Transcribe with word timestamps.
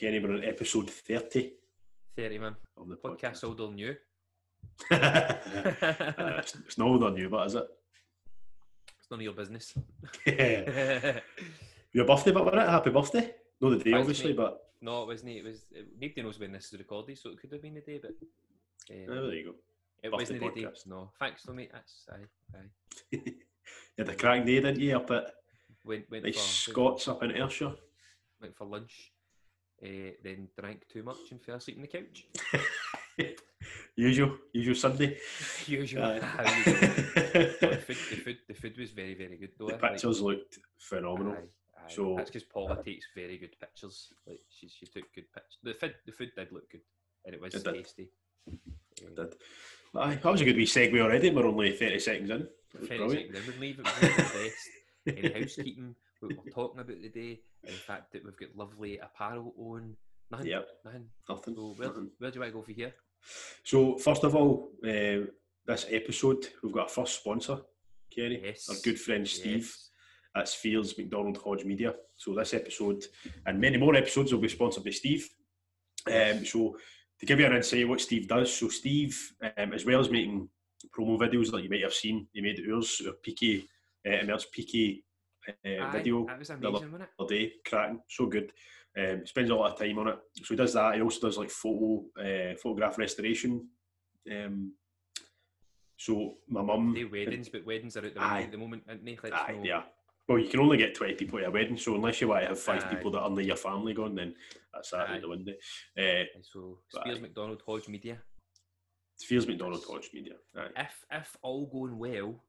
Kenny, 0.00 0.18
we're 0.18 0.32
on 0.32 0.44
episode 0.44 0.88
30 0.88 1.52
30 2.16 2.38
man. 2.38 2.56
of 2.78 2.88
the 2.88 2.96
Podcast 2.96 3.20
podcast. 3.20 3.44
old 3.44 3.60
on 3.60 3.76
you. 3.76 3.96
Uh, 4.90 5.34
it's, 6.38 6.78
not 6.78 6.88
old 6.88 7.04
on 7.04 7.18
you, 7.18 7.28
but 7.28 7.46
is 7.46 7.54
it? 7.54 7.68
It's 8.98 9.10
none 9.10 9.20
of 9.20 9.24
your 9.24 9.34
business. 9.34 9.74
Your 11.92 12.06
birthday, 12.06 12.30
but 12.30 12.46
wasn't 12.46 12.62
it? 12.62 12.68
Happy 12.70 12.88
birthday. 12.88 13.34
No, 13.60 13.68
the 13.68 13.76
day, 13.76 13.90
Thanks, 13.90 14.00
obviously, 14.00 14.32
but 14.32 14.70
no, 14.80 15.02
it 15.02 15.08
wasn't. 15.08 15.32
It 15.32 15.44
was. 15.44 15.66
It, 15.70 15.88
nobody 16.00 16.22
knows 16.22 16.38
when 16.38 16.52
this 16.52 16.72
is 16.72 16.78
recorded, 16.78 17.18
so 17.18 17.28
it 17.28 17.38
could 17.38 17.52
have 17.52 17.60
been 17.60 17.74
the 17.74 17.82
day, 17.82 18.00
but 18.00 18.12
oh, 18.90 18.94
uh, 18.94 19.20
there 19.20 19.34
you 19.34 19.44
go. 19.44 19.54
it 20.02 20.10
birthday 20.10 20.38
wasn't 20.38 20.54
the 20.54 20.62
day. 20.62 20.68
No, 20.86 21.10
thanks, 21.18 21.42
though, 21.42 21.52
mate. 21.52 21.72
That's 21.74 22.06
aye, 22.10 22.56
aye. 22.56 22.70
you 23.26 23.34
had 23.98 24.08
a 24.08 24.14
cracking 24.14 24.46
day, 24.46 24.60
didn't 24.60 24.80
you, 24.80 24.96
up 24.96 25.10
at 25.10 25.34
Went 25.84 26.10
went 26.10 26.24
nice 26.24 26.36
for 26.36 26.70
Scots 26.70 27.08
up 27.08 27.22
in 27.22 27.32
Ayrshire? 27.32 27.74
went 28.40 28.56
for 28.56 28.64
lunch, 28.64 29.12
uh, 29.84 30.10
then 30.22 30.48
drank 30.58 30.86
too 30.88 31.02
much 31.02 31.30
and 31.30 31.42
fell 31.42 31.56
asleep 31.56 31.76
on 31.76 31.82
the 31.82 31.88
couch. 31.88 32.26
usual, 33.96 34.36
usual 34.52 34.74
Sunday. 34.74 35.16
Usual. 35.66 36.14
You 36.14 36.20
the, 36.20 37.82
food, 37.86 37.96
the 38.10 38.16
food, 38.16 38.38
the 38.48 38.54
food 38.54 38.78
was 38.78 38.90
very, 38.90 39.14
very 39.14 39.36
good 39.36 39.50
though. 39.58 39.66
the 39.68 39.74
eh, 39.74 39.78
like- 39.82 39.92
pictures 39.92 40.20
looked 40.20 40.58
phenomenal. 40.78 41.32
Aye, 41.32 41.84
aye. 41.86 41.88
So- 41.88 42.14
that's 42.16 42.30
because 42.30 42.44
Paula 42.44 42.82
takes 42.84 43.06
very 43.14 43.38
good 43.38 43.54
pictures. 43.60 44.12
Like 44.26 44.40
she, 44.48 44.68
she 44.68 44.86
took 44.86 45.04
good 45.14 45.32
pictures. 45.32 45.58
The 45.62 45.74
food, 45.74 45.94
the 46.06 46.12
food 46.12 46.30
did 46.36 46.52
look 46.52 46.70
good, 46.70 46.82
and 47.24 47.34
it 47.34 47.40
was 47.40 47.54
It 47.54 47.64
tasty. 47.64 48.10
Um, 48.48 48.58
Did. 49.14 49.34
Aye, 49.96 50.14
that 50.22 50.24
was 50.32 50.40
a 50.40 50.44
good 50.44 50.56
wee 50.56 50.66
segue 50.66 51.00
already. 51.00 51.30
We're 51.30 51.46
only 51.46 51.72
30 51.72 51.98
seconds 51.98 52.30
in. 52.30 52.38
That 52.72 52.80
was 52.80 52.88
Very 52.88 52.98
brilliant. 52.98 53.34
sick. 53.34 53.44
Then 53.46 53.54
we 53.54 53.60
leave 53.66 53.78
it 53.80 53.84
the 53.84 54.08
best. 54.22 55.16
Any 55.18 55.40
housekeeping, 55.40 55.94
what 56.20 56.44
we're 56.44 56.52
talking 56.52 56.80
about 56.80 57.00
today, 57.02 57.40
and 57.64 57.72
the 57.74 57.78
fact 57.78 58.12
that 58.12 58.24
we've 58.24 58.36
got 58.36 58.56
lovely 58.56 58.98
apparel 58.98 59.54
on. 59.58 59.96
Nothing, 60.30 60.46
Yep. 60.46 60.68
nothing. 60.84 61.10
Nothing. 61.28 61.54
So 61.56 61.74
where, 61.76 61.88
nothing. 61.88 62.10
where 62.18 62.30
do 62.30 62.34
you 62.36 62.40
want 62.40 62.52
to 62.52 62.58
go 62.58 62.62
for 62.62 62.72
here? 62.72 62.94
So, 63.64 63.98
first 63.98 64.24
of 64.24 64.34
all, 64.34 64.70
uh, 64.84 65.26
this 65.66 65.86
episode, 65.90 66.48
we've 66.62 66.72
got 66.72 66.82
our 66.84 66.88
first 66.88 67.16
sponsor, 67.20 67.58
Kerry. 68.14 68.40
Yes. 68.44 68.68
Our 68.68 68.76
good 68.84 69.00
friend 69.00 69.26
Steve 69.28 69.66
Yes. 69.66 69.90
at 70.36 70.48
Spheres 70.48 70.96
McDonald 70.96 71.38
Hodge 71.38 71.64
Media. 71.64 71.94
So, 72.16 72.34
this 72.34 72.54
episode 72.54 73.04
and 73.46 73.60
many 73.60 73.76
more 73.78 73.94
episodes 73.96 74.32
will 74.32 74.40
be 74.40 74.48
sponsored 74.48 74.84
by 74.84 74.90
Steve. 74.90 75.28
Um, 76.06 76.44
so, 76.46 76.78
to 77.18 77.26
give 77.26 77.40
you 77.40 77.46
an 77.46 77.56
insight 77.56 77.82
of 77.82 77.88
what 77.90 78.00
Steve 78.00 78.26
does, 78.28 78.54
so 78.54 78.68
Steve, 78.68 79.32
um, 79.58 79.72
as 79.74 79.84
well 79.84 80.00
as 80.00 80.10
making 80.10 80.48
promo 80.96 81.18
videos 81.18 81.52
like 81.52 81.64
you 81.64 81.68
might 81.70 81.82
have 81.82 81.92
seen, 81.92 82.26
he 82.32 82.40
made 82.40 82.58
ours, 82.72 83.02
our 83.06 83.12
PK, 83.14 83.66
uh, 84.06 84.10
Emerge 84.22 84.46
PK 84.56 85.02
uh, 85.48 85.52
Aye, 85.84 85.90
video 85.92 86.26
That 86.26 86.38
was 86.38 86.50
amazing, 86.50 86.72
wasn't 86.92 87.02
it? 87.02 87.08
other 87.18 87.34
day, 87.34 87.52
cracking, 87.66 88.00
so 88.08 88.26
good. 88.26 88.52
Um, 88.98 89.24
spends 89.24 89.50
a 89.50 89.54
lot 89.54 89.72
of 89.72 89.78
time 89.78 89.98
on 89.98 90.08
it. 90.08 90.18
So 90.38 90.46
he 90.54 90.56
does 90.56 90.72
that. 90.74 90.96
He 90.96 91.00
also 91.02 91.20
does 91.26 91.38
like 91.38 91.50
photo, 91.50 92.04
uh, 92.18 92.56
photograph 92.56 92.98
restoration. 92.98 93.68
Um, 94.30 94.72
so 95.96 96.34
my 96.48 96.62
mum, 96.62 96.94
They 96.94 97.04
weddings, 97.04 97.48
but 97.48 97.64
weddings 97.64 97.96
are 97.96 98.04
out 98.04 98.14
the 98.14 98.22
Aye. 98.22 98.42
at 98.42 98.50
the 98.52 98.58
moment, 98.58 98.84
aren't 98.88 99.04
they? 99.04 99.18
Let's 99.22 99.34
aye, 99.36 99.52
know. 99.52 99.64
yeah. 99.64 99.82
Well, 100.28 100.38
you 100.38 100.48
can 100.48 100.60
only 100.60 100.76
get 100.76 100.94
twenty 100.94 101.14
people 101.14 101.38
at 101.40 101.46
a 101.46 101.50
wedding, 101.50 101.76
so 101.76 101.94
unless 101.94 102.20
you 102.20 102.28
want 102.28 102.42
to 102.42 102.48
have 102.48 102.58
five 102.58 102.84
Aye. 102.84 102.94
people 102.94 103.10
that 103.12 103.18
are 103.18 103.26
under 103.26 103.42
your 103.42 103.56
family 103.56 103.92
gone, 103.94 104.14
then 104.14 104.34
that's 104.72 104.90
that 104.90 105.10
Aye. 105.10 105.16
out 105.16 105.20
the 105.22 105.28
window. 105.28 105.52
Uh, 105.98 106.24
so 106.42 106.78
Aye. 106.96 107.00
Spears 107.00 107.20
McDonald 107.20 107.62
Hodge 107.66 107.88
Media. 107.88 108.18
Fears 109.20 109.46
McDonald 109.46 109.84
Hodge 109.86 110.10
Media. 110.14 110.34
Aye. 110.56 110.68
If 110.76 111.04
if 111.12 111.36
all 111.42 111.66
going 111.66 111.98
well, 111.98 112.42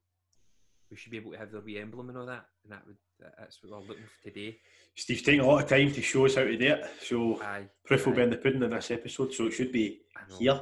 we 0.91 0.97
should 0.97 1.11
be 1.11 1.17
able 1.17 1.31
to 1.31 1.37
have 1.37 1.51
their 1.51 1.61
wee 1.61 1.79
emblem 1.79 2.09
and 2.09 2.17
all 2.17 2.25
that, 2.25 2.45
and 2.63 2.73
that 2.73 2.85
would 2.85 2.97
that's 3.39 3.59
what 3.63 3.71
we're 3.81 3.87
looking 3.87 4.03
for 4.03 4.23
today. 4.29 4.57
Steve's 4.95 5.21
taking 5.21 5.39
a 5.41 5.47
lot 5.47 5.63
of 5.63 5.69
time 5.69 5.91
to 5.91 6.01
show 6.01 6.25
us 6.25 6.35
how 6.35 6.43
to 6.43 6.57
do 6.57 6.65
it, 6.67 6.85
so 7.01 7.41
Aye. 7.41 7.65
proof 7.85 8.05
will 8.05 8.13
be 8.13 8.21
in 8.23 8.29
the 8.29 8.37
pudding 8.37 8.61
in 8.63 8.69
this 8.71 8.91
episode. 8.91 9.33
So 9.33 9.45
it 9.47 9.51
should 9.51 9.71
be 9.71 10.01
here. 10.37 10.61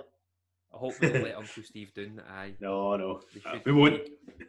I 0.72 0.78
hope 0.78 0.94
we 1.02 1.10
don't 1.10 1.24
let 1.24 1.36
Uncle 1.38 1.64
Steve 1.64 1.92
down. 1.96 2.22
Aye. 2.30 2.54
No, 2.60 2.96
no, 2.96 3.22
They 3.34 3.42
uh, 3.50 3.58
we 3.66 3.72
won't. 3.72 4.02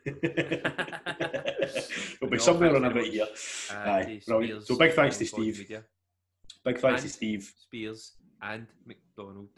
It'll 0.05 0.21
be 2.29 2.37
No, 2.37 2.39
somewhere 2.39 2.77
on 2.77 2.85
about 2.85 3.05
here. 3.05 3.27
uh, 3.71 3.75
Aye. 3.75 4.21
Spears 4.23 4.67
So 4.67 4.77
big 4.77 4.93
thanks 4.93 5.17
to 5.19 5.27
Steve. 5.27 5.59
Media. 5.61 5.85
Big 6.65 6.79
thanks 6.79 7.03
to 7.03 7.09
Steve. 7.09 7.51
Spears 7.59 8.13
and 8.43 8.67
McDonald. 8.85 9.49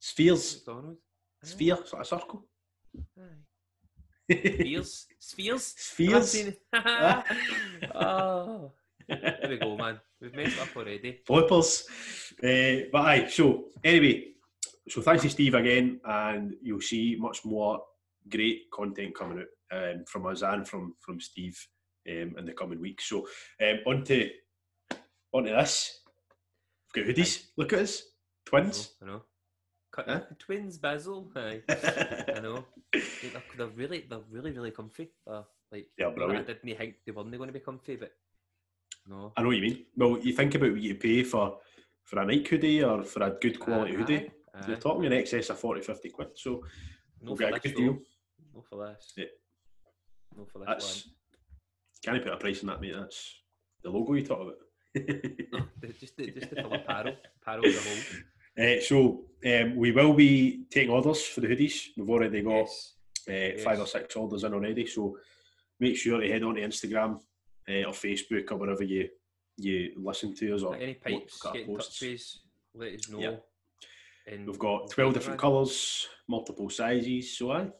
Spheres. 0.00 0.56
McDonald. 0.66 0.96
Aye, 1.42 1.46
Sphere, 1.46 1.78
sort 1.86 2.02
of 2.02 2.06
circle. 2.08 2.44
aye. 3.18 3.22
Spears. 4.30 5.06
Spheres. 5.18 5.74
Spheres. 5.76 6.56
oh. 7.94 8.72
There 9.08 9.46
we 9.48 9.56
go, 9.56 9.76
man. 9.76 10.00
We've 10.20 10.34
messed 10.34 10.60
up 10.60 10.76
already. 10.76 11.20
Flippers. 11.26 11.86
Uh, 12.42 12.88
but 12.92 12.98
aye, 13.06 13.26
so 13.28 13.64
anyway, 13.82 14.24
so 14.88 15.00
thanks 15.00 15.22
to 15.22 15.30
Steve 15.30 15.54
again, 15.54 16.00
and 16.04 16.54
you'll 16.62 16.80
see 16.80 17.16
much 17.18 17.44
more 17.44 17.80
great 18.28 18.70
content 18.70 19.14
coming 19.14 19.38
out 19.40 19.46
um, 19.78 20.04
from 20.06 20.26
us 20.26 20.42
and 20.42 20.68
from 20.68 20.94
from 21.00 21.20
Steve 21.20 21.58
um, 22.08 22.34
in 22.38 22.44
the 22.44 22.52
coming 22.52 22.80
weeks. 22.80 23.08
So 23.08 23.26
um, 23.62 23.78
on 23.86 24.04
to 24.04 24.28
on 25.32 25.44
to 25.44 25.50
this. 25.52 26.00
We've 26.94 27.06
got 27.06 27.14
hoodies. 27.14 27.46
Look 27.56 27.72
at 27.72 27.80
us, 27.80 28.02
twins. 28.44 28.94
I 29.02 29.06
know. 29.06 29.12
Cut- 29.12 29.24
Huh? 30.06 30.20
Twins, 30.38 30.78
Basil. 30.78 31.30
Aye. 31.36 31.62
I 31.68 32.40
know. 32.40 32.64
They're, 32.92 33.42
they're 33.56 33.66
really, 33.68 34.04
they're 34.08 34.20
really, 34.30 34.52
really 34.52 34.70
comfy. 34.70 35.10
They're 35.26 35.44
like, 35.72 35.88
They're 35.98 36.08
I 36.08 36.12
brilliant. 36.12 36.46
didn't 36.46 36.76
think 36.78 36.94
they 37.04 37.12
weren't 37.12 37.30
going 37.30 37.48
to 37.48 37.52
be 37.52 37.60
comfy, 37.60 37.96
but 37.96 38.12
no. 39.08 39.32
I 39.36 39.42
know 39.42 39.48
what 39.48 39.56
you 39.56 39.62
mean. 39.62 39.84
Well, 39.96 40.18
you 40.18 40.32
think 40.32 40.54
about 40.54 40.72
what 40.72 40.80
you 40.80 40.94
pay 40.94 41.22
for 41.24 41.58
for 42.04 42.20
a 42.20 42.24
Nike 42.26 42.48
hoodie 42.48 42.82
or 42.82 43.02
for 43.02 43.22
a 43.22 43.30
good 43.40 43.58
quality 43.60 43.92
Aye, 43.92 43.96
hoodie. 43.96 44.30
aye, 44.54 44.64
You're 44.68 44.76
talking 44.78 45.04
in 45.04 45.12
excess 45.12 45.50
of 45.50 45.58
40, 45.58 45.82
50 45.82 46.08
quid. 46.10 46.28
So 46.36 46.50
No 47.20 47.32
we'll 47.32 47.36
for 47.36 47.42
get 47.42 47.50
a 47.50 47.52
this, 47.54 47.62
good 47.62 47.74
though. 47.74 47.92
deal. 47.92 47.98
No 48.54 48.62
for 48.68 48.86
this. 48.86 49.12
Yeah. 49.16 49.24
No 50.36 50.44
for 50.46 50.58
this 50.60 50.66
That's 50.68 51.08
can't 52.04 52.22
put 52.22 52.32
a 52.32 52.36
price 52.36 52.60
on 52.60 52.68
that, 52.68 52.80
mate. 52.80 52.94
That's 52.96 53.34
the 53.82 53.90
logo 53.90 54.14
you 54.14 54.24
talk 54.24 54.40
about. 54.40 54.54
No, 55.52 55.66
just 56.00 56.16
the, 56.16 56.30
just 56.30 56.50
the 56.50 56.62
full 56.62 56.72
apparel. 56.74 57.14
Apparel 57.42 57.66
as 57.66 57.76
a 57.76 57.80
whole. 57.88 57.98
Uh, 58.58 58.80
so 58.80 59.24
um, 59.46 59.76
we 59.76 59.92
will 59.92 60.14
be 60.14 60.64
taking 60.70 60.90
orders 60.90 61.24
for 61.24 61.40
the 61.40 61.46
hoodies. 61.48 61.88
We've 61.96 62.10
already 62.10 62.42
got 62.42 62.66
Yes. 62.66 62.94
uh, 63.28 63.62
five 63.62 63.78
or 63.80 63.86
six 63.86 64.16
orders 64.16 64.44
in 64.44 64.52
already. 64.54 64.86
So 64.86 65.16
make 65.78 65.96
sure 65.96 66.20
to 66.20 66.28
head 66.28 66.42
on 66.42 66.56
to 66.56 66.62
Instagram 66.62 67.20
uh, 67.68 67.84
or 67.88 67.92
Facebook 67.92 68.50
or 68.50 68.56
wherever 68.56 68.82
you 68.82 69.08
you 69.60 69.92
listen 69.96 70.34
to 70.36 70.54
us 70.54 70.62
or 70.62 70.76
Any 70.76 70.94
pipes, 70.94 71.42
get 71.52 71.68
in 71.68 71.76
touch 71.76 72.00
with 72.00 72.22
let 72.74 72.94
us 72.94 73.08
know. 73.08 73.20
Yeah. 73.20 73.36
And 74.26 74.46
We've 74.46 74.58
got 74.58 74.90
twelve 74.90 75.14
different 75.14 75.40
colours, 75.40 76.06
multiple 76.28 76.70
sizes. 76.70 77.36
So 77.36 77.50
aye, 77.52 77.70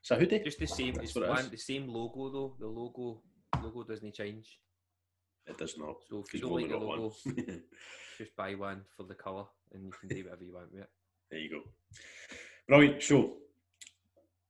it's 0.00 0.10
a 0.10 0.16
hoodie. 0.16 0.40
Just 0.40 0.58
the 0.58 0.66
same. 0.66 0.94
That's 0.94 1.16
It's 1.16 1.16
it 1.16 1.50
the 1.50 1.56
same 1.56 1.88
logo 1.88 2.30
though. 2.30 2.54
The 2.58 2.66
logo 2.66 3.22
logo 3.62 3.82
doesn't 3.84 4.14
change. 4.14 4.58
It 5.46 5.58
does 5.58 5.76
not. 5.78 5.96
So 6.08 6.24
if 6.26 6.34
you 6.34 6.40
don't 6.40 6.52
like 6.52 6.68
the 6.68 6.76
logo, 6.76 7.14
just 8.18 8.36
buy 8.36 8.54
one 8.54 8.82
for 8.96 9.04
the 9.04 9.14
colour, 9.14 9.44
and 9.72 9.84
you 9.84 9.90
can 9.90 10.08
do 10.08 10.24
whatever 10.24 10.44
you 10.44 10.54
want 10.54 10.72
with 10.72 10.82
it. 10.82 10.90
There 11.30 11.40
you 11.40 11.50
go. 11.50 11.62
Brilliant. 12.68 13.02
So, 13.02 13.34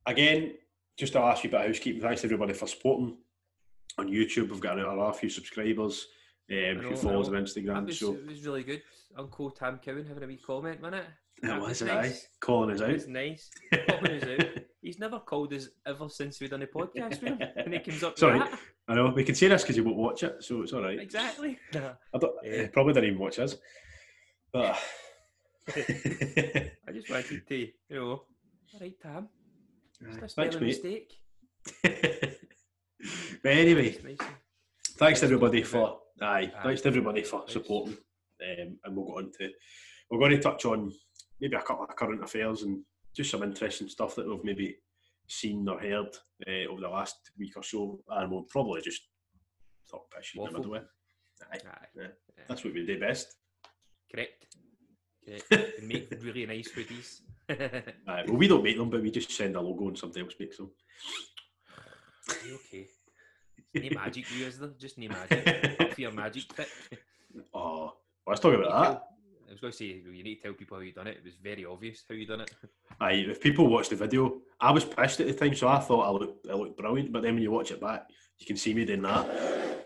again, 0.06 0.54
just 0.96 1.14
to 1.14 1.20
ask 1.20 1.42
you 1.42 1.50
about 1.50 1.66
housekeeping, 1.66 2.02
thanks 2.02 2.24
everybody 2.24 2.52
for 2.52 2.68
supporting 2.68 3.16
on 3.98 4.08
YouTube. 4.08 4.50
We've 4.50 4.60
got 4.60 4.78
another 4.78 5.12
few 5.12 5.28
subscribers 5.28 6.06
um, 6.50 6.78
who 6.82 6.90
I 6.92 6.94
follows 6.94 7.28
on 7.28 7.34
know. 7.34 7.40
Instagram. 7.42 7.86
Was, 7.86 7.98
so, 8.00 8.14
it 8.14 8.26
was 8.26 8.44
really 8.46 8.62
good. 8.64 8.82
Uncle 9.16 9.50
Tam 9.50 9.78
Cowan 9.84 10.06
having 10.06 10.24
a 10.24 10.26
wee 10.26 10.36
comment, 10.44 10.80
wasn't 10.82 11.02
it? 11.02 11.06
that 11.42 11.60
was 11.60 11.82
it, 11.82 11.86
nice. 11.86 12.24
aye. 12.24 12.26
Calling 12.40 12.70
us 12.74 12.80
It 12.80 12.84
out. 12.84 12.92
was 12.92 13.08
nice. 13.08 13.50
Calling 13.88 14.22
us 14.22 14.40
out. 14.40 14.46
He's 14.82 14.98
never 14.98 15.18
called 15.18 15.52
us 15.52 15.68
ever 15.86 16.08
since 16.08 16.40
we've 16.40 16.50
done 16.50 16.62
a 16.62 16.66
podcast 16.66 17.20
with 17.22 17.38
him. 17.38 17.38
And 17.56 17.72
he 17.74 17.80
comes 17.80 18.02
up 18.02 18.18
Sorry. 18.18 18.40
I 18.88 18.94
know, 18.94 19.08
we 19.14 19.24
can 19.24 19.34
say 19.34 19.48
this 19.48 19.62
because 19.62 19.76
you 19.76 19.84
won't 19.84 19.96
watch 19.96 20.22
it, 20.22 20.42
so 20.44 20.62
it's 20.62 20.72
all 20.72 20.82
right. 20.82 20.98
Exactly. 20.98 21.58
I 21.74 22.18
don't, 22.18 22.32
Yeah. 22.42 22.66
probably 22.72 22.92
didn't 22.92 23.10
even 23.10 23.18
watch 23.20 23.38
us. 23.38 23.56
But, 24.52 24.78
I 25.76 26.92
just 26.92 27.08
wanted 27.10 27.46
to, 27.48 27.56
you 27.56 27.68
know, 27.90 28.10
all 28.10 28.26
right, 28.80 28.94
Tam. 29.00 29.28
Just 30.20 30.36
Thanks, 30.36 30.56
mate. 30.56 30.60
mistake. 30.60 31.12
but 33.42 33.52
anyway, 33.52 33.96
thanks 34.98 35.22
everybody 35.22 35.62
for 35.62 35.98
aye, 36.20 36.52
Aye. 36.56 36.62
thanks 36.62 36.80
to 36.82 36.88
everybody 36.88 37.22
for 37.22 37.40
Thanks. 37.40 37.52
supporting. 37.52 37.96
Um, 38.42 38.78
and 38.84 38.96
we'll 38.96 39.06
go 39.06 39.18
on 39.18 39.30
to 39.38 39.50
we're 40.10 40.18
going 40.18 40.32
to 40.32 40.38
touch 40.38 40.64
on 40.64 40.92
maybe 41.40 41.56
a 41.56 41.62
couple 41.62 41.84
of 41.84 41.96
current 41.96 42.22
affairs 42.22 42.62
and 42.62 42.82
just 43.14 43.30
some 43.30 43.42
interesting 43.42 43.88
stuff 43.88 44.14
that 44.16 44.28
we've 44.28 44.44
maybe 44.44 44.76
seen 45.28 45.66
or 45.68 45.80
heard 45.80 46.08
uh, 46.46 46.70
over 46.70 46.80
the 46.80 46.88
last 46.88 47.16
week 47.38 47.52
or 47.56 47.62
so, 47.62 48.00
and 48.10 48.30
we'll 48.30 48.46
probably 48.50 48.82
just 48.82 49.02
talk 49.90 50.10
pish 50.14 50.34
in 50.36 50.44
the 50.44 50.50
middle. 50.50 50.74
Aye, 50.76 50.80
Aye. 51.52 51.58
Yeah. 51.96 52.02
Aye. 52.04 52.42
that's 52.48 52.64
what 52.64 52.74
we 52.74 52.84
do 52.84 52.98
best. 53.00 53.34
Correct. 54.12 54.46
Correct. 55.24 55.82
make 55.82 56.12
really 56.22 56.46
nice 56.46 56.70
hoodies. 56.70 57.20
Aye, 58.08 58.24
well, 58.26 58.36
we 58.36 58.48
don't 58.48 58.64
make 58.64 58.76
them, 58.76 58.90
but 58.90 59.02
we 59.02 59.10
just 59.10 59.30
send 59.30 59.56
a 59.56 59.60
logo 59.60 59.88
and 59.88 59.98
somebody 59.98 60.22
else 60.22 60.34
makes 60.38 60.56
them. 60.58 60.70
okay. 62.30 62.86
No 63.74 63.90
magic 63.94 64.24
you 64.36 64.46
is 64.46 64.58
there? 64.58 64.70
Just 64.78 64.98
no 64.98 65.08
magic. 65.08 65.76
Up 65.80 65.92
for 65.92 66.00
your 66.00 66.12
magic. 66.22 66.44
Oh, 67.52 67.92
let's 68.28 68.38
talk 68.40 68.54
about 68.54 68.70
that. 68.70 69.02
I 69.48 69.50
was 69.50 69.60
going 69.60 69.72
to 69.72 69.76
say 69.76 69.86
you 69.86 70.22
need 70.22 70.36
to 70.36 70.42
tell 70.42 70.52
people 70.52 70.76
how 70.76 70.82
you 70.84 70.92
done 70.92 71.08
it. 71.08 71.16
It 71.16 71.24
was 71.24 71.34
very 71.42 71.64
obvious 71.64 72.04
how 72.08 72.14
you 72.14 72.26
done 72.26 72.42
it. 72.42 72.54
Aye, 73.00 73.26
if 73.28 73.40
people 73.40 73.66
watch 73.66 73.88
the 73.88 73.96
video, 73.96 74.40
I 74.60 74.70
was 74.70 74.84
pissed 74.84 75.20
at 75.20 75.26
the 75.26 75.34
time, 75.34 75.54
so 75.56 75.66
I 75.66 75.80
thought 75.80 76.06
I 76.06 76.10
looked, 76.10 76.48
I 76.48 76.54
looked 76.54 76.76
brilliant. 76.76 77.12
But 77.12 77.22
then 77.22 77.34
when 77.34 77.42
you 77.42 77.50
watch 77.50 77.72
it 77.72 77.80
back, 77.80 78.06
you 78.38 78.46
can 78.46 78.56
see 78.56 78.72
me 78.72 78.84
doing 78.84 79.02
that. 79.02 79.84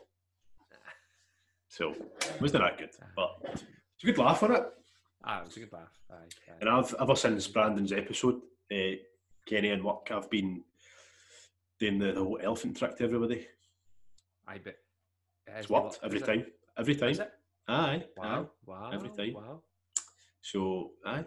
So, 1.68 1.92
it 1.92 2.40
wasn't 2.40 2.64
that 2.64 2.78
good, 2.78 2.90
but 3.16 3.38
it's 3.52 4.02
a 4.02 4.06
good 4.06 4.18
laugh 4.18 4.42
on 4.42 4.56
it. 4.56 4.64
Ah, 5.24 5.40
it 5.40 5.46
was 5.46 5.56
a 5.56 5.60
good 5.60 5.72
laugh. 5.72 5.98
Aye, 6.10 6.14
aye. 6.48 6.54
And 6.60 6.68
I've 6.68 6.94
ever 7.00 7.14
since 7.16 7.46
Brandon's 7.46 7.92
episode, 7.92 8.40
uh, 8.72 8.96
Kenny 9.46 9.70
and 9.70 9.84
work, 9.84 10.10
I've 10.10 10.30
been 10.30 10.64
doing 11.78 11.98
the, 11.98 12.12
the 12.12 12.20
whole 12.22 12.38
elephant 12.42 12.76
trick 12.76 12.96
to 12.98 13.04
everybody. 13.04 13.46
It 14.56 14.76
has 15.52 15.64
It's 15.64 15.70
worked 15.70 15.98
every 16.02 16.16
is 16.18 16.22
it? 16.22 16.26
time. 16.26 16.46
Every 16.76 16.94
time. 16.94 17.16
Aye. 17.68 18.04
Wow, 18.16 18.24
aye. 18.24 18.46
wow, 18.66 18.90
every 18.92 19.10
time. 19.10 19.34
Wow. 19.34 19.62
So, 20.40 20.92
aye, 21.04 21.24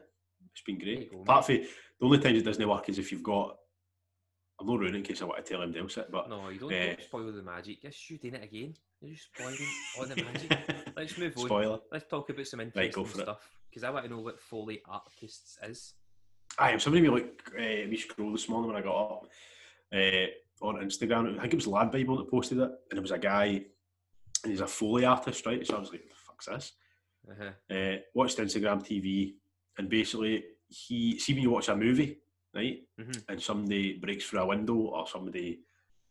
it's 0.51 0.61
been 0.65 0.79
great. 0.79 1.11
go, 1.11 1.21
Apart 1.21 1.45
from 1.45 1.55
the 1.55 1.67
only 2.05 2.19
times 2.19 2.39
it 2.39 2.45
doesn't 2.45 2.67
work 2.67 2.89
is 2.89 2.99
if 2.99 3.11
you've 3.11 3.23
got. 3.23 3.57
I'm 4.59 4.67
not 4.67 4.77
ruining 4.79 4.97
in 4.97 5.03
case 5.03 5.21
I 5.23 5.25
want 5.25 5.43
to 5.43 5.51
tell 5.51 5.63
him 5.63 5.75
else 5.75 5.97
it, 5.97 6.11
but 6.11 6.29
No, 6.29 6.49
you 6.49 6.59
don't, 6.59 6.69
don't 6.69 7.01
spoil 7.01 7.31
the 7.31 7.41
magic. 7.41 7.81
Just 7.81 8.07
you 8.11 8.19
doing 8.19 8.35
it 8.35 8.43
again. 8.43 8.75
You're 9.01 9.13
just 9.15 9.29
spoiling 9.33 9.57
all 9.97 10.05
the 10.05 10.23
magic. 10.23 10.93
Let's 10.95 11.17
move 11.17 11.33
on. 11.35 11.45
spoiler. 11.45 11.79
Let's 11.91 12.05
talk 12.07 12.29
about 12.29 12.45
some 12.45 12.59
interesting 12.59 13.03
it. 13.05 13.09
stuff 13.23 13.49
because 13.69 13.83
I 13.83 13.89
want 13.89 14.05
to 14.05 14.11
know 14.11 14.19
what 14.19 14.39
Foley 14.39 14.81
artists 14.87 15.57
is. 15.67 15.93
Aye, 16.59 16.77
somebody 16.77 17.01
me 17.01 17.09
like 17.09 17.41
uh, 17.57 17.89
we 17.89 17.97
scroll 17.97 18.31
this 18.31 18.47
morning 18.49 18.71
when 18.71 18.79
I 18.81 18.85
got 18.85 19.01
up 19.01 19.23
uh, 19.93 20.27
on 20.61 20.75
Instagram. 20.75 21.37
I 21.37 21.41
think 21.41 21.53
it 21.53 21.57
was 21.57 21.67
Lad 21.67 21.91
Bible 21.91 22.17
that 22.17 22.29
posted 22.29 22.59
it, 22.59 22.71
and 22.89 22.97
it 22.97 23.01
was 23.01 23.11
a 23.11 23.17
guy, 23.19 23.45
and 24.43 24.51
he's 24.51 24.61
a 24.61 24.67
Foley 24.67 25.05
artist, 25.05 25.45
right? 25.45 25.65
So 25.65 25.75
I 25.75 25.79
was 25.79 25.91
like, 25.91 26.07
"The 26.07 26.15
fuck's 26.15 26.45
this?" 26.47 26.73
Uh-huh. 27.29 27.75
Uh, 27.75 27.97
watched 28.13 28.37
Instagram 28.39 28.83
TV, 28.85 29.35
and 29.77 29.89
basically 29.89 30.43
he 30.67 31.19
see 31.19 31.33
when 31.33 31.43
you 31.43 31.49
watch 31.51 31.69
a 31.69 31.75
movie, 31.75 32.19
right, 32.53 32.79
Mhm. 32.99 33.23
and 33.29 33.41
somebody 33.41 33.97
breaks 33.99 34.25
through 34.27 34.39
a 34.41 34.45
window 34.47 34.75
or 34.75 35.07
somebody 35.07 35.63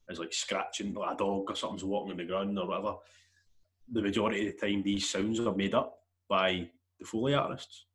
is 0.08 0.18
like 0.18 0.32
scratching 0.32 0.92
like 0.94 1.14
a 1.14 1.16
dog 1.16 1.50
or 1.50 1.56
something's 1.56 1.84
walking 1.84 2.12
on 2.12 2.16
the 2.18 2.24
ground 2.24 2.58
or 2.58 2.66
whatever. 2.66 2.96
The 3.88 4.02
majority 4.02 4.46
of 4.48 4.54
the 4.58 4.66
time, 4.66 4.82
these 4.82 5.08
sounds 5.08 5.40
are 5.40 5.54
made 5.54 5.74
up 5.74 5.98
by 6.28 6.70
the 6.98 7.04
Foley 7.04 7.34
artists. 7.34 7.86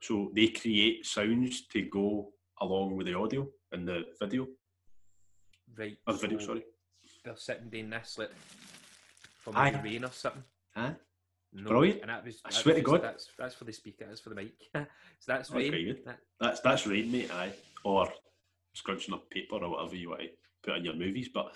So 0.00 0.30
they 0.34 0.48
create 0.48 1.06
sounds 1.06 1.66
to 1.68 1.82
go 1.82 2.32
along 2.60 2.96
with 2.96 3.06
the 3.06 3.14
audio 3.14 3.50
and 3.72 3.86
the 3.86 4.04
video. 4.20 4.48
Right. 5.76 5.96
Or 6.06 6.12
the 6.14 6.18
video, 6.20 6.38
so 6.38 6.46
sorry. 6.46 6.64
They're 7.24 7.36
sitting 7.36 7.68
doing 7.70 7.90
this 7.90 8.18
like 8.18 8.30
from 9.40 9.56
Aye. 9.56 9.70
the 9.70 9.78
rain 9.78 10.04
or 10.04 10.10
something. 10.10 10.42
Huh? 10.74 10.90
No, 11.54 11.68
Brilliant. 11.68 12.00
And 12.02 12.10
that 12.10 12.24
was. 12.24 12.40
I 12.44 12.50
that 12.50 12.54
swear 12.54 12.74
was 12.74 12.82
to 12.84 12.90
God. 12.90 13.02
That's 13.02 13.28
that's 13.38 13.54
for 13.54 13.64
the 13.64 13.72
speaker. 13.72 14.06
That's 14.08 14.20
for 14.20 14.30
the 14.30 14.34
mic. 14.36 14.52
so 14.74 14.86
that's 15.26 15.50
Oh, 15.52 15.56
rain. 15.56 15.98
That, 16.06 16.18
That's 16.40 16.60
that's 16.60 16.86
rain, 16.86 17.12
mate. 17.12 17.30
Aye, 17.32 17.52
or 17.84 18.08
scrunching 18.74 19.12
up 19.14 19.28
paper 19.30 19.56
or 19.56 19.70
whatever 19.70 19.96
you 19.96 20.10
want 20.10 20.22
to 20.22 20.28
put 20.62 20.78
in 20.78 20.84
your 20.84 20.94
movies. 20.94 21.28
But 21.32 21.46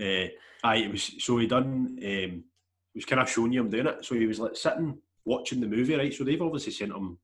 uh, 0.00 0.26
aye, 0.64 0.76
it 0.76 0.90
was 0.90 1.22
so 1.24 1.38
he 1.38 1.46
done. 1.46 1.96
Um, 1.98 2.44
he 2.92 2.98
was 2.98 3.04
kind 3.04 3.20
of 3.20 3.30
showing 3.30 3.52
you 3.52 3.60
him 3.60 3.70
doing 3.70 3.86
it. 3.86 4.04
So 4.04 4.14
he 4.14 4.26
was 4.26 4.40
like 4.40 4.56
sitting 4.56 4.98
watching 5.24 5.60
the 5.60 5.66
movie, 5.68 5.94
right? 5.94 6.12
So 6.12 6.24
they've 6.24 6.40
obviously 6.42 6.72
sent 6.72 6.92
him 6.92 7.18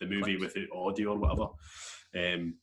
the 0.00 0.06
movie 0.06 0.36
Clips. 0.36 0.54
with 0.54 0.68
the 0.68 0.74
audio 0.74 1.12
or 1.12 1.18
whatever. 1.18 1.48
Um, 2.14 2.54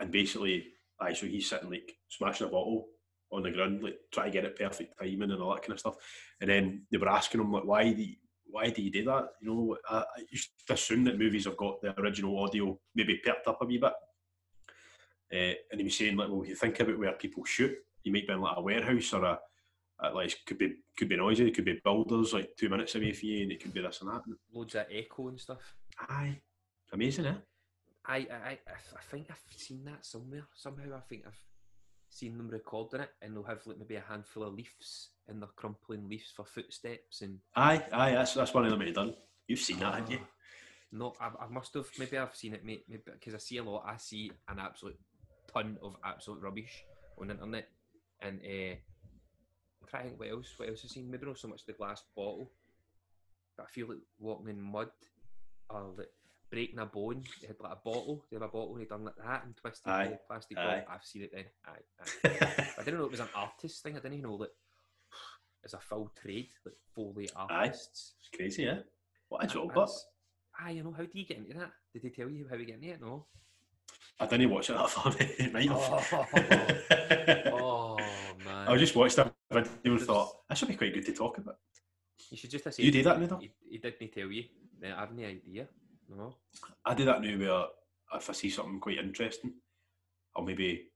and 0.00 0.10
basically, 0.10 0.68
aye, 1.04 1.12
so 1.12 1.26
he's 1.26 1.48
sitting 1.48 1.70
like 1.70 1.96
smashing 2.08 2.46
a 2.46 2.50
bottle 2.50 2.86
on 3.30 3.42
the 3.42 3.50
ground, 3.50 3.82
like 3.82 3.98
trying 4.12 4.30
to 4.30 4.32
get 4.32 4.44
it 4.44 4.58
perfect 4.58 4.98
timing 4.98 5.30
and 5.30 5.42
all 5.42 5.54
that 5.54 5.62
kind 5.62 5.72
of 5.72 5.80
stuff. 5.80 5.96
And 6.40 6.50
then 6.50 6.86
they 6.90 6.98
were 6.98 7.08
asking 7.08 7.40
him 7.40 7.52
like, 7.52 7.64
why 7.64 7.92
do 7.92 8.02
you, 8.02 8.16
why 8.46 8.70
do 8.70 8.82
you 8.82 8.90
do 8.90 9.04
that? 9.04 9.28
You 9.40 9.48
know, 9.48 9.76
I, 9.88 9.98
I 9.98 10.22
used 10.30 10.50
to 10.66 10.74
assume 10.74 11.04
that 11.04 11.18
movies 11.18 11.46
have 11.46 11.56
got 11.56 11.80
the 11.82 11.98
original 12.00 12.38
audio 12.38 12.78
maybe 12.94 13.20
perked 13.24 13.48
up 13.48 13.60
a 13.60 13.66
wee 13.66 13.78
bit. 13.78 13.92
Uh, 15.32 15.54
and 15.70 15.80
he 15.80 15.84
was 15.84 15.96
saying 15.96 16.16
like, 16.16 16.28
well, 16.28 16.42
if 16.42 16.48
you 16.48 16.54
think 16.54 16.78
about 16.78 16.98
where 16.98 17.12
people 17.12 17.44
shoot, 17.44 17.74
you 18.04 18.12
might 18.12 18.26
be 18.26 18.32
in 18.32 18.40
like 18.40 18.56
a 18.56 18.62
warehouse 18.62 19.12
or 19.12 19.24
a, 19.24 19.38
a 20.02 20.10
like 20.10 20.36
could 20.46 20.58
be 20.58 20.74
could 20.96 21.08
be 21.08 21.16
noisy, 21.16 21.48
it 21.48 21.54
could 21.54 21.64
be 21.64 21.80
builders 21.82 22.32
like 22.32 22.50
two 22.56 22.68
minutes 22.68 22.94
away 22.94 23.12
from 23.12 23.28
you, 23.28 23.42
and 23.42 23.52
it 23.52 23.62
could 23.62 23.72
be 23.72 23.80
this 23.80 24.00
and 24.00 24.10
that. 24.10 24.22
loads 24.52 24.74
of 24.74 24.86
echo 24.92 25.28
and 25.28 25.40
stuff. 25.40 25.74
Aye, 25.98 26.38
amazing, 26.92 27.26
eh? 27.26 27.34
I, 28.06 28.16
I, 28.16 28.58
I, 28.68 29.02
think 29.10 29.26
I've 29.30 29.56
seen 29.56 29.84
that 29.86 30.04
somewhere. 30.04 30.44
Somehow 30.54 30.96
I 30.96 31.00
think 31.00 31.22
I've 31.26 31.40
seen 32.10 32.36
them 32.36 32.48
recording 32.48 33.00
it, 33.00 33.10
and 33.22 33.34
they'll 33.34 33.42
have 33.44 33.66
like 33.66 33.78
maybe 33.78 33.96
a 33.96 34.04
handful 34.06 34.42
of 34.44 34.54
leaves, 34.54 35.10
and 35.28 35.40
they're 35.40 35.48
crumpling 35.56 36.08
leaves 36.08 36.32
for 36.34 36.44
footsteps, 36.44 37.22
and 37.22 37.38
Aye, 37.56 37.82
aye, 37.92 38.12
that's 38.12 38.34
that's 38.34 38.52
one 38.52 38.64
of 38.64 38.70
them 38.70 38.80
he 38.82 38.92
done. 38.92 39.14
You've 39.48 39.60
seen 39.60 39.78
that, 39.80 39.94
haven't 39.94 40.10
you? 40.10 40.18
Ah, 40.20 40.28
No, 40.92 41.14
I, 41.20 41.44
I 41.44 41.48
must 41.48 41.74
have. 41.74 41.86
Maybe 41.98 42.18
I've 42.18 42.36
seen 42.36 42.54
it, 42.54 42.64
mate. 42.64 42.84
Because 42.88 43.34
I 43.34 43.38
see 43.38 43.56
a 43.58 43.62
lot. 43.64 43.84
I 43.86 43.96
see 43.96 44.30
an 44.48 44.58
absolute 44.58 44.98
ton 45.52 45.78
of 45.82 45.96
absolute 46.04 46.40
rubbish 46.42 46.84
on 47.18 47.28
the 47.28 47.34
internet, 47.34 47.68
and 48.20 48.40
uh, 48.40 48.74
I'm 49.80 49.88
trying 49.88 50.02
to 50.04 50.08
think 50.10 50.20
what 50.20 50.30
else. 50.30 50.54
What 50.56 50.68
else 50.68 50.82
I've 50.84 50.90
seen? 50.90 51.10
Maybe 51.10 51.26
not 51.26 51.38
so 51.38 51.48
much 51.48 51.64
the 51.64 51.72
glass 51.72 52.02
bottle, 52.14 52.50
but 53.56 53.64
I 53.64 53.70
feel 53.70 53.88
like 53.88 53.98
walking 54.18 54.48
in 54.50 54.60
mud 54.60 54.90
or 55.70 55.94
like 55.96 56.10
breaking 56.54 56.78
a 56.78 56.86
bone. 56.86 57.22
They 57.40 57.48
had 57.48 57.56
like 57.60 57.72
a 57.72 57.76
bottle. 57.84 58.24
They 58.30 58.36
have 58.36 58.42
a 58.42 58.48
bottle. 58.48 58.74
They 58.76 58.84
done 58.84 59.04
like 59.04 59.16
that 59.16 59.44
and 59.44 59.56
twisted 59.56 59.92
Aye, 59.92 60.06
the 60.08 60.18
plastic 60.28 60.56
aye. 60.58 60.64
bottle. 60.64 60.84
I've 60.90 61.04
seen 61.04 61.22
it 61.22 61.32
then. 61.34 61.44
Aye, 61.66 61.84
aye. 62.24 62.66
I 62.78 62.82
didn't 62.84 62.98
know 63.00 63.06
it 63.06 63.10
was 63.10 63.20
an 63.20 63.28
artist 63.34 63.82
thing. 63.82 63.94
I 63.96 63.96
didn't 64.00 64.14
even 64.18 64.30
know 64.30 64.38
that 64.38 64.50
it's 65.64 65.74
a 65.74 65.78
full 65.78 66.12
trade, 66.20 66.48
like 66.64 66.76
Foley 66.94 67.28
Aye. 67.36 67.46
artists. 67.64 68.12
It's 68.20 68.28
crazy, 68.36 68.68
eh? 68.68 68.78
What 69.28 69.44
a 69.44 69.46
job, 69.46 69.72
but 69.74 69.90
Ah, 70.60 70.68
you 70.68 70.84
know, 70.84 70.92
how 70.92 71.02
do 71.02 71.10
you 71.14 71.26
get 71.26 71.38
into 71.38 71.54
that? 71.58 71.72
Did 71.92 72.02
they 72.02 72.10
tell 72.10 72.28
you 72.30 72.46
how 72.48 72.56
we 72.56 72.64
get 72.64 72.76
into 72.76 72.88
it? 72.90 73.00
No. 73.00 73.26
I 74.20 74.26
didn't 74.26 74.50
watch 74.50 74.70
it 74.70 74.74
that 74.74 74.90
far. 74.90 75.12
It 75.18 75.52
might 75.52 75.68
have. 75.68 77.52
Oh 77.52 77.96
man. 78.44 78.68
I 78.68 78.76
just 78.76 78.94
watched 78.94 79.16
that 79.16 79.34
video 79.50 79.96
and 79.96 80.00
thought 80.02 80.46
that 80.48 80.56
should 80.56 80.68
be 80.68 80.76
quite 80.76 80.94
good 80.94 81.06
to 81.06 81.12
talk 81.12 81.38
about. 81.38 81.58
You 82.30 82.36
should 82.36 82.50
just 82.50 82.64
have 82.64 82.78
You 82.78 82.92
do 82.92 83.02
that, 83.02 83.18
Nathan? 83.20 83.40
He, 83.40 83.50
he 83.68 83.78
didn't 83.78 84.12
tell 84.12 84.30
you. 84.30 84.44
I 84.84 84.88
have 85.00 85.12
no 85.12 85.24
idea. 85.24 85.66
No. 86.08 86.34
I 86.84 86.94
do 86.94 87.04
that 87.06 87.22
now 87.22 87.38
where 87.38 87.64
if 88.18 88.28
I 88.30 88.32
see 88.32 88.50
something 88.50 88.80
quite 88.80 88.98
interesting, 88.98 89.54
I'll 90.36 90.44
maybe 90.44 90.88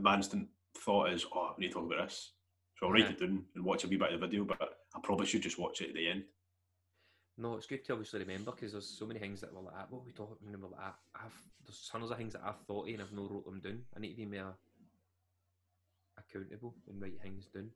my 0.00 0.14
instant 0.16 0.48
thought 0.76 1.12
is, 1.12 1.26
oh, 1.34 1.54
we 1.56 1.62
need 1.64 1.68
to 1.72 1.74
talk 1.74 1.86
about 1.92 2.06
this. 2.08 2.32
So 2.76 2.86
I'll 2.86 2.92
write 2.92 3.04
Yeah. 3.04 3.10
it 3.10 3.18
down 3.20 3.44
and 3.54 3.64
watch 3.64 3.84
a 3.84 3.88
wee 3.88 3.96
bit 3.96 4.12
of 4.12 4.20
the 4.20 4.26
video, 4.26 4.44
but 4.44 4.58
I 4.94 5.00
probably 5.02 5.26
should 5.26 5.42
just 5.42 5.58
watch 5.58 5.80
it 5.80 5.88
at 5.90 5.94
the 5.94 6.08
end. 6.08 6.24
No, 7.36 7.56
it's 7.56 7.66
good 7.66 7.84
to 7.84 7.92
obviously 7.92 8.20
remember 8.20 8.50
because 8.52 8.72
there's 8.72 8.88
so 8.98 9.06
many 9.06 9.20
things 9.20 9.40
that 9.40 9.52
were 9.52 9.60
like, 9.62 9.90
what 9.90 10.00
were 10.00 10.06
we 10.06 10.12
talking 10.12 10.54
about? 10.54 10.72
Like. 10.72 10.94
I've 11.14 11.42
there's 11.66 11.88
tons 11.92 12.10
of 12.10 12.16
things 12.16 12.32
that 12.32 12.42
I've 12.44 12.60
thought 12.66 12.88
of 12.88 12.94
and 12.94 13.02
I've 13.02 13.12
not 13.12 13.30
wrote 13.30 13.44
them 13.44 13.60
down. 13.60 13.82
I 13.94 14.00
need 14.00 14.10
to 14.10 14.16
be 14.16 14.24
more 14.26 14.56
accountable 16.16 16.74
and 16.88 17.00
write 17.00 17.20
things 17.22 17.46
down 17.46 17.70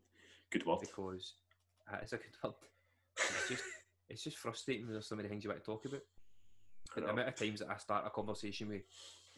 Good 0.51 0.67
word. 0.67 0.81
because 0.81 1.35
uh, 1.93 1.97
it's 2.03 2.13
a 2.13 2.17
good 2.17 2.35
word. 2.43 2.55
It's 3.19 3.49
just 3.49 3.65
it's 4.09 4.25
just 4.25 4.39
frustrating 4.39 4.85
when 4.87 4.93
there's 4.95 5.07
so 5.07 5.17
many 5.17 5.29
things 5.29 5.45
you 5.45 5.51
want 5.51 5.61
to 5.63 5.67
talk 5.67 5.85
about. 5.85 6.01
But 6.95 7.05
the 7.05 7.11
amount 7.11 7.29
of 7.29 7.37
times 7.37 7.61
that 7.61 7.71
I 7.71 7.77
start 7.79 8.07
a 8.07 8.11
conversation 8.11 8.69
with, 8.69 8.83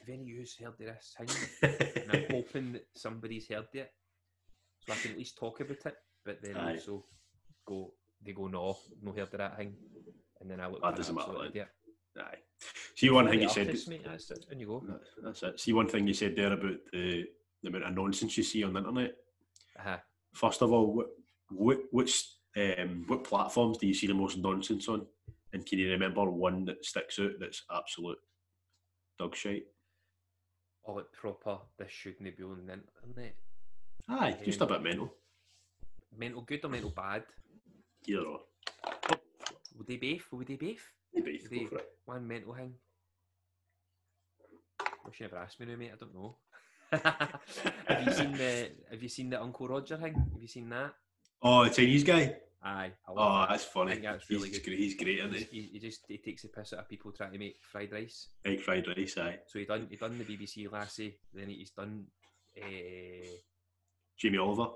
have 0.01 0.09
any 0.09 0.23
of 0.23 0.29
you 0.29 0.45
heard 0.61 0.69
of 0.69 0.79
this 0.79 1.15
thing? 1.17 1.73
and 2.03 2.13
I'm 2.13 2.25
hoping 2.31 2.73
that 2.75 2.87
somebody's 2.95 3.49
heard 3.49 3.67
it, 3.73 3.91
so 4.81 4.93
I 4.93 4.97
can 4.97 5.13
at 5.13 5.19
least 5.19 5.39
talk 5.39 5.61
about 5.61 5.87
it. 5.87 5.97
But 6.25 6.43
then 6.43 6.57
Aye. 6.57 6.73
also 6.73 7.05
go, 7.67 7.93
they 8.25 8.33
go, 8.33 8.47
no, 8.49 8.77
no 9.03 9.13
heard 9.13 9.33
of 9.33 9.39
that 9.39 9.57
thing, 9.57 9.75
and 10.41 10.51
then 10.51 10.61
I 10.61 10.69
look. 10.69 10.83
That 10.83 10.91
an 10.91 10.97
doesn't 10.97 11.15
matter 11.15 11.33
then. 11.53 11.67
Aye. 12.19 12.39
See 12.97 13.11
one 13.11 13.29
thing 13.29 13.43
you 13.43 13.49
said. 13.49 13.67
artists, 13.67 13.89
mate, 13.89 14.03
that's 14.05 14.31
it, 14.31 14.47
and 14.51 14.61
you 14.61 14.67
go. 14.67 14.83
That's- 14.87 15.09
That's 15.23 15.43
it. 15.43 15.61
See 15.61 15.73
one 15.73 15.89
thing 15.89 16.07
you 16.07 16.15
said 16.15 16.37
there 16.37 16.53
about 16.53 16.77
the 16.93 17.25
the 17.63 17.69
amount 17.69 17.85
of 17.85 17.95
nonsense 17.95 18.37
you 18.37 18.45
see 18.45 18.63
on 18.63 18.73
the 18.75 18.79
internet. 18.81 19.15
Uh-huh. 19.79 19.97
First 20.33 20.63
of 20.63 20.73
all, 20.73 20.93
what 20.95 21.07
what 21.51 21.79
which 21.91 22.25
um, 22.57 23.05
what 23.07 23.25
platforms 23.25 23.79
do 23.79 23.87
you 23.87 23.95
see 23.95 24.07
the 24.07 24.15
most 24.15 24.39
nonsense 24.39 24.89
on? 24.89 25.07
And 25.55 25.65
can 25.65 25.79
you 25.79 25.89
remember 25.93 26.29
one 26.29 26.65
that 26.65 26.85
sticks 26.85 27.21
out 27.21 27.31
that's 27.39 27.63
absolute 27.71 28.19
dog 29.21 29.37
shite? 29.37 29.67
All 30.83 30.99
it 30.99 31.13
proper. 31.13 31.59
This 31.79 31.93
shouldn't 31.93 32.37
be 32.37 32.43
on 32.43 32.67
the 32.67 32.73
internet. 32.73 33.37
Aye, 34.09 34.37
just 34.45 34.61
a 34.61 34.67
bit 34.67 34.83
mental. 34.83 35.15
Mental 36.19 36.43
good 36.43 36.65
or 36.65 36.69
mental 36.71 36.91
bad? 36.91 37.23
Either 38.07 38.23
or. 38.23 38.41
Would 39.79 39.87
they 39.87 39.97
both? 39.97 40.27
Would 40.33 40.49
they 40.49 40.57
both? 40.57 40.83
Maybe 41.15 41.41
They- 41.49 41.65
go 41.65 41.77
it. 41.77 41.89
One 42.05 42.27
mental 42.27 42.55
thing. 42.55 42.75
Wish 45.07 45.21
you 45.21 45.27
never 45.27 45.39
asked 45.39 45.61
me 45.61 45.67
now, 45.67 45.77
mate. 45.77 45.93
I 45.93 45.97
don't 45.97 46.15
know. 46.15 46.37
have 46.91 48.07
you 48.07 48.13
seen 48.13 48.33
the 48.33 48.71
Have 48.91 49.03
you 49.03 49.09
seen 49.09 49.31
the 49.31 49.41
Uncle 49.41 49.69
Roger 49.69 49.97
thing? 49.99 50.15
Have 50.15 50.43
you 50.43 50.49
seen 50.49 50.69
that? 50.71 50.95
Oh, 51.41 51.65
the 51.65 51.71
Chinese 51.71 52.03
guy. 52.03 52.37
Aye. 52.65 52.93
I 53.07 53.13
Oh, 53.15 53.41
that. 53.41 53.49
that's 53.51 53.65
funny. 53.65 53.91
I 53.93 53.95
think 53.97 54.05
that's 54.07 54.31
really 54.31 54.49
he's 54.49 54.59
good. 54.59 54.65
great. 54.65 54.79
He's 54.79 54.95
great, 54.97 55.19
isn't 55.19 55.35
he? 55.35 55.45
He, 55.61 55.69
he 55.75 55.79
just 55.79 56.01
he 56.09 56.17
takes 56.19 56.43
the 56.43 56.49
piss 56.49 56.73
out 56.73 56.81
of 56.81 56.89
people 56.89 57.13
trying 57.13 57.33
to 57.33 57.39
make 57.39 57.57
fried 57.61 57.93
rice. 57.93 58.29
Egg 58.45 58.61
fried 58.61 58.87
rice. 58.89 59.19
Aye. 59.19 59.39
So 59.47 59.59
he 59.59 59.65
done 59.67 59.87
he 59.91 59.97
done 59.97 60.17
the 60.19 60.25
BBC 60.25 60.71
Lassie, 60.73 61.19
then 61.35 61.49
he's 61.51 61.71
done 61.71 62.07
uh, 62.61 63.27
Jamie 64.19 64.39
Oliver. 64.39 64.71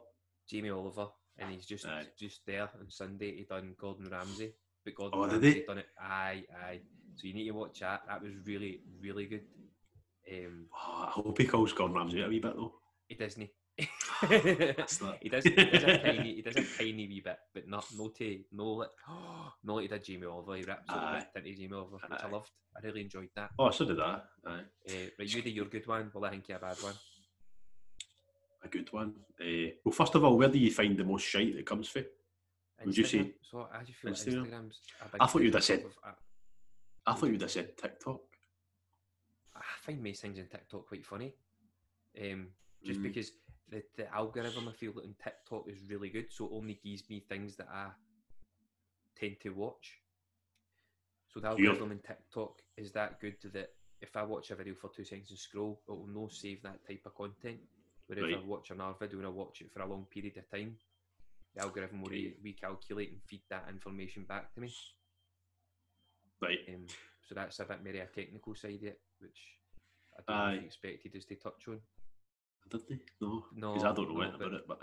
Jamie 0.51 0.71
Oliver, 0.71 1.07
and 1.39 1.51
he's 1.53 1.67
just 1.67 1.87
Aye. 1.87 2.07
just 2.19 2.41
there 2.47 2.69
on 2.79 2.91
Sunday. 2.91 3.37
He 3.37 3.45
done 3.45 3.75
Gordon 3.81 4.09
Ramsay, 4.11 4.53
but 4.85 4.95
Gordon 4.95 5.19
Oh, 5.19 5.25
did 5.27 5.43
Ramsay 5.43 5.61
he? 5.61 5.67
done 5.67 5.79
it. 5.79 5.87
Aye, 6.01 6.45
aye. 6.67 6.81
So 7.17 7.27
you 7.27 7.35
need 7.35 7.47
to 7.47 7.53
watch 7.53 7.81
that. 7.81 8.03
That 8.09 8.23
was 8.23 8.33
really, 8.45 8.81
really 9.01 9.27
good. 9.27 9.45
Um, 10.31 10.67
Oh, 10.75 11.05
I 11.07 11.11
hope 11.11 11.39
he 11.39 11.47
calls 11.47 11.73
Gordon 11.73 11.97
Ramsay 11.97 12.23
a 12.23 12.29
wee 12.29 12.39
bit 12.39 12.55
though. 12.55 12.75
he 13.09 13.15
doesn't. 13.15 13.49
He 15.23 15.29
does. 15.29 15.45
He 15.45 15.55
does 15.69 15.85
a 15.85 15.99
tiny. 16.03 16.35
He 16.37 16.43
does 16.43 16.57
a 16.57 16.65
tiny 16.79 17.07
wee 17.09 17.23
bit, 17.25 17.39
but 17.55 17.69
not 17.69 17.85
no 17.97 18.09
to 18.09 18.41
no 18.53 18.65
like 18.73 18.89
no 19.65 19.75
like 19.75 19.83
he 19.83 19.89
did 19.89 20.05
Jamie 20.05 20.27
Oliver. 20.27 20.57
He 20.57 20.65
Aye. 20.89 21.15
ripped 21.35 21.47
into 21.47 21.59
Jamie 21.61 21.75
Oliver, 21.75 21.97
which 21.97 22.21
I 22.23 22.29
loved. 22.29 22.51
I 22.77 22.81
really 22.87 23.03
enjoyed 23.03 23.29
that. 23.37 23.51
Oh, 23.59 23.71
so 23.71 23.85
did 23.85 24.01
I. 24.01 24.21
Aye. 24.47 24.61
Uh, 24.89 24.93
right, 25.19 25.35
you 25.35 25.43
do 25.43 25.51
your 25.51 25.67
good 25.67 25.87
one. 25.87 26.11
Well, 26.15 26.25
I 26.25 26.31
think 26.31 26.49
you 26.49 26.57
a 26.57 26.59
bad 26.59 26.77
one. 26.83 26.95
A 28.65 28.69
good 28.69 28.93
one. 28.93 29.15
Uh, 29.41 29.71
well, 29.85 29.93
first 29.93 30.15
of 30.15 30.25
all, 30.25 30.37
where 30.37 30.49
do 30.49 30.59
you 30.59 30.71
find 30.73 30.97
the 30.97 31.05
most 31.05 31.23
shite 31.25 31.55
that 31.57 31.67
comes 31.67 31.89
from? 31.89 32.05
Would 32.85 32.97
you 32.97 33.05
say. 33.05 33.33
So 33.51 33.69
I 33.73 33.83
just 33.85 33.99
feel 33.99 34.13
Instagram? 34.13 34.41
like 34.43 34.51
Instagram's. 34.51 34.81
A 35.01 35.09
big 35.13 35.21
I 35.23 35.27
thought 35.27 35.43
you'd 35.43 35.55
have 35.55 35.65
said- 35.65 35.85
of- 35.85 35.97
I 37.07 37.15
thought 37.15 37.31
you'd 37.31 37.41
have 37.41 37.51
said 37.51 37.77
TikTok. 37.79 38.21
I 39.57 39.63
find 39.85 40.03
most 40.03 40.21
things 40.23 40.39
in 40.39 40.47
TikTok 40.47 40.87
quite 40.87 41.07
funny. 41.07 41.35
Um, 42.21 42.49
just 42.85 43.01
Mm. 43.01 43.05
because 43.05 43.33
the, 43.71 43.83
the 43.97 44.15
algorithm 44.15 44.69
I 44.69 44.73
feel 44.73 44.93
that 44.95 45.05
in 45.05 45.15
TikTok 45.23 45.69
is 45.69 45.79
really 45.89 46.09
good, 46.11 46.27
so 46.31 46.47
it 46.47 46.53
only 46.53 46.81
gives 46.85 47.09
me 47.09 47.21
things 47.29 47.57
that 47.57 47.69
I 47.73 47.89
tend 49.19 49.37
to 49.43 49.51
watch. 49.51 50.01
So 51.33 51.41
the 51.41 51.49
algorithm 51.49 51.93
in 51.93 51.99
TikTok 51.99 52.63
is 52.77 52.93
that 52.93 53.21
good 53.21 53.37
that 53.53 53.71
if 54.01 54.17
I 54.17 54.23
watch 54.23 54.51
a 54.51 54.55
video 54.55 54.75
for 54.75 54.91
two 54.95 55.05
seconds 55.05 55.31
and 55.31 55.39
scroll, 55.39 55.81
it 55.89 55.91
will 55.91 56.07
no 56.07 56.29
save 56.29 56.63
that 56.63 56.87
type 56.87 57.03
of 57.05 57.15
content. 57.15 57.59
Whereas 58.07 58.25
if 58.31 58.39
I 58.39 58.47
watch 58.47 58.71
another 58.71 58.95
video 58.99 59.19
and 59.19 59.27
I 59.27 59.31
watch 59.31 59.61
it 59.61 59.71
for 59.73 59.83
a 59.83 59.87
long 59.87 60.07
period 60.11 60.39
of 60.39 60.51
time, 60.51 60.77
the 61.55 61.63
algorithm 61.63 62.01
will 62.01 62.11
re- 62.11 62.37
recalculate 62.45 63.13
and 63.13 63.23
feed 63.27 63.43
that 63.51 63.67
information 63.69 64.25
back 64.25 64.55
to 64.55 64.61
me. 64.61 64.73
Right. 66.41 66.59
Um, 66.69 66.87
so 67.29 67.35
that's 67.35 67.59
a 67.61 67.65
bit 67.65 67.85
more 67.85 68.03
of 68.03 68.09
a 68.09 68.21
technical 68.21 68.55
side 68.55 68.77
of 68.77 68.85
it, 68.85 69.01
which 69.21 69.39
I 70.17 70.23
don't 70.27 70.61
you 70.61 70.67
expected 70.67 71.15
us 71.17 71.25
to 71.27 71.35
touch 71.35 71.69
on. 71.69 71.81
Did 72.71 72.89
they? 72.89 72.99
No. 73.21 73.45
No, 73.55 73.75
Because 73.75 73.85
I 73.85 73.93
don't 73.95 74.09
know 74.11 74.15
no, 74.17 74.21
anything 74.23 74.41
about 74.43 74.53
it, 74.55 74.69
but 74.69 74.81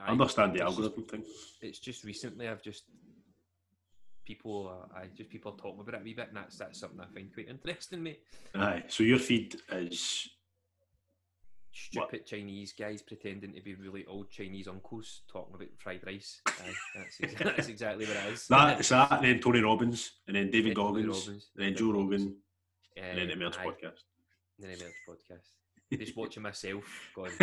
I 0.00 0.10
understand 0.10 0.54
the 0.54 0.62
algorithm 0.62 1.04
thing. 1.04 1.24
It's 1.60 1.78
just 1.78 2.04
recently 2.04 2.48
I've 2.48 2.62
just 2.62 2.84
people, 4.24 4.88
I 4.96 5.06
just 5.16 5.30
people 5.30 5.52
talking 5.52 5.80
about 5.80 5.94
it 5.94 6.00
a 6.00 6.04
wee 6.04 6.14
bit, 6.14 6.28
and 6.28 6.36
that's 6.36 6.56
that's 6.58 6.80
something 6.80 7.00
I 7.00 7.06
find 7.12 7.32
quite 7.32 7.48
interesting, 7.48 8.02
mate. 8.02 8.20
Aye. 8.54 8.84
So 8.88 9.02
your 9.02 9.18
feed 9.18 9.56
is 9.72 10.28
What? 11.94 12.08
Stupid 12.08 12.26
Chinese 12.26 12.72
guys 12.78 13.02
pretending 13.02 13.52
to 13.54 13.60
be 13.60 13.74
really 13.74 14.04
old 14.06 14.30
Chinese 14.30 14.68
uncles 14.68 15.22
talking 15.28 15.54
about 15.56 15.68
fried 15.78 16.00
rice. 16.06 16.40
Aye, 16.46 16.72
that's, 16.94 17.18
ex- 17.22 17.34
that's 17.44 17.68
exactly 17.68 18.06
what 18.06 18.16
it 18.16 18.32
is. 18.32 18.46
that, 18.48 18.78
it's 18.78 18.88
that, 18.90 19.10
and 19.12 19.24
then 19.24 19.40
Tony 19.40 19.60
Robbins, 19.60 20.12
and 20.26 20.36
then 20.36 20.50
David 20.50 20.74
Goggins, 20.74 21.06
Robbins, 21.26 21.50
and 21.56 21.66
then 21.66 21.76
Joe. 21.76 21.92
Rogan, 21.92 22.36
and 22.96 23.18
then 23.18 23.26
the 23.38 23.44
Um, 23.46 23.52
aye, 23.58 23.66
podcast. 23.66 24.02
Then 24.58 24.70
the 24.70 24.84
Emerge 24.84 24.94
podcast. 25.08 25.48
Just 25.98 26.16
watching 26.16 26.42
myself 26.42 26.84
going, 27.14 27.32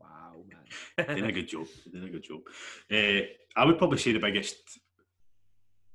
wow, 0.00 0.34
man. 0.48 1.06
Doing 1.16 1.30
a 1.30 1.32
good 1.32 1.48
job. 1.48 1.66
Doing 1.90 2.08
a 2.08 2.10
good 2.10 2.24
job. 2.24 2.40
Uh, 2.92 3.26
I 3.56 3.64
would 3.64 3.78
probably 3.78 3.98
say 3.98 4.12
the 4.12 4.18
biggest 4.18 4.56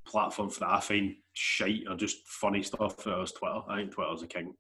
platform 0.06 0.50
for 0.50 0.62
that 0.62 0.70
I 0.70 0.80
find 0.80 1.15
shite 1.34 1.84
or 1.88 1.96
just 1.96 2.27
funny 2.27 2.63
stuff 2.63 2.96
is 3.08 3.32
Twitter. 3.32 3.62
I 3.68 3.77
think 3.77 3.91
Twitter's 3.91 4.24
a 4.24 4.27
king. 4.27 4.53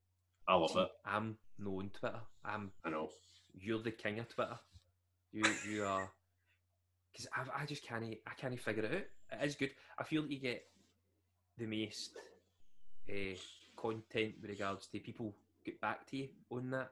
I 0.47 0.55
love 0.55 0.75
it. 0.75 0.87
I'm 1.05 1.37
known 1.57 1.89
Twitter. 1.93 2.19
I'm 2.43 2.71
I 2.83 2.89
know. 2.89 3.09
you're 3.53 3.81
the 3.81 3.91
king 3.91 4.19
of 4.19 4.29
Twitter. 4.29 4.57
You 5.31 5.43
you 5.69 5.85
are 5.85 6.09
because 7.11 7.27
I 7.35 7.63
I 7.63 7.65
just 7.65 7.85
can't 7.87 8.03
I 8.03 8.33
can't 8.37 8.59
figure 8.59 8.83
it 8.83 8.93
out. 9.31 9.41
It 9.41 9.45
is 9.45 9.55
good. 9.55 9.71
I 9.97 10.03
feel 10.03 10.23
that 10.23 10.31
you 10.31 10.39
get 10.39 10.63
the 11.57 11.65
most 11.65 12.11
uh, 13.09 13.37
content 13.75 14.35
with 14.41 14.49
regards 14.49 14.87
to 14.87 14.99
people 14.99 15.35
get 15.65 15.81
back 15.81 16.05
to 16.07 16.17
you 16.17 16.29
on 16.51 16.71
that. 16.71 16.91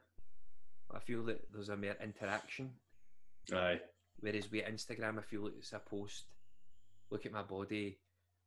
I 0.94 1.00
feel 1.00 1.24
that 1.24 1.52
there's 1.54 1.70
a 1.70 1.78
mere 1.78 1.98
interaction. 2.04 2.72
Aye. 3.54 3.80
Whereas 4.20 4.52
with 4.52 4.66
Instagram, 4.66 5.20
I 5.20 5.22
feel 5.22 5.44
like 5.44 5.54
it's 5.58 5.74
a 5.74 5.80
post. 5.80 6.26
Look 7.10 7.26
at 7.26 7.32
my 7.32 7.44
body. 7.44 8.00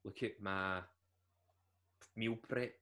Look 0.05 0.23
at 0.23 0.41
my 0.41 0.81
meal 2.17 2.37
prep. 2.49 2.75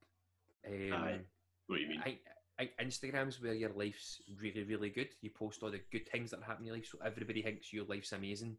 Um, 0.67 0.93
Aye. 0.93 1.21
What 1.67 1.77
do 1.77 1.83
you 1.83 1.89
mean? 1.89 2.03
I, 2.05 2.19
I, 2.59 2.71
Instagram's 2.83 3.41
where 3.41 3.55
your 3.55 3.73
life's 3.73 4.21
really, 4.41 4.65
really 4.65 4.91
good. 4.91 5.09
You 5.21 5.31
post 5.31 5.63
all 5.63 5.71
the 5.71 5.81
good 5.93 6.09
things 6.09 6.31
that 6.31 6.41
are 6.41 6.45
happening 6.45 6.69
in 6.69 6.75
your 6.75 6.77
life, 6.77 6.89
so 6.91 6.99
everybody 7.05 7.43
thinks 7.43 7.73
your 7.73 7.85
life's 7.85 8.13
amazing. 8.13 8.57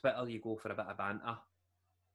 Twitter, 0.00 0.28
you 0.28 0.40
go 0.40 0.56
for 0.56 0.70
a 0.70 0.74
bit 0.74 0.86
of 0.86 0.96
banter, 0.96 1.36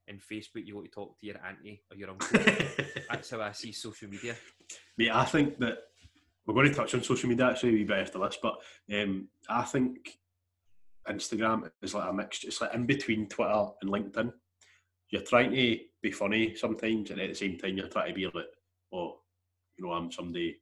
and 0.07 0.21
Facebook, 0.21 0.65
you 0.65 0.75
want 0.75 0.87
to 0.87 0.91
talk 0.91 1.19
to 1.19 1.25
your 1.25 1.37
auntie 1.45 1.83
or 1.91 1.97
your 1.97 2.11
uncle. 2.11 2.39
That's 3.09 3.29
how 3.29 3.41
I 3.41 3.51
see 3.51 3.71
social 3.71 4.09
media. 4.09 4.35
Mate, 4.97 5.11
I 5.11 5.25
think 5.25 5.57
that 5.59 5.77
we're 6.47 6.53
going 6.53 6.69
to 6.69 6.73
touch 6.73 6.95
on 6.95 7.03
social 7.03 7.29
media 7.29 7.49
actually 7.49 7.69
a 7.69 7.73
wee 7.73 7.83
bit 7.83 7.99
after 7.99 8.19
this, 8.19 8.37
but 8.41 8.55
um, 8.93 9.27
I 9.49 9.63
think 9.63 10.17
Instagram 11.07 11.69
is 11.81 11.93
like 11.93 12.09
a 12.09 12.13
mixture. 12.13 12.47
It's 12.47 12.61
like 12.61 12.73
in 12.73 12.85
between 12.85 13.27
Twitter 13.27 13.65
and 13.81 13.91
LinkedIn. 13.91 14.31
You're 15.09 15.21
trying 15.23 15.51
to 15.51 15.79
be 16.01 16.11
funny 16.11 16.55
sometimes, 16.55 17.11
and 17.11 17.19
at 17.19 17.29
the 17.29 17.35
same 17.35 17.57
time, 17.57 17.77
you're 17.77 17.87
trying 17.87 18.09
to 18.09 18.13
be 18.13 18.25
like, 18.25 18.45
oh, 18.93 19.19
you 19.77 19.85
know, 19.85 19.91
I'm 19.91 20.11
somebody 20.11 20.57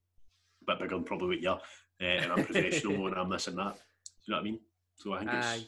a 0.61 0.71
bit 0.71 0.79
bigger 0.79 0.95
than 0.95 1.03
probably 1.03 1.27
what 1.27 1.41
you 1.41 1.49
are, 1.49 1.61
uh, 2.01 2.05
and 2.05 2.31
I'm 2.31 2.45
professional, 2.45 3.07
and 3.07 3.15
I'm 3.15 3.29
this 3.29 3.47
and 3.47 3.57
that. 3.57 3.75
Do 3.75 3.79
you 4.27 4.31
know 4.31 4.37
what 4.37 4.41
I 4.41 4.43
mean? 4.43 4.59
So 4.97 5.13
I 5.13 5.19
think 5.19 5.31
it's, 5.33 5.47
Aye. 5.47 5.65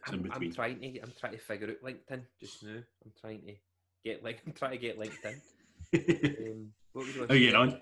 it's 0.00 0.12
in 0.12 0.14
I'm, 0.14 0.32
I'm 0.32 0.52
trying 0.52 0.80
to, 0.80 1.00
I'm 1.00 1.12
trying 1.18 1.32
to 1.32 1.38
figure 1.38 1.68
out 1.68 1.82
LinkedIn 1.82 2.22
just 2.40 2.62
now. 2.64 2.80
I'm 3.04 3.12
trying 3.20 3.42
to 3.46 3.54
get 4.04 4.22
like, 4.22 4.42
I'm 4.46 4.52
trying 4.52 4.72
to 4.72 4.78
get 4.78 4.98
LinkedIn. 4.98 5.36
Um, 5.94 6.68
what 6.92 7.06
was 7.06 7.38
you 7.38 7.54
on? 7.54 7.78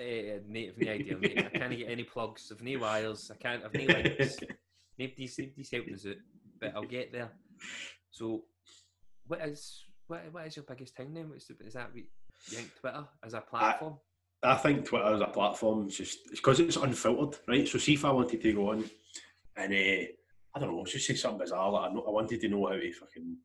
Uh, 0.00 0.38
mate, 0.48 0.72
I've 0.72 0.86
no 0.86 0.92
idea, 0.92 1.16
mate. 1.16 1.38
I 1.38 1.58
can't 1.58 1.76
get 1.76 1.90
any 1.90 2.04
plugs. 2.04 2.52
I've 2.52 2.62
no 2.62 2.78
wires. 2.78 3.32
I 3.34 3.36
can't. 3.36 3.64
I've 3.64 3.74
no 3.74 3.84
links. 3.84 4.36
Nobody's, 4.98 5.38
nobody's 5.38 5.70
helping 5.70 5.94
us 5.94 6.06
out, 6.06 6.16
but 6.60 6.72
I'll 6.74 6.82
get 6.82 7.12
there. 7.12 7.30
So, 8.10 8.42
what 9.28 9.40
is 9.42 9.84
what, 10.08 10.22
what 10.32 10.46
is 10.46 10.56
your 10.56 10.64
biggest 10.64 10.96
thing 10.96 11.14
then? 11.14 11.30
What's 11.30 11.46
the, 11.46 11.54
is 11.64 11.74
that 11.74 11.90
we 11.94 12.08
you 12.50 12.56
think 12.56 12.74
Twitter 12.80 13.04
as 13.24 13.34
a 13.34 13.40
platform? 13.40 13.94
I 14.42 14.56
think 14.56 14.84
Twitter 14.84 15.14
as 15.14 15.20
a 15.20 15.26
platform 15.26 15.86
is 15.86 15.96
just 15.96 16.18
it's 16.30 16.40
because 16.40 16.58
it's 16.58 16.76
unfiltered, 16.76 17.40
right? 17.46 17.68
So 17.68 17.78
see 17.78 17.94
if 17.94 18.04
I 18.04 18.10
wanted 18.10 18.42
to 18.42 18.52
go 18.52 18.70
on 18.70 18.84
and 19.56 19.72
uh, 19.72 20.06
I 20.54 20.58
don't 20.58 20.74
know, 20.74 20.84
just 20.84 21.06
say 21.06 21.14
something 21.14 21.38
bizarre. 21.38 21.70
Like 21.70 21.90
I, 21.90 21.94
know, 21.94 22.04
I 22.06 22.10
wanted 22.10 22.40
to 22.40 22.48
know 22.48 22.66
how 22.66 22.72
to 22.72 22.92
fucking 22.92 23.36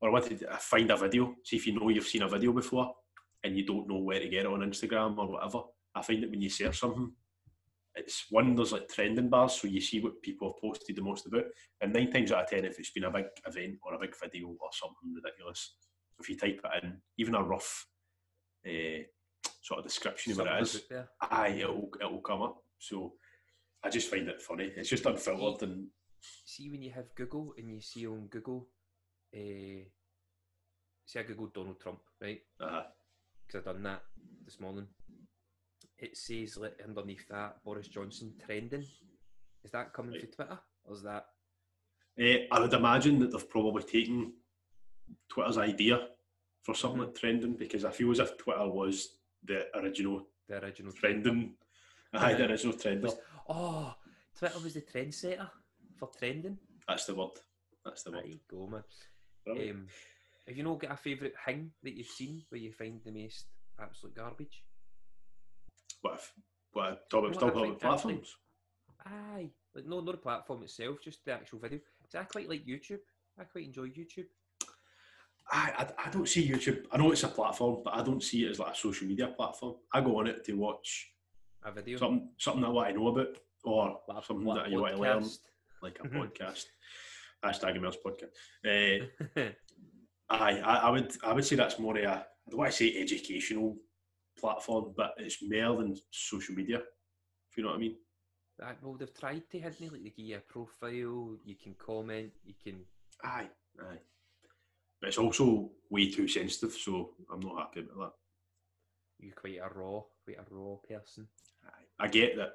or 0.00 0.08
I 0.08 0.12
wanted 0.12 0.38
to 0.38 0.46
find 0.60 0.90
a 0.90 0.96
video. 0.96 1.34
See 1.44 1.56
if 1.56 1.66
you 1.66 1.78
know 1.78 1.90
you've 1.90 2.06
seen 2.06 2.22
a 2.22 2.28
video 2.28 2.52
before 2.52 2.94
and 3.44 3.56
you 3.56 3.64
don't 3.66 3.88
know 3.88 3.98
where 3.98 4.20
to 4.20 4.28
get 4.28 4.44
it 4.44 4.46
on 4.46 4.60
Instagram 4.60 5.16
or 5.18 5.32
whatever. 5.32 5.62
I 5.94 6.02
find 6.02 6.22
that 6.22 6.30
when 6.30 6.40
you 6.40 6.50
search 6.50 6.78
something, 6.78 7.12
it's 7.94 8.26
one 8.30 8.54
there's 8.54 8.72
like 8.72 8.88
trending 8.88 9.28
bars, 9.28 9.54
so 9.54 9.66
you 9.66 9.80
see 9.80 10.00
what 10.00 10.22
people 10.22 10.52
have 10.52 10.60
posted 10.60 10.96
the 10.96 11.02
most 11.02 11.26
about. 11.26 11.44
And 11.80 11.92
nine 11.92 12.10
times 12.10 12.32
out 12.32 12.44
of 12.44 12.50
ten, 12.50 12.64
if 12.64 12.78
it's 12.78 12.90
been 12.90 13.04
a 13.04 13.10
big 13.10 13.26
event 13.46 13.78
or 13.82 13.94
a 13.94 13.98
big 13.98 14.14
video 14.20 14.48
or 14.48 14.70
something 14.72 15.14
ridiculous, 15.14 15.74
if 16.20 16.28
you 16.28 16.36
type 16.36 16.60
it 16.64 16.84
in, 16.84 17.00
even 17.16 17.34
a 17.34 17.42
rough 17.42 17.86
uh, 18.66 19.02
sort 19.62 19.80
of 19.80 19.86
description 19.86 20.32
of 20.32 20.38
what 20.38 20.46
it 20.46 20.62
is, 20.62 20.82
aye, 21.20 21.58
it'll, 21.60 21.90
it'll 22.00 22.20
come 22.20 22.42
up. 22.42 22.62
So 22.78 23.14
I 23.82 23.88
just 23.90 24.10
find 24.10 24.28
it 24.28 24.42
funny. 24.42 24.72
It's 24.76 24.90
just 24.90 25.06
unfiltered 25.06 25.68
and 25.68 25.86
See 26.44 26.70
when 26.70 26.82
you 26.82 26.90
have 26.92 27.14
Google 27.14 27.54
and 27.56 27.70
you 27.70 27.80
see 27.80 28.06
on 28.06 28.26
Google, 28.26 28.68
uh, 29.34 29.84
see 31.06 31.18
I 31.18 31.22
googled 31.22 31.54
Donald 31.54 31.80
Trump, 31.80 32.00
right? 32.20 32.40
uh, 32.60 32.82
because 33.48 33.66
I 33.66 33.72
done 33.72 33.82
that 33.84 34.02
this 34.44 34.60
morning. 34.60 34.86
It 35.98 36.16
says 36.16 36.56
like 36.56 36.78
underneath 36.86 37.26
that 37.28 37.62
Boris 37.64 37.88
Johnson 37.88 38.34
trending. 38.44 38.84
Is 39.64 39.70
that 39.72 39.92
coming 39.92 40.12
Right. 40.12 40.20
from 40.22 40.30
Twitter 40.46 40.58
or 40.84 40.94
is 40.94 41.02
that 41.02 41.26
eh, 42.18 42.46
I 42.50 42.60
would 42.60 42.72
imagine 42.72 43.18
that 43.20 43.30
they've 43.32 43.48
probably 43.50 43.82
taken 43.82 44.32
Twitter's 45.28 45.58
idea 45.58 46.10
for 46.62 46.74
something 46.74 47.00
Mhm. 47.00 47.06
like 47.06 47.14
trending 47.14 47.54
because 47.56 47.84
I 47.84 47.90
feel 47.90 48.10
as 48.10 48.18
if 48.18 48.36
Twitter 48.36 48.68
was 48.68 49.18
the 49.42 49.76
original 49.78 50.28
the 50.48 50.62
original 50.62 50.92
trend? 50.92 51.24
trending. 51.24 51.56
Aye, 52.12 52.34
the 52.34 52.48
original 52.50 52.74
trender. 52.76 53.02
Was- 53.02 53.20
Oh, 53.50 53.94
Twitter 54.36 54.58
was 54.60 54.74
the 54.74 54.82
trendsetter 54.82 55.50
for 55.96 56.10
trending. 56.18 56.58
That's 56.86 57.06
the 57.06 57.14
word. 57.14 57.38
That's 57.84 58.02
the 58.02 58.10
There 58.10 58.20
word. 58.22 58.30
you 58.30 58.40
go, 58.48 58.66
man. 58.66 58.84
Um, 59.46 59.88
have 60.48 60.56
you 60.56 60.62
not 60.64 60.80
got 60.80 60.92
a 60.92 60.96
favourite 60.96 61.34
thing 61.44 61.70
that 61.82 61.94
you've 61.94 62.06
seen 62.06 62.42
where 62.48 62.60
you 62.60 62.72
find 62.72 63.00
the 63.04 63.12
most 63.12 63.46
absolute 63.80 64.16
garbage? 64.16 64.64
What 66.00 66.14
if? 66.14 66.32
What 66.72 66.92
if, 66.92 67.08
talk 67.08 67.20
about, 67.20 67.30
What 67.32 67.40
talk 67.40 67.42
I 67.42 67.52
about 67.52 67.62
think 67.62 67.74
actually- 67.74 67.88
platforms? 67.88 68.36
Aye, 69.06 69.50
like 69.74 69.86
no, 69.86 70.00
not 70.00 70.12
the 70.12 70.18
platform 70.18 70.62
itself, 70.64 70.98
just 71.04 71.24
the 71.24 71.32
actual 71.32 71.60
video. 71.60 71.78
'Cause 72.02 72.14
I 72.20 72.24
quite 72.24 72.48
like 72.48 72.66
YouTube. 72.66 73.00
I 73.38 73.44
quite 73.44 73.66
enjoy 73.66 73.88
YouTube. 73.88 74.26
I, 75.50 75.72
I, 75.98 76.06
I 76.06 76.10
don't 76.10 76.28
see 76.28 76.48
YouTube. 76.48 76.86
I 76.92 76.96
know 76.98 77.12
it's 77.12 77.22
a 77.22 77.28
platform, 77.28 77.82
but 77.84 77.94
I 77.94 78.02
don't 78.02 78.22
see 78.22 78.44
it 78.44 78.50
as 78.50 78.58
like 78.58 78.74
a 78.74 78.76
social 78.76 79.06
media 79.06 79.28
platform. 79.28 79.76
I 79.92 80.00
go 80.00 80.18
on 80.18 80.26
it 80.26 80.44
to 80.46 80.52
watch 80.54 81.12
A 81.62 81.70
video, 81.72 81.96
something 81.98 82.30
something 82.38 82.64
I 82.64 82.68
want 82.68 82.88
to 82.88 82.94
know 82.94 83.08
about 83.08 83.36
or 83.64 84.00
like 84.08 84.24
something 84.24 84.54
that 84.54 84.70
you 84.70 84.80
want 84.80 84.96
to 84.96 85.00
learn, 85.00 85.24
like 85.82 85.98
a 86.00 86.08
podcast. 86.08 86.64
Hashtag 87.44 87.76
Emil's 87.76 87.96
podcast. 88.04 88.34
Uh, 88.66 89.06
aye, 90.30 90.60
I, 90.64 90.76
I 90.76 90.90
would 90.90 91.12
I 91.24 91.32
would 91.32 91.44
say 91.44 91.56
that's 91.56 91.78
more 91.78 91.96
of 91.96 92.04
a 92.04 92.08
I 92.08 92.22
don't 92.50 92.58
want 92.60 92.70
to 92.70 92.76
say 92.76 93.00
educational 93.00 93.76
platform, 94.38 94.94
but 94.96 95.14
it's 95.18 95.42
more 95.42 95.76
than 95.76 95.96
social 96.10 96.54
media. 96.54 96.78
If 96.78 97.56
you 97.56 97.62
know 97.62 97.70
what 97.70 97.76
I 97.76 97.80
mean. 97.80 97.96
Uh, 98.62 98.72
well, 98.82 98.94
they've 98.94 99.14
tried 99.14 99.42
to, 99.50 99.60
they? 99.60 99.88
Like, 99.88 100.02
they 100.02 100.10
give 100.10 100.26
you 100.26 100.36
a 100.36 100.40
profile, 100.40 101.36
you 101.44 101.54
can 101.62 101.74
comment, 101.78 102.32
you 102.44 102.54
can. 102.62 102.80
Aye, 103.22 103.48
aye. 103.80 103.98
But 105.00 105.08
it's 105.08 105.18
also 105.18 105.70
way 105.90 106.10
too 106.10 106.26
sensitive, 106.26 106.72
so 106.72 107.10
I'm 107.32 107.40
not 107.40 107.58
happy 107.58 107.80
about 107.80 107.98
that. 107.98 108.12
You're 109.20 109.34
quite 109.34 109.58
a 109.58 109.78
raw, 109.78 110.00
quite 110.24 110.38
a 110.38 110.44
raw 110.50 110.76
person. 110.88 111.28
Aye. 111.64 112.04
I 112.04 112.08
get 112.08 112.36
that 112.36 112.54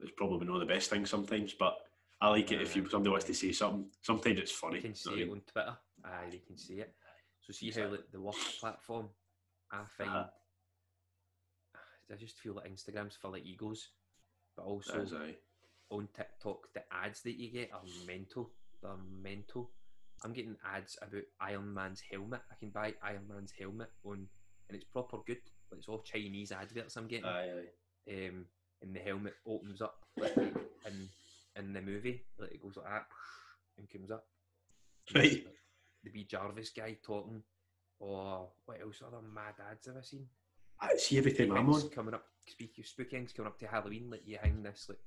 it's 0.00 0.12
probably 0.16 0.46
not 0.46 0.58
the 0.58 0.66
best 0.66 0.90
thing 0.90 1.06
sometimes, 1.06 1.54
but 1.54 1.76
I 2.20 2.28
like 2.30 2.50
it 2.52 2.62
if 2.62 2.74
you, 2.76 2.88
somebody 2.88 3.10
wants 3.10 3.26
to 3.26 3.34
say 3.34 3.52
something. 3.52 3.86
Sometimes 4.02 4.38
it's 4.38 4.52
funny. 4.52 4.76
You 4.76 4.82
can 4.82 4.94
see 4.94 5.22
it 5.22 5.30
on 5.30 5.42
Twitter. 5.52 5.76
Aye, 6.08 6.30
they 6.30 6.38
can 6.38 6.56
see 6.56 6.80
it. 6.80 6.94
So 7.40 7.52
see 7.52 7.70
how 7.70 7.88
like, 7.88 8.10
the 8.12 8.20
work 8.20 8.34
platform, 8.60 9.08
I 9.70 9.84
find, 9.96 10.10
Uh-huh. 10.10 10.24
I 12.10 12.16
just 12.16 12.38
feel 12.38 12.54
like 12.54 12.70
Instagram's 12.70 13.16
full 13.16 13.34
of 13.34 13.42
egos, 13.42 13.90
but 14.56 14.64
also 14.64 15.00
is 15.02 15.12
on 15.90 16.08
TikTok, 16.16 16.72
the 16.74 16.82
ads 16.92 17.22
that 17.22 17.36
you 17.38 17.50
get 17.50 17.70
are 17.72 17.82
mental. 18.06 18.50
They're 18.82 18.96
mental. 19.22 19.70
I'm 20.24 20.32
getting 20.32 20.56
ads 20.64 20.96
about 21.00 21.22
Iron 21.40 21.72
Man's 21.72 22.02
helmet. 22.10 22.40
I 22.50 22.54
can 22.58 22.70
buy 22.70 22.94
Iron 23.02 23.26
Man's 23.28 23.52
helmet 23.58 23.90
on, 24.04 24.26
and 24.68 24.76
it's 24.76 24.84
proper 24.84 25.18
good. 25.26 25.38
But 25.70 25.78
it's 25.78 25.88
all 25.88 26.02
Chinese 26.02 26.52
adverts 26.52 26.96
I'm 26.96 27.08
getting. 27.08 27.26
Aye, 27.26 27.50
aye. 28.08 28.28
um, 28.28 28.46
and 28.82 28.94
the 28.94 29.00
helmet 29.00 29.34
opens 29.46 29.82
up 29.82 29.96
like 30.16 30.36
in 30.86 31.08
in 31.56 31.72
the 31.72 31.82
movie, 31.82 32.22
like 32.38 32.52
it 32.52 32.62
goes 32.62 32.76
like 32.76 32.86
that 32.86 33.06
and 33.76 33.90
comes 33.90 34.10
up. 34.10 34.24
Right. 35.14 35.44
The, 36.12 36.20
B 36.20 36.26
Jarvis 36.28 36.70
guy 36.70 36.96
talking, 37.04 37.42
or 38.00 38.48
what 38.64 38.80
else 38.80 39.02
other 39.06 39.22
mad 39.22 39.54
ads 39.70 39.86
have 39.86 39.96
I 39.96 40.02
seen? 40.02 40.26
I 40.80 40.96
see 40.96 41.18
every 41.18 41.32
time 41.32 41.52
I'm 41.52 41.72
on. 41.72 41.88
coming 41.90 42.14
up. 42.14 42.24
Speaking 42.46 42.84
of 42.84 42.88
spookings 42.88 43.34
coming 43.34 43.50
up 43.50 43.58
to 43.58 43.66
Halloween, 43.66 44.08
like 44.10 44.22
you 44.24 44.38
hang 44.40 44.62
this 44.62 44.86
like 44.88 44.98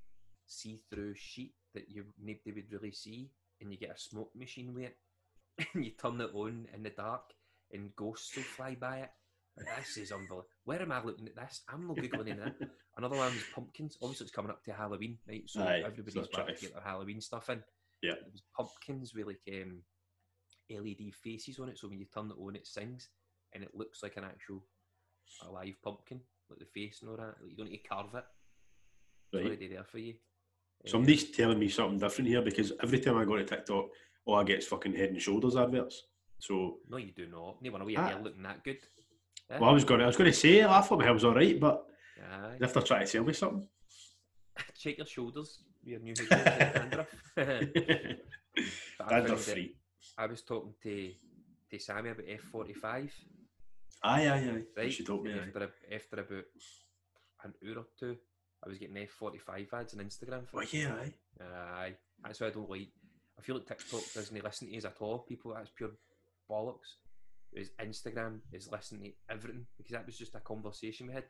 see-through 0.46 1.16
sheet 1.16 1.54
that 1.74 1.90
you 1.90 2.06
nobody 2.22 2.52
would 2.54 2.72
really 2.72 2.92
see, 2.92 3.32
and 3.60 3.72
you 3.72 3.80
get 3.80 3.96
a 3.96 4.00
smoke 4.00 4.32
machine 4.36 4.74
with 4.74 4.86
it, 4.86 4.98
and 5.74 5.86
you 5.86 5.92
turn 5.92 6.22
it 6.22 6.32
on 6.34 6.68
in 6.74 6.84
the 6.84 6.90
dark, 6.90 7.34
and 7.72 7.96
ghosts 7.96 8.36
will 8.36 8.44
fly 8.44 8.76
by 8.80 8.98
it. 8.98 9.10
This 9.58 9.98
is 9.98 10.12
unbelievable. 10.12 10.46
Where 10.64 10.82
am 10.82 10.92
I 10.92 11.04
looking 11.04 11.28
at 11.28 11.36
this? 11.36 11.62
I'm 11.68 11.88
not 11.88 11.98
googling 11.98 12.46
it. 12.46 12.54
Another 12.98 13.18
one 13.18 13.34
was 13.34 13.44
pumpkins. 13.54 13.98
Obviously, 14.02 14.26
it's 14.26 14.36
coming 14.36 14.52
up 14.52 14.64
to 14.64 14.74
Halloween, 14.74 15.18
right? 15.28 15.44
So 15.46 15.62
Aye, 15.62 15.84
everybody's 15.86 16.14
so 16.14 16.38
back 16.38 16.48
to 16.48 16.62
get 16.62 16.74
their 16.74 16.84
Halloween 16.84 17.22
stuff 17.22 17.50
in. 17.50 17.62
Yeah. 18.02 18.14
It 18.14 18.32
was 18.32 18.44
pumpkins 18.56 19.14
with 19.14 19.28
like 19.28 19.42
um, 19.62 19.82
LED 20.80 21.14
faces 21.14 21.60
on 21.60 21.70
it, 21.70 21.78
so 21.78 21.88
when 21.88 22.00
you 22.00 22.06
turn 22.06 22.32
it 22.32 22.38
on, 22.42 22.56
it 22.56 22.68
sings, 22.68 23.10
and 23.54 23.64
it 23.64 23.76
looks 23.76 24.02
like 24.04 24.18
an 24.18 24.24
actual 24.24 24.64
a 25.46 25.50
live 25.50 25.76
pumpkin, 25.84 26.20
like 26.50 26.60
the 26.60 26.66
face 26.66 27.02
and 27.02 27.10
all 27.10 27.18
that. 27.18 27.36
Like, 27.42 27.52
you 27.52 27.56
don't 27.56 27.70
need 27.70 27.78
to 27.78 27.88
carve 27.88 28.14
it. 28.16 28.24
It's 29.32 29.34
Right. 29.34 29.46
already 29.46 29.68
there 29.68 29.84
for 29.86 29.98
you. 30.00 30.14
Um, 30.84 30.88
Somebody's 30.88 31.32
telling 31.32 31.60
me 31.60 31.70
something 31.70 32.00
different 32.00 32.28
here 32.28 32.42
because 32.42 32.74
every 32.84 33.00
time 33.00 33.18
I 33.18 33.24
go 33.26 33.38
to 33.38 33.46
TikTok, 33.46 33.90
all 34.26 34.36
I 34.36 34.44
get 34.44 34.60
is 34.60 34.68
fucking 34.68 34.94
head 34.94 35.10
and 35.12 35.22
shoulders 35.22 35.56
adverts. 35.56 36.08
So, 36.40 36.80
no, 36.90 36.98
you 36.98 37.12
do 37.12 37.28
not. 37.28 37.62
No 37.62 37.72
one 37.72 37.82
away 37.82 37.94
here 37.94 38.20
looking 38.22 38.44
that 38.44 38.64
good. 38.64 38.80
Eh? 39.50 39.58
well, 39.60 39.70
I 39.70 39.74
was 39.74 39.84
going, 39.86 40.00
to 40.00 40.06
I 40.06 40.08
was 40.08 40.18
going 40.18 40.32
to 40.32 40.38
say, 40.38 40.64
I 40.64 40.82
thought 40.82 41.00
my 41.00 41.06
hair 41.06 41.14
was 41.14 41.24
all 41.24 41.36
right, 41.36 41.60
but 41.60 41.86
Aye. 42.20 42.58
if 42.60 42.74
they're 42.74 42.84
trying 42.84 43.02
to 43.02 43.08
sell 43.08 43.24
me 43.24 43.34
something, 43.34 43.68
Check 44.78 44.98
your 44.98 45.08
shoulders. 45.08 45.64
Your 45.84 46.00
new 46.00 46.14
dandruff. 46.14 47.08
Dandruff 49.10 49.42
free. 49.42 49.76
I 50.18 50.26
was 50.28 50.42
talking 50.42 50.74
to 50.84 51.12
to 51.72 51.80
Sammy 51.80 52.10
about 52.10 52.26
F 52.28 52.42
forty 52.52 52.74
five. 52.74 53.14
Aye, 54.04 54.28
aye, 54.28 54.34
aye. 54.34 54.64
Right. 54.76 54.92
She 54.92 55.04
told 55.04 55.24
me. 55.24 55.32
and 55.32 55.42
Aye. 55.42 55.68
after, 55.94 56.16
about 56.22 56.44
an 57.44 57.54
hour 57.64 57.78
or 57.80 57.86
two, 58.00 58.18
I 58.64 58.70
was 58.70 58.78
getting 58.80 58.98
F 58.98 59.10
forty 59.10 59.38
five 59.38 59.68
ads 59.74 59.94
on 59.94 60.04
Instagram. 60.04 60.48
For 60.48 60.62
Oh 60.62 60.66
yeah, 60.72 60.94
aye. 60.96 61.14
Aye, 61.44 61.96
that's 62.24 62.40
why 62.42 62.48
I 62.48 62.52
don't 62.52 62.70
like. 62.70 62.90
I 63.38 63.42
feel 63.42 63.56
like 63.56 63.68
TikTok 63.68 64.02
doesn't 64.14 64.44
listen 64.44 64.70
to 64.70 64.78
us 64.78 64.86
at 64.86 64.98
all. 65.00 65.20
People, 65.20 65.54
that's 65.54 65.72
pure 65.72 65.92
bollocks. 66.50 66.98
Whereas 67.52 67.70
Instagram 67.82 68.40
is 68.54 68.70
listening 68.72 69.04
to 69.04 69.34
everything 69.34 69.66
because 69.78 69.92
that 69.92 70.06
was 70.06 70.18
just 70.18 70.36
a 70.36 70.40
conversation 70.40 71.08
we 71.08 71.14
had, 71.14 71.26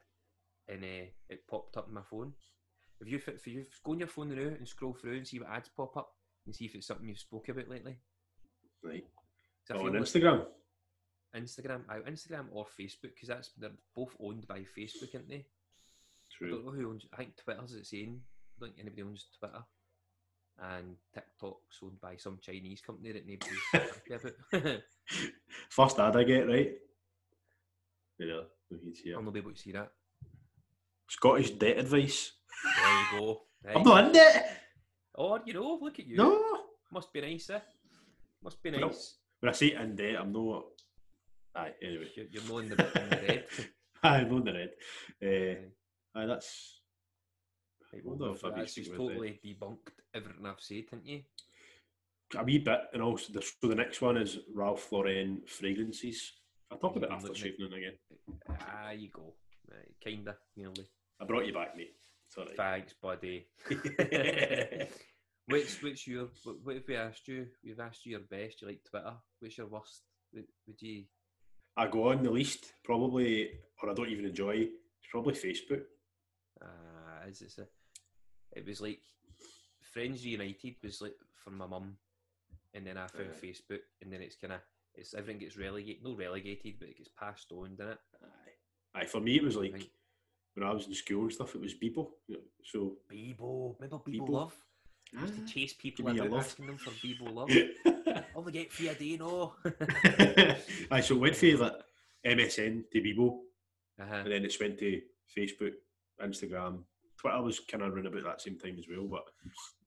and 0.68 0.84
uh, 0.84 1.06
it 1.30 1.48
popped 1.50 1.78
up 1.78 1.88
on 1.88 1.94
my 1.94 2.02
phone. 2.10 2.34
If 3.00 3.08
you 3.08 3.20
if 3.28 3.48
you 3.48 3.66
go 3.84 3.94
on 3.94 4.00
your 4.00 4.08
phone 4.08 4.30
now 4.30 4.42
and 4.42 4.68
scroll 4.68 4.94
through 4.94 5.18
and 5.18 5.28
see 5.28 5.40
what 5.40 5.50
ads 5.50 5.70
pop 5.76 5.98
up 5.98 6.10
and 6.46 6.56
see 6.56 6.66
if 6.66 6.76
it's 6.76 6.88
something 6.88 7.08
you've 7.08 7.18
spoke 7.20 7.50
about 7.50 7.70
lately. 7.70 7.98
Right. 8.84 9.06
I 9.70 9.74
Oh, 9.76 9.86
on 9.88 9.94
Instagram. 9.94 10.46
Instagram, 11.36 11.82
Instagram 12.10 12.48
or 12.52 12.66
Facebook 12.80 13.14
because 13.16 13.30
that's 13.30 13.50
they're 13.58 13.72
both 13.96 14.14
owned 14.20 14.46
by 14.48 14.60
Facebook, 14.78 15.14
aren't 15.16 15.30
they? 15.30 15.36
I 15.46 16.38
True. 16.38 16.50
don't 16.52 16.66
know 16.66 16.72
who 16.72 16.90
owns. 16.90 17.06
I 17.14 17.18
think 17.18 17.38
Twitter's 17.38 17.74
its 17.74 17.94
own. 17.94 18.20
I 18.22 18.60
don't 18.60 18.70
think 18.76 18.80
anybody 18.80 19.04
owns 19.04 19.28
Twitter. 19.40 19.64
And 20.60 20.96
TikTok's 21.14 21.80
owned 21.84 22.02
by 22.02 22.18
some 22.18 22.38
Chinese 22.42 22.82
company 22.82 23.14
that 23.14 23.26
nobody's 23.26 23.60
happy 23.72 24.14
about. 24.62 24.82
First 25.70 26.00
ad 26.00 26.18
I 26.18 26.24
get, 26.24 26.48
right? 26.48 26.74
Yeah, 28.20 28.42
we 28.70 28.78
can 28.80 28.94
see 28.96 29.10
it. 29.10 29.16
I'll 29.16 29.24
not 29.24 29.34
be 29.34 29.40
able 29.40 29.52
to 29.54 29.58
see 29.58 29.72
that. 29.72 29.92
Scottish 31.10 31.52
debt 31.52 31.78
advice. 31.80 32.34
There 32.64 32.94
you 32.94 33.20
go. 33.20 33.42
There 33.64 33.74
I'm 33.74 33.80
you 33.80 33.86
go. 33.86 33.96
not 33.96 34.06
in 34.06 34.12
debt. 34.12 34.58
Oh, 35.18 35.40
you 35.46 35.54
know, 35.54 35.80
look 35.82 35.98
at 36.00 36.06
you. 36.08 36.18
No. 36.18 36.44
Must 36.92 37.12
be 37.14 37.22
nice, 37.22 37.50
eh? 37.50 37.60
Must 38.44 38.62
be 38.64 38.72
nice. 38.72 39.18
When 39.40 39.50
I 39.50 39.54
say 39.54 39.74
in 39.74 39.96
debt, 39.96 40.16
I'm 40.20 40.32
not. 40.32 40.64
Aye, 41.56 41.74
anyway. 41.84 42.08
You're, 42.16 42.26
you're 42.32 42.44
not 42.44 42.58
in 42.60 42.70
the, 42.70 43.02
in 43.02 43.10
the 43.10 43.16
red. 43.28 43.46
Aye, 44.04 44.18
I'm 44.18 44.34
on 44.34 44.44
the 44.46 44.54
red. 44.54 44.72
Uh, 45.22 46.20
aye, 46.20 46.26
that's. 46.26 46.82
Right, 47.94 48.02
Well, 48.06 48.18
well, 48.18 48.30
no, 48.30 48.36
if 48.36 48.46
I'd 48.46 48.56
be 48.56 48.62
that's 48.62 48.74
just 48.76 48.88
speaking 48.88 49.06
with 49.06 49.12
totally 49.16 49.40
debunked 49.46 49.90
everything 50.14 50.46
I've 50.46 50.60
said, 50.60 50.84
haven't 50.90 51.06
you? 51.08 51.22
a 52.38 52.44
wee 52.46 52.60
bit, 52.60 52.80
and 52.94 53.02
also 53.02 53.34
the, 53.34 53.42
so 53.42 53.68
the 53.68 53.76
next 53.76 54.02
one 54.02 54.16
is 54.16 54.40
Ralph 54.56 54.90
Lauren 54.94 55.42
fragrances. 55.48 56.32
I 56.72 56.78
talk 56.78 56.96
about 56.96 57.10
I'm 57.12 57.18
after 57.18 57.28
looking 57.30 57.48
at- 57.48 57.54
shaving 57.60 57.74
again. 57.74 57.94
Ah, 58.62 58.92
you 58.92 59.10
go. 59.10 59.34
Right, 59.70 59.94
kinda, 60.02 60.38
nearly. 60.56 60.88
I 61.20 61.26
brought 61.26 61.46
you 61.46 61.54
back, 61.54 61.76
mate. 61.76 61.94
Right. 62.38 62.56
Thanks, 62.56 62.94
buddy. 63.02 63.48
Which, 65.48 65.82
which 65.82 66.08
your, 66.08 66.30
what 66.64 66.76
have 66.76 66.88
we 66.88 66.96
asked 66.96 67.28
you? 67.28 67.48
We've 67.64 67.80
asked 67.80 68.06
you 68.06 68.12
your 68.12 68.22
best. 68.22 68.62
You 68.62 68.68
like 68.68 68.84
Twitter. 68.90 69.14
What's 69.40 69.58
your 69.58 69.68
worst? 69.68 70.04
Would, 70.34 70.46
you? 70.80 71.04
I 71.76 71.88
go 71.88 72.10
on 72.10 72.24
the 72.24 72.32
least, 72.32 72.74
probably, 72.84 73.50
or 73.82 73.90
I 73.90 73.94
don't 73.94 74.10
even 74.10 74.26
enjoy. 74.26 74.54
It's 74.54 75.10
probably 75.12 75.34
Facebook. 75.34 75.84
Uh, 76.62 77.28
is 77.28 77.42
it? 77.42 77.54
A, 77.60 78.60
it 78.60 78.66
was 78.66 78.82
like 78.82 79.00
Friends 79.94 80.24
Reunited 80.24 80.76
was 80.84 81.02
like 81.02 81.16
for 81.44 81.50
my 81.52 81.68
mum, 81.68 81.98
and 82.74 82.86
then 82.86 82.98
I 82.98 83.08
found. 83.08 83.30
Facebook, 83.44 83.82
and 84.02 84.12
then 84.12 84.22
it's 84.22 84.36
kind 84.36 84.54
of 84.54 84.62
it's 84.96 85.14
everything 85.14 85.40
gets 85.40 85.58
relegated, 85.58 86.04
no 86.04 86.16
relegated, 86.16 86.76
but 86.80 86.90
it 86.90 86.98
gets 86.98 87.10
passed 87.18 87.52
on, 87.52 87.76
doesn't 87.76 87.94
it? 87.94 88.00
Aye. 88.24 89.02
Aye, 89.02 89.06
for 89.06 89.20
me, 89.20 89.38
it 89.38 89.44
was 89.44 89.56
like 89.56 89.90
when 90.56 90.68
I 90.68 90.74
was 90.74 90.88
in 90.88 90.94
school 90.94 91.24
and 91.24 91.34
stuff. 91.34 91.56
It 91.56 91.62
was 91.62 91.74
Bebo. 91.74 92.08
So 92.64 92.98
Bebo, 93.12 93.76
remember 93.80 94.04
Bebo, 94.08 94.20
Bebo. 94.20 94.30
love? 94.30 94.56
Used 95.14 95.36
to 95.36 95.54
chase 95.54 95.74
people 95.74 96.14
your 96.14 96.26
about 96.28 96.40
asking 96.40 96.68
them 96.68 96.78
for 96.78 96.92
Bebo 96.92 97.34
love. 97.34 97.52
They 98.46 98.52
get 98.52 98.72
for 98.72 98.90
a 98.90 98.96
day, 98.96 99.18
no. 99.18 99.54
Aye, 100.92 101.02
so 101.02 101.16
it 101.16 101.20
went 101.20 101.36
from 101.36 101.60
like 101.60 101.74
MSN 102.26 102.84
to 102.92 103.02
Bebo, 103.02 103.40
uh-huh. 104.02 104.16
and 104.16 104.32
then 104.32 104.46
it's 104.46 104.60
went 104.60 104.80
to 104.80 105.02
Facebook, 105.38 105.74
Instagram, 106.24 106.80
Twitter 107.22 107.42
was 107.42 107.60
kind 107.60 107.84
of 107.84 107.94
running 107.94 108.12
about 108.12 108.24
that 108.24 108.42
same 108.42 108.58
time 108.58 108.76
as 108.80 108.86
well. 108.90 109.08
But 109.08 109.26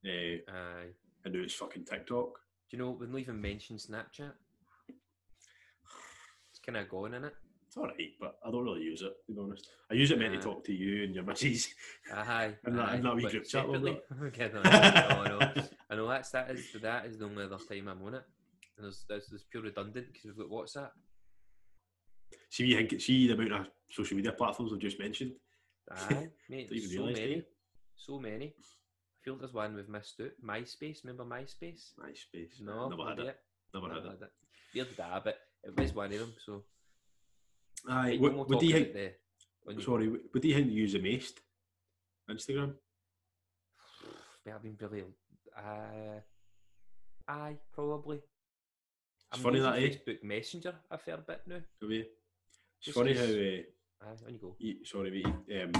uh, 0.09 0.53
Aye. 0.57 0.93
I 1.27 1.29
knew 1.29 1.43
it's 1.43 1.55
fucking 1.55 1.85
TikTok. 1.85 2.39
Do 2.71 2.77
you 2.77 2.79
know 2.79 2.91
we 2.91 3.07
don't 3.07 3.19
even 3.19 3.41
mention 3.41 3.77
Snapchat? 3.77 4.33
It's 6.51 6.61
kind 6.65 6.79
of 6.79 6.89
gone 6.89 7.15
in 7.15 7.25
it. 7.25 7.35
It's 7.75 7.81
all 7.81 7.89
right, 7.89 8.11
but 8.21 8.37
I 8.47 8.53
don't 8.53 8.63
really 8.63 8.83
use 8.83 9.03
it. 9.03 9.15
To 9.27 9.33
be 9.33 9.41
honest, 9.41 9.67
I 9.91 9.95
use 9.95 10.13
it 10.13 10.19
meant 10.21 10.33
to 10.35 10.41
talk 10.41 10.63
to 10.67 10.73
you 10.73 11.03
and 11.03 11.13
your 11.13 11.25
missus. 11.25 11.75
Aye, 12.15 12.55
In 12.69 12.77
that- 12.77 12.89
aye, 12.89 13.01
that 13.01 13.17
wee 13.17 13.29
group 13.29 13.45
chat. 13.49 13.67
Okay, 14.23 14.51
no, 14.55 14.63
no, 14.63 15.39
no. 15.39 15.53
I 15.91 15.97
know 15.97 16.07
that's 16.07 16.31
that 16.31 16.53
is 16.53 16.69
that 16.81 17.07
is 17.07 17.19
the 17.19 17.25
only 17.25 17.43
other 17.43 17.59
time 17.59 17.89
I'm 17.89 18.01
on 18.05 18.15
it. 18.15 18.23
And 18.77 18.85
there's 18.85 19.05
there's, 19.09 19.27
there's 19.27 19.43
pure 19.51 19.65
redundant 19.65 20.07
because 20.13 20.37
we've 20.37 20.49
got 20.49 20.57
WhatsApp. 20.57 20.91
See, 22.49 22.67
you 22.67 22.77
think 22.77 23.01
see 23.01 23.27
the 23.27 23.35
amount 23.35 23.53
of 23.53 23.67
social 23.91 24.17
media 24.17 24.31
platforms 24.31 24.73
I've 24.73 24.79
just 24.79 25.01
mentioned. 25.01 25.33
Aye, 25.91 26.29
mate, 26.49 26.71
so 26.95 27.07
many, 27.07 27.29
you? 27.29 27.43
so 27.97 28.21
many. 28.21 28.55
I 28.57 29.19
feel 29.25 29.37
there's 29.37 29.53
one 29.53 29.75
we've 29.75 29.89
missed 29.89 30.21
out. 30.21 30.31
MySpace, 30.47 30.99
remember 31.03 31.25
MySpace? 31.25 31.91
MySpace. 31.99 32.61
No, 32.61 32.89
never 32.89 33.09
had 33.09 33.19
not 33.19 33.27
it. 33.27 33.39
Never 33.75 33.89
Never 33.89 34.01
had 34.01 34.05
it. 34.05 34.11
had 34.11 34.23
it. 34.23 34.33
Neither 34.77 34.91
did 34.91 35.01
I, 35.01 35.21
but 35.25 35.39
it 35.65 35.77
was 35.81 35.93
one 35.93 36.13
of 36.13 36.19
them. 36.21 36.33
So, 36.47 36.63
Aye, 37.89 38.11
Right, 38.11 38.21
what, 38.21 38.31
no 38.33 38.37
more 38.39 38.45
what 38.47 38.61
do 38.61 38.67
you 38.67 38.73
think? 38.73 38.91
about 38.91 39.13
the- 39.67 39.75
you- 39.75 39.81
Sorry, 39.81 40.09
what 40.09 40.21
what 40.33 40.43
do 40.43 40.49
you 40.49 40.55
think 40.55 40.67
you 40.71 40.83
use 40.83 40.93
the 40.93 41.01
most? 41.01 41.41
Instagram. 42.31 42.75
Have 44.47 44.63
been 44.63 44.75
brilliant. 44.75 45.15
Uh, 45.57 46.21
Aye, 47.29 47.57
probably. 47.73 48.17
It's 48.17 48.25
I'm 49.33 49.41
funny 49.41 49.61
that, 49.61 49.77
eh? 49.77 49.89
Facebook 49.89 50.23
Messenger 50.23 50.75
a 50.91 50.99
fair 50.99 51.17
bit 51.19 51.41
now. 51.47 51.61
Have 51.81 51.91
you? 51.91 52.01
It's 52.01 52.85
Just 52.87 52.97
funny 52.99 53.15
how. 53.15 53.25
Uh, 53.25 54.11
Aye, 54.11 54.27
on 54.27 54.33
you 54.35 54.39
go. 54.39 54.57
you, 54.59 54.85
sorry, 54.85 55.11
mate. 55.11 55.63
Um, 55.63 55.73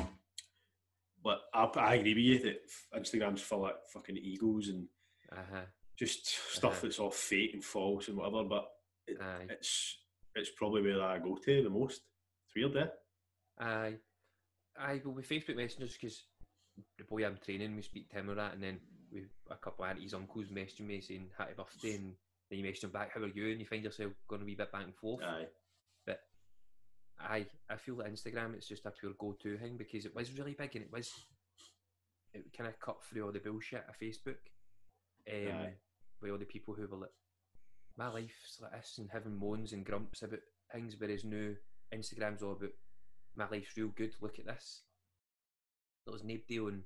but 1.23 1.43
I, 1.53 1.65
I 1.65 1.95
agree 1.97 2.15
with 2.15 2.19
you 2.25 2.39
that 2.41 2.63
Instagram's 3.01 3.43
full 3.43 3.67
of 3.67 3.73
fucking 3.93 4.17
egos 4.17 4.69
and 4.69 4.87
Uh-huh. 5.33 5.65
just 5.99 6.27
stuff 6.55 6.73
Uh-huh. 6.73 6.81
that's 6.83 6.99
all 6.99 7.11
fake 7.11 7.53
and 7.55 7.65
false 7.65 8.09
and 8.09 8.17
whatever. 8.17 8.45
But 8.45 8.71
it, 9.07 9.19
it's 9.51 9.99
it's 10.35 10.51
probably 10.57 10.83
where 10.83 11.03
I 11.03 11.19
go 11.19 11.37
to 11.37 11.63
the 11.63 11.71
most. 11.71 12.03
It's 12.47 12.55
weird, 12.57 12.77
eh? 12.77 13.65
Aye. 13.65 13.95
Aye, 14.79 15.01
well, 15.05 15.15
with 15.15 15.29
Facebook 15.29 15.57
messengers, 15.57 15.97
because 16.01 16.25
the 16.99 17.05
boy 17.05 17.25
I'm 17.25 17.39
training, 17.45 17.77
we 17.77 17.83
speak 17.83 18.11
to 18.11 18.17
him 18.17 18.31
or 18.31 18.35
that, 18.35 18.55
and 18.55 18.63
then 18.63 18.81
we 19.13 19.25
a 19.51 19.57
couple 19.57 19.85
of 19.85 19.91
aunties, 19.91 20.15
uncles 20.15 20.49
messaging 20.49 20.87
me 20.87 21.01
saying 21.01 21.31
happy 21.39 21.53
birthday, 21.57 21.95
and 21.95 22.15
then 22.51 22.59
you 22.59 22.65
message 22.65 22.81
them 22.81 22.91
back, 22.91 23.13
how 23.15 23.21
are 23.21 23.29
you? 23.29 23.51
And 23.51 23.61
you 23.61 23.67
find 23.67 23.85
yourself 23.85 24.13
going 24.29 24.43
a 24.43 24.45
wee 24.45 24.57
bit 24.57 24.73
back 24.73 24.85
and 24.85 24.95
forth. 24.97 25.23
Aye. 25.23 25.47
But 26.07 26.21
I 27.19 27.47
I 27.71 27.77
feel 27.77 27.97
that 27.97 28.13
Instagram 28.13 28.55
it's 28.55 28.69
just 28.69 28.87
a 28.87 28.91
pure 28.91 29.13
go 29.19 29.37
to 29.43 29.59
thing 29.59 29.77
because 29.77 30.05
it 30.05 30.15
was 30.15 30.37
really 30.37 30.57
big 30.59 30.75
and 30.75 30.85
it 30.85 30.93
was 30.93 31.11
it 32.33 32.45
kind 32.57 32.69
of 32.69 32.79
cut 32.81 32.97
through 33.05 33.25
all 33.25 33.33
the 33.33 33.39
bullshit 33.39 33.85
of 33.89 33.99
Facebook. 33.99 34.43
Um, 35.31 35.57
Aye. 35.57 35.75
with 36.21 36.33
all 36.33 36.39
the 36.39 36.45
people 36.45 36.75
who 36.75 36.87
were 36.87 36.99
like, 36.99 37.11
my 37.97 38.09
life's 38.09 38.59
like 38.61 38.73
this 38.73 38.97
and 38.99 39.09
having 39.13 39.39
moans 39.39 39.73
and 39.73 39.85
grumps 39.85 40.23
about 40.23 40.41
things, 40.73 40.97
whereas 40.99 41.25
now 41.25 41.51
Instagram's 41.95 42.43
all 42.43 42.53
about 42.53 42.71
my 43.37 43.49
life's 43.51 43.77
real 43.77 43.89
good. 43.89 44.15
Look 44.21 44.39
at 44.39 44.47
this. 44.47 44.83
There's 46.07 46.25
nobody 46.25 46.59
on. 46.59 46.83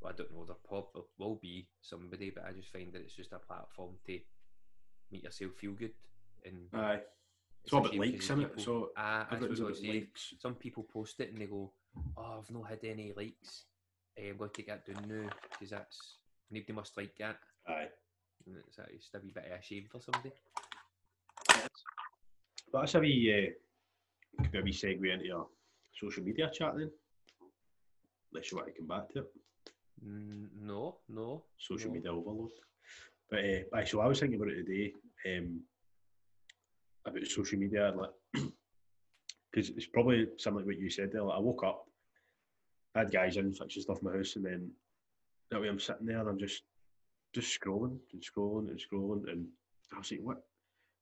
Well, 0.00 0.12
I 0.12 0.16
don't 0.16 0.32
know. 0.32 0.44
There 0.44 0.56
probably 0.66 1.02
will 1.18 1.36
be 1.36 1.68
somebody, 1.80 2.30
but 2.30 2.44
I 2.46 2.52
just 2.52 2.72
find 2.72 2.92
that 2.92 3.02
it's 3.02 3.14
just 3.14 3.32
a 3.32 3.38
platform 3.38 3.94
to 4.06 4.18
make 5.10 5.24
yourself 5.24 5.52
feel 5.60 5.72
good. 5.72 5.92
And 6.44 6.68
Aye. 6.72 6.94
It's 6.94 7.04
it's 7.64 7.72
all 7.72 7.80
about 7.80 7.94
likes, 7.96 8.24
isn't 8.24 8.40
it? 8.42 8.60
So 8.60 8.90
Ah, 8.96 9.26
I 9.30 9.38
say. 9.74 9.92
likes. 10.00 10.34
Some 10.38 10.54
people 10.56 10.82
post 10.82 11.18
it 11.20 11.32
and 11.32 11.40
they 11.40 11.46
go, 11.46 11.72
"Oh, 12.16 12.38
I've 12.42 12.50
not 12.50 12.68
had 12.68 12.84
any 12.84 13.12
likes. 13.16 13.64
I'm 14.18 14.36
going 14.36 14.50
to 14.50 14.56
take 14.56 14.66
that 14.66 14.86
down 14.86 15.08
now 15.08 15.30
because 15.50 15.70
that's 15.70 16.18
nobody 16.50 16.72
must 16.74 16.96
like 16.98 17.16
that." 17.18 17.38
Aye. 17.66 17.88
And 18.46 18.56
it's, 18.56 18.78
it's 18.78 19.10
a 19.14 19.18
wee 19.20 19.32
bit 19.34 19.46
of 19.46 19.58
a 19.58 19.62
shame 19.62 19.86
for 19.90 20.00
somebody. 20.00 20.32
But 22.72 22.80
that's 22.80 22.94
a 22.94 23.00
wee, 23.00 23.52
uh, 24.38 24.42
could 24.42 24.52
be 24.52 24.58
a 24.58 24.62
wee 24.62 24.72
segue 24.72 25.12
into 25.12 25.26
your 25.26 25.46
social 25.98 26.24
media 26.24 26.50
chat 26.52 26.74
then. 26.76 26.90
Unless 28.32 28.50
you 28.50 28.58
want 28.58 28.68
to 28.68 28.74
come 28.74 28.88
back 28.88 29.08
to 29.10 29.20
it. 29.20 29.26
Mm, 30.04 30.48
no, 30.60 30.96
no. 31.08 31.44
social 31.58 31.88
No. 31.88 31.94
media 31.94 32.12
overload. 32.12 32.50
But 33.30 33.40
uh, 33.72 33.84
so 33.84 34.00
I 34.00 34.06
was 34.06 34.20
thinking 34.20 34.40
about 34.40 34.52
it 34.52 34.66
today 34.66 34.92
um, 35.26 35.60
about 37.06 37.26
social 37.26 37.58
media, 37.58 37.94
like 37.96 38.10
because 39.52 39.70
it's 39.70 39.86
probably 39.86 40.26
something 40.36 40.58
like 40.58 40.66
what 40.66 40.78
you 40.78 40.90
said 40.90 41.10
there. 41.12 41.22
Like 41.22 41.36
I 41.36 41.40
woke 41.40 41.62
up, 41.64 41.86
I 42.94 43.00
had 43.00 43.12
guys 43.12 43.36
in 43.36 43.52
fixing 43.54 43.82
stuff 43.82 43.98
in 44.02 44.10
my 44.10 44.16
house, 44.16 44.36
and 44.36 44.44
then 44.44 44.70
that 45.50 45.60
way 45.60 45.68
I'm 45.68 45.78
sitting 45.78 46.06
there 46.06 46.18
and 46.20 46.28
I'm 46.28 46.38
just 46.38 46.62
just 47.34 47.58
scrolling 47.60 47.98
and 48.12 48.22
scrolling 48.22 48.68
and 48.70 48.80
scrolling, 48.80 49.28
and 49.30 49.46
I 49.94 49.98
was 49.98 50.10
like, 50.10 50.20
what? 50.22 50.38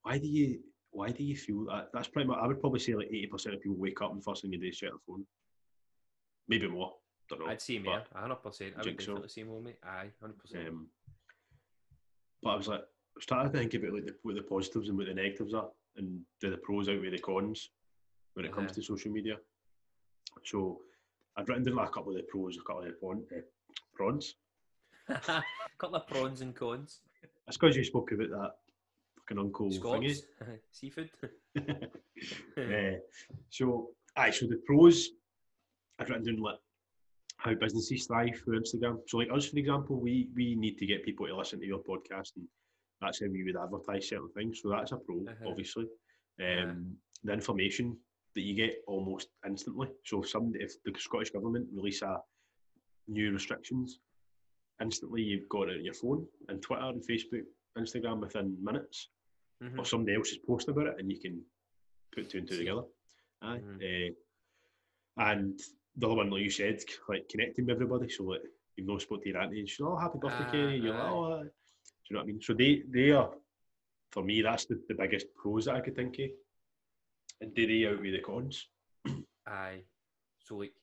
Why 0.03 0.19
do 0.19 0.27
you? 0.27 0.61
Why 0.91 1.11
do 1.11 1.23
you 1.25 1.37
feel 1.37 1.65
that? 1.67 1.89
That's 1.93 2.09
pretty 2.09 2.29
much. 2.29 2.39
I 2.43 2.47
would 2.47 2.61
probably 2.61 2.81
say 2.81 2.95
like 2.95 3.09
eighty 3.09 3.27
percent 3.27 3.55
of 3.55 3.61
people 3.63 3.77
wake 3.79 4.01
up 4.03 4.13
and 4.13 4.23
first 4.25 4.43
thing 4.43 4.51
they 4.51 4.57
do 4.59 4.67
is 4.69 4.77
check 4.77 4.91
their 4.91 4.99
phone. 5.07 5.25
Maybe 6.49 6.69
more. 6.69 6.93
Don't 7.29 7.41
know. 7.41 7.47
I'd 7.47 7.63
say 7.63 7.79
but- 7.79 7.85
more. 7.87 8.03
hundred 8.15 8.43
percent. 8.43 8.73
I 8.75 8.79
would 8.79 8.85
think 8.87 9.01
so? 9.01 9.07
definitely 9.07 9.29
say 9.29 9.43
more, 9.45 9.61
mate. 9.63 9.79
Aye, 9.85 10.11
hundred 10.21 10.39
percent. 10.39 10.69
Um, 10.69 10.89
but 12.43 12.51
I 12.51 12.57
was 12.57 12.69
like, 12.69 12.83
started 13.21 13.53
to 13.53 13.59
think 13.59 13.75
about 13.75 13.95
like 13.95 14.07
the, 14.07 14.15
what 14.23 14.35
the 14.35 14.43
positives 14.43 14.89
and 14.89 14.99
what 14.99 15.07
the 15.07 15.15
negatives 15.15 15.55
are, 15.55 15.69
and 15.97 16.21
do 16.41 16.51
the 16.51 16.57
pros 16.59 16.89
outweigh 16.89 17.11
the 17.11 17.19
cons 17.19 17.71
when 18.35 18.45
it 18.47 18.53
comes 18.53 18.67
Uh-huh. 18.73 18.75
to 18.75 18.83
social 18.83 19.13
media. 19.13 19.37
So 20.45 20.81
I've 21.37 21.49
written 21.49 21.65
down 21.65 21.77
like 21.77 21.89
a 21.89 21.93
couple 21.93 22.11
of 22.13 22.17
the 22.17 22.25
pros, 22.25 22.57
a 22.57 22.61
couple 22.63 22.83
of 22.83 22.89
the 22.89 22.95
pon, 23.01 23.23
uh, 23.37 23.41
prawns. 25.21 25.45
Couple 25.79 25.97
of 25.97 26.07
prawns 26.07 26.41
and 26.41 26.55
cons. 26.55 27.01
That's 27.47 27.57
because 27.57 27.77
you 27.77 27.85
spoke 27.85 28.13
about 28.13 28.29
that 28.31 28.51
fucking 29.19 29.39
uncle 29.39 29.71
thingy. 29.71 30.17
Seafood. 30.71 31.11
Uh, 31.57 32.97
so, 33.51 33.89
aye, 34.17 34.31
so 34.31 34.47
the 34.47 34.61
pros, 34.67 35.09
I've 35.99 36.09
written 36.09 36.25
down 36.25 36.37
like 36.43 36.59
how 37.39 37.55
businesses 37.55 38.07
thrive 38.07 38.39
through 38.45 38.61
Instagram. 38.61 38.99
So, 39.09 39.19
like 39.19 39.29
us, 39.33 39.47
for 39.49 39.59
example, 39.59 40.01
we 40.01 40.29
we 40.37 40.55
need 40.55 40.79
to 40.79 40.87
get 40.87 41.05
people 41.05 41.27
to 41.27 41.37
listen 41.37 41.61
to 41.61 41.67
your 41.67 41.81
podcast, 41.83 42.37
and 42.37 42.47
that's 43.01 43.21
how 43.21 43.27
we 43.29 43.43
would 43.45 43.57
advertise 43.57 44.09
certain 44.09 44.29
things. 44.37 44.61
So 44.63 44.71
that's 44.71 44.93
a 44.93 44.97
pro, 44.97 45.17
Uh-huh. 45.19 45.49
obviously. 45.49 45.85
Um, 46.41 46.47
Uh-huh. 46.49 46.75
The 47.25 47.33
information 47.33 47.97
that 48.35 48.41
you 48.43 48.55
get 48.55 48.75
almost 48.89 49.29
instantly. 49.47 49.89
So, 50.05 50.23
if 50.23 50.29
some 50.31 50.53
if 50.55 50.73
the 50.85 50.93
Scottish 50.99 51.31
government 51.31 51.69
release 51.73 52.03
a 52.03 52.19
new 53.09 53.33
restrictions, 53.33 53.99
instantly 54.83 55.23
you've 55.23 55.49
got 55.49 55.69
it 55.69 55.79
on 55.79 55.85
your 55.85 55.95
phone 55.95 56.27
and 56.49 56.61
Twitter 56.61 56.83
and 56.85 57.03
Facebook, 57.07 57.45
Instagram 57.79 58.21
within 58.21 58.57
minutes 58.63 59.09
Mhm. 59.63 59.79
or 59.79 59.85
somebody 59.85 60.17
else 60.17 60.31
has 60.31 60.39
posted 60.39 60.71
about 60.77 60.89
it 60.89 60.97
and 60.99 61.11
you 61.13 61.19
can 61.21 61.43
put 62.15 62.29
two 62.29 62.39
and 62.39 62.49
two 62.49 62.59
together. 62.59 62.83
Aye. 63.43 63.59
Mhm. 63.61 64.11
Uh, 64.11 64.15
and 65.31 65.61
the 65.97 66.07
other 66.07 66.17
one, 66.17 66.31
like 66.31 66.43
you 66.43 66.51
said, 66.51 66.81
like 67.09 67.29
connecting 67.29 67.67
with 67.67 67.75
everybody. 67.77 68.09
So 68.09 68.25
like 68.25 68.43
you've 68.77 68.87
not 68.89 69.03
spoke 69.03 69.23
to 69.23 69.29
your 69.29 69.39
auntie 69.39 69.61
and 69.61 69.69
she's 69.69 69.81
oh 69.81 69.97
happy 69.97 70.19
birthday, 70.19 70.45
Ah, 70.47 70.51
Kenny. 70.51 70.77
You're 70.79 70.95
like, 70.95 71.13
oh 71.13 71.43
do 71.45 71.51
you 72.11 72.15
know 72.15 72.21
what 72.21 72.25
I 72.25 72.27
mean? 72.27 72.41
So 72.43 72.55
they 72.55 72.83
they 72.89 73.11
are 73.13 73.33
for 74.11 74.23
me 74.25 74.43
that's 74.43 74.65
the, 74.67 74.77
the 74.89 74.95
biggest 74.95 75.27
pros 75.35 75.65
that 75.67 75.77
I 75.77 75.81
could 75.81 75.95
think 75.97 76.19
of. 76.19 76.31
And 77.41 77.55
do 77.55 77.67
they 77.67 77.87
outweigh 77.87 78.11
the 78.13 78.21
cons? 78.21 78.69
Aye. 79.47 79.85
So 80.41 80.57
like 80.57 80.75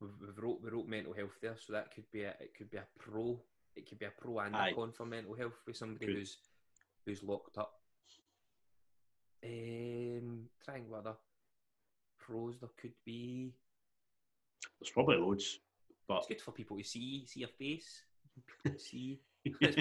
we've, 0.00 0.10
we've 0.20 0.38
wrote 0.38 0.60
we 0.62 0.70
wrote 0.70 0.88
mental 0.88 1.12
health 1.12 1.36
there, 1.42 1.56
so 1.58 1.72
that 1.72 1.94
could 1.94 2.10
be 2.12 2.22
a 2.22 2.30
it 2.40 2.52
could 2.56 2.70
be 2.70 2.78
a 2.78 2.86
pro. 2.98 3.40
It 3.74 3.88
could 3.88 3.98
be 3.98 4.06
a 4.06 4.10
pro 4.10 4.38
and 4.38 4.56
Aye. 4.56 4.70
a 4.70 4.74
con 4.74 4.92
for 4.92 5.04
mental 5.06 5.34
health 5.34 5.60
with 5.66 5.76
somebody 5.76 6.06
Could. 6.06 6.16
who's 6.16 6.38
who's 7.04 7.22
locked 7.22 7.58
up. 7.58 7.72
Um, 9.44 10.48
trying 10.64 10.88
what 10.88 11.00
other 11.00 11.16
pros 12.18 12.58
there 12.60 12.70
could 12.80 12.94
be. 13.04 13.52
There's 14.80 14.90
probably 14.90 15.16
loads. 15.16 15.58
But 16.08 16.18
It's 16.18 16.26
good 16.28 16.40
for 16.40 16.52
people 16.52 16.76
to 16.78 16.84
see 16.84 17.26
see 17.26 17.40
your 17.40 17.48
face, 17.58 18.02
see. 18.78 19.20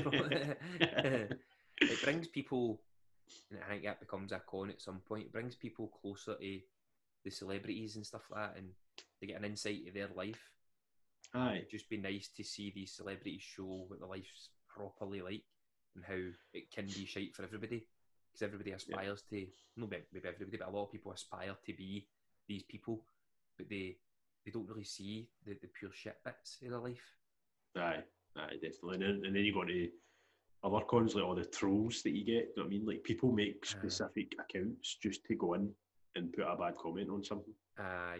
Probably- 0.02 0.56
it 0.80 2.04
brings 2.04 2.28
people, 2.28 2.82
and 3.52 3.60
I 3.64 3.70
think 3.70 3.84
that 3.84 4.00
becomes 4.00 4.32
a 4.32 4.42
con 4.48 4.70
at 4.70 4.82
some 4.82 5.00
point. 5.08 5.26
It 5.26 5.32
brings 5.32 5.56
people 5.56 5.88
closer 6.02 6.36
to 6.36 6.60
the 7.24 7.32
celebrities 7.32 7.96
and 7.96 8.06
stuff 8.06 8.24
like 8.30 8.54
that, 8.54 8.58
and 8.60 8.70
they 9.26 9.34
get 9.34 9.42
an 9.42 9.50
insight 9.50 9.86
to 9.86 9.92
their 9.92 10.10
life. 10.16 10.40
aye. 11.34 11.58
It'd 11.58 11.70
just 11.72 11.90
be 11.90 11.98
nice 11.98 12.30
to 12.38 12.44
see 12.44 12.72
these 12.74 12.96
celebrities 12.96 13.42
show 13.42 13.86
what 13.88 14.00
their 14.00 14.08
life's 14.08 14.50
properly 14.68 15.22
like 15.22 15.44
and 15.96 16.06
how 16.06 16.32
it 16.54 16.72
can 16.72 16.86
be 16.86 17.06
shite 17.06 17.34
for 17.36 17.44
everybody. 17.44 17.88
Because 18.32 18.44
everybody 18.44 18.72
aspires 18.72 19.24
to, 19.30 19.46
no, 19.78 19.88
maybe 19.88 20.04
everybody, 20.28 20.58
but 20.58 20.68
a 20.68 20.72
lot 20.72 20.86
of 20.86 20.92
people 20.92 21.12
aspire 21.12 21.56
to 21.66 21.74
be 21.74 22.08
these 22.48 22.64
people, 22.64 23.04
but 23.58 23.70
they 23.70 23.98
they 24.46 24.52
don't 24.52 24.68
really 24.68 24.84
see 24.84 25.28
the, 25.46 25.54
the 25.62 25.70
pure 25.80 25.92
shit 25.92 26.18
bits 26.24 26.58
of 26.62 26.70
their 26.70 26.80
life. 26.80 27.16
Aye, 27.78 28.04
aye, 28.38 28.54
definitely. 28.62 28.96
And 28.96 29.02
then, 29.02 29.26
and 29.26 29.36
then 29.36 29.44
you 29.44 29.54
go 29.54 29.64
to 29.64 29.90
other 30.64 30.86
cons, 30.86 31.16
like 31.16 31.24
all 31.24 31.34
the 31.34 31.46
trolls 31.46 32.04
that 32.04 32.12
you 32.12 32.24
get. 32.24 32.50
You 32.50 32.54
know 32.58 32.64
what 32.64 32.66
I 32.66 32.70
mean? 32.70 32.86
Like 32.86 33.04
people 33.04 33.32
make 33.32 33.64
Aye. 33.64 33.68
specific 33.80 34.34
accounts 34.40 34.98
just 35.02 35.26
to 35.26 35.36
go 35.36 35.54
in 35.54 35.72
and 36.16 36.32
put 36.32 36.44
a 36.46 36.56
bad 36.58 36.76
comment 36.76 37.10
on 37.10 37.24
something. 37.24 37.54
Aye. 37.80 38.20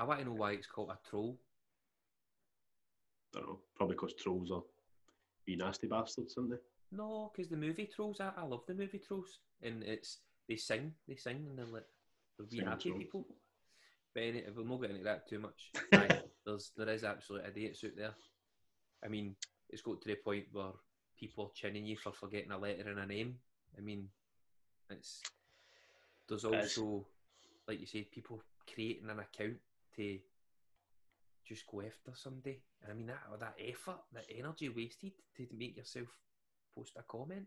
I 0.00 0.04
want 0.04 0.20
to 0.20 0.24
know 0.24 0.32
why 0.32 0.52
it's 0.52 0.66
called 0.66 0.88
a 0.88 0.98
troll. 1.08 1.36
I 3.34 3.38
don't 3.38 3.48
know. 3.48 3.58
Probably 3.76 3.96
because 3.96 4.14
trolls 4.14 4.50
are 4.50 4.62
be 5.44 5.56
nasty 5.56 5.88
bastards, 5.88 6.34
aren't 6.38 6.52
they? 6.52 6.56
No, 6.90 7.30
because 7.30 7.50
the 7.50 7.56
movie 7.56 7.90
trolls, 7.94 8.18
I, 8.18 8.30
I 8.34 8.44
love 8.44 8.62
the 8.66 8.72
movie 8.72 8.98
trolls, 8.98 9.40
and 9.62 9.82
it's 9.82 10.20
they 10.48 10.56
sing, 10.56 10.94
they 11.06 11.16
sing, 11.16 11.44
and 11.48 11.58
they're 11.58 11.66
like 11.66 11.84
they're 12.38 12.46
wee 12.50 12.64
happy 12.64 12.88
trolls. 12.88 13.02
people. 13.02 13.26
But 14.14 14.22
any, 14.22 14.42
we'll 14.56 14.64
not 14.64 14.80
get 14.80 14.90
into 14.90 15.04
that 15.04 15.28
too 15.28 15.38
much. 15.38 15.70
Aye, 15.92 16.22
there's 16.46 16.72
there 16.78 16.88
is 16.88 17.04
absolute 17.04 17.44
idiots 17.46 17.84
out 17.84 17.90
there. 17.94 18.14
I 19.04 19.08
mean, 19.08 19.36
it's 19.68 19.82
got 19.82 20.00
to 20.00 20.08
the 20.08 20.14
point 20.14 20.46
where 20.50 20.72
people 21.18 21.44
are 21.44 21.50
chinning 21.54 21.84
you 21.84 21.98
for 21.98 22.12
forgetting 22.12 22.52
a 22.52 22.58
letter 22.58 22.88
and 22.88 23.00
a 23.00 23.06
name. 23.06 23.34
I 23.76 23.82
mean, 23.82 24.08
it's 24.88 25.20
there's 26.26 26.46
also, 26.46 27.06
like 27.68 27.80
you 27.80 27.86
said, 27.86 28.10
people 28.10 28.42
creating 28.66 29.10
an 29.10 29.18
account 29.18 29.58
to 29.96 30.18
just 31.46 31.66
go 31.66 31.80
after 31.80 32.12
somebody. 32.14 32.60
And 32.82 32.92
I 32.92 32.94
mean 32.94 33.06
that 33.08 33.20
that 33.40 33.56
effort, 33.58 34.00
that 34.12 34.26
energy 34.36 34.68
wasted 34.68 35.12
to 35.36 35.46
make 35.56 35.76
yourself 35.76 36.08
post 36.74 36.92
a 36.96 37.02
comment. 37.02 37.46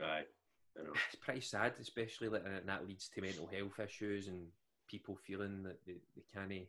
Know. 0.00 0.92
It's 1.08 1.16
pretty 1.16 1.40
sad, 1.40 1.72
especially 1.80 2.28
like, 2.28 2.44
and 2.46 2.68
that 2.68 2.86
leads 2.86 3.08
to 3.08 3.20
mental 3.20 3.48
health 3.52 3.80
issues 3.80 4.28
and 4.28 4.46
people 4.88 5.16
feeling 5.16 5.64
that 5.64 5.84
they, 5.84 5.96
they 6.14 6.22
can't 6.32 6.68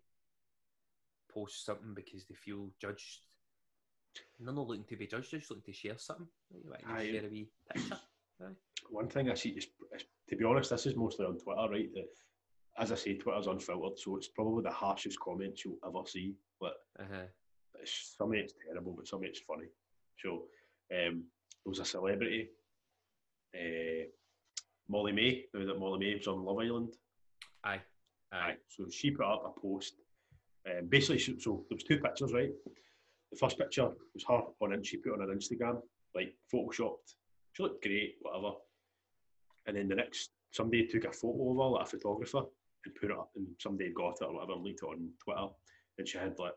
post 1.31 1.65
something 1.65 1.93
because 1.93 2.25
they 2.25 2.33
feel 2.33 2.69
judged 2.79 3.19
None 4.39 4.53
are 4.53 4.57
not 4.57 4.67
looking 4.67 4.83
to 4.85 4.95
be 4.95 5.07
judged, 5.07 5.31
they're 5.31 5.39
just 5.39 5.51
looking 5.51 5.73
to 5.73 5.79
share 5.79 5.97
something. 5.97 6.27
You 6.53 6.71
to 6.71 6.93
Aye. 6.93 7.11
share 7.11 7.25
a 7.25 7.29
wee 7.29 7.47
picture. 7.71 7.99
One 8.89 9.07
thing 9.07 9.29
I 9.29 9.35
see 9.35 9.49
is, 9.49 9.67
to 10.29 10.35
be 10.35 10.43
honest, 10.43 10.71
this 10.71 10.85
is 10.85 10.95
mostly 10.95 11.25
on 11.25 11.37
Twitter, 11.37 11.67
right? 11.69 11.89
As 12.77 12.91
I 12.91 12.95
say, 12.95 13.15
Twitter's 13.15 13.47
unfiltered, 13.47 13.99
so 13.99 14.15
it's 14.17 14.29
probably 14.29 14.63
the 14.63 14.71
harshest 14.71 15.19
comments 15.19 15.63
you'll 15.65 15.77
ever 15.85 16.05
see. 16.07 16.33
But 16.59 16.73
Uh-huh. 16.99 17.25
it's, 17.81 18.15
some 18.17 18.29
of 18.31 18.37
it's 18.37 18.53
terrible, 18.65 18.93
but 18.93 19.07
some 19.07 19.19
of 19.19 19.25
it's 19.25 19.39
funny. 19.41 19.67
So 20.23 20.45
um, 20.91 21.25
there 21.63 21.69
was 21.69 21.79
a 21.79 21.85
celebrity, 21.85 22.49
uh, 23.55 24.05
Molly-Mae. 24.87 25.45
Now 25.53 25.65
that 25.65 25.79
Molly-Mae 25.79 26.15
was 26.15 26.27
on 26.27 26.43
Love 26.43 26.59
Island, 26.59 26.93
Aye. 27.63 27.81
Aye. 28.31 28.57
So 28.69 28.87
she 28.89 29.11
put 29.11 29.25
up 29.25 29.43
a 29.55 29.59
post. 29.59 29.93
Um, 30.65 30.87
basically, 30.87 31.19
she, 31.19 31.39
so 31.39 31.65
there 31.69 31.75
was 31.75 31.83
two 31.83 31.99
pictures, 31.99 32.33
right? 32.33 32.49
The 33.31 33.37
first 33.37 33.57
picture 33.57 33.89
was 34.13 34.23
her 34.27 34.41
on, 34.61 34.83
she 34.83 34.97
put 34.97 35.13
on 35.13 35.19
her 35.27 35.35
Instagram, 35.35 35.81
like 36.15 36.33
photoshopped. 36.53 37.15
She 37.53 37.63
looked 37.63 37.83
great, 37.83 38.15
whatever. 38.21 38.53
And 39.67 39.77
then 39.77 39.87
the 39.89 39.95
next, 39.95 40.31
somebody 40.51 40.87
took 40.87 41.03
a 41.05 41.11
photo 41.11 41.51
of 41.51 41.57
her, 41.57 41.63
like 41.77 41.85
a 41.87 41.89
photographer, 41.89 42.43
and 42.85 42.95
put 42.95 43.11
it 43.11 43.17
up, 43.17 43.29
and 43.35 43.47
somebody 43.59 43.85
had 43.89 43.95
got 43.95 44.21
it 44.21 44.25
or 44.25 44.33
whatever, 44.33 44.53
and 44.53 44.63
linked 44.63 44.81
it 44.83 44.85
on 44.85 45.09
Twitter. 45.23 45.47
And 45.97 46.07
she 46.07 46.17
had 46.17 46.37
like, 46.39 46.53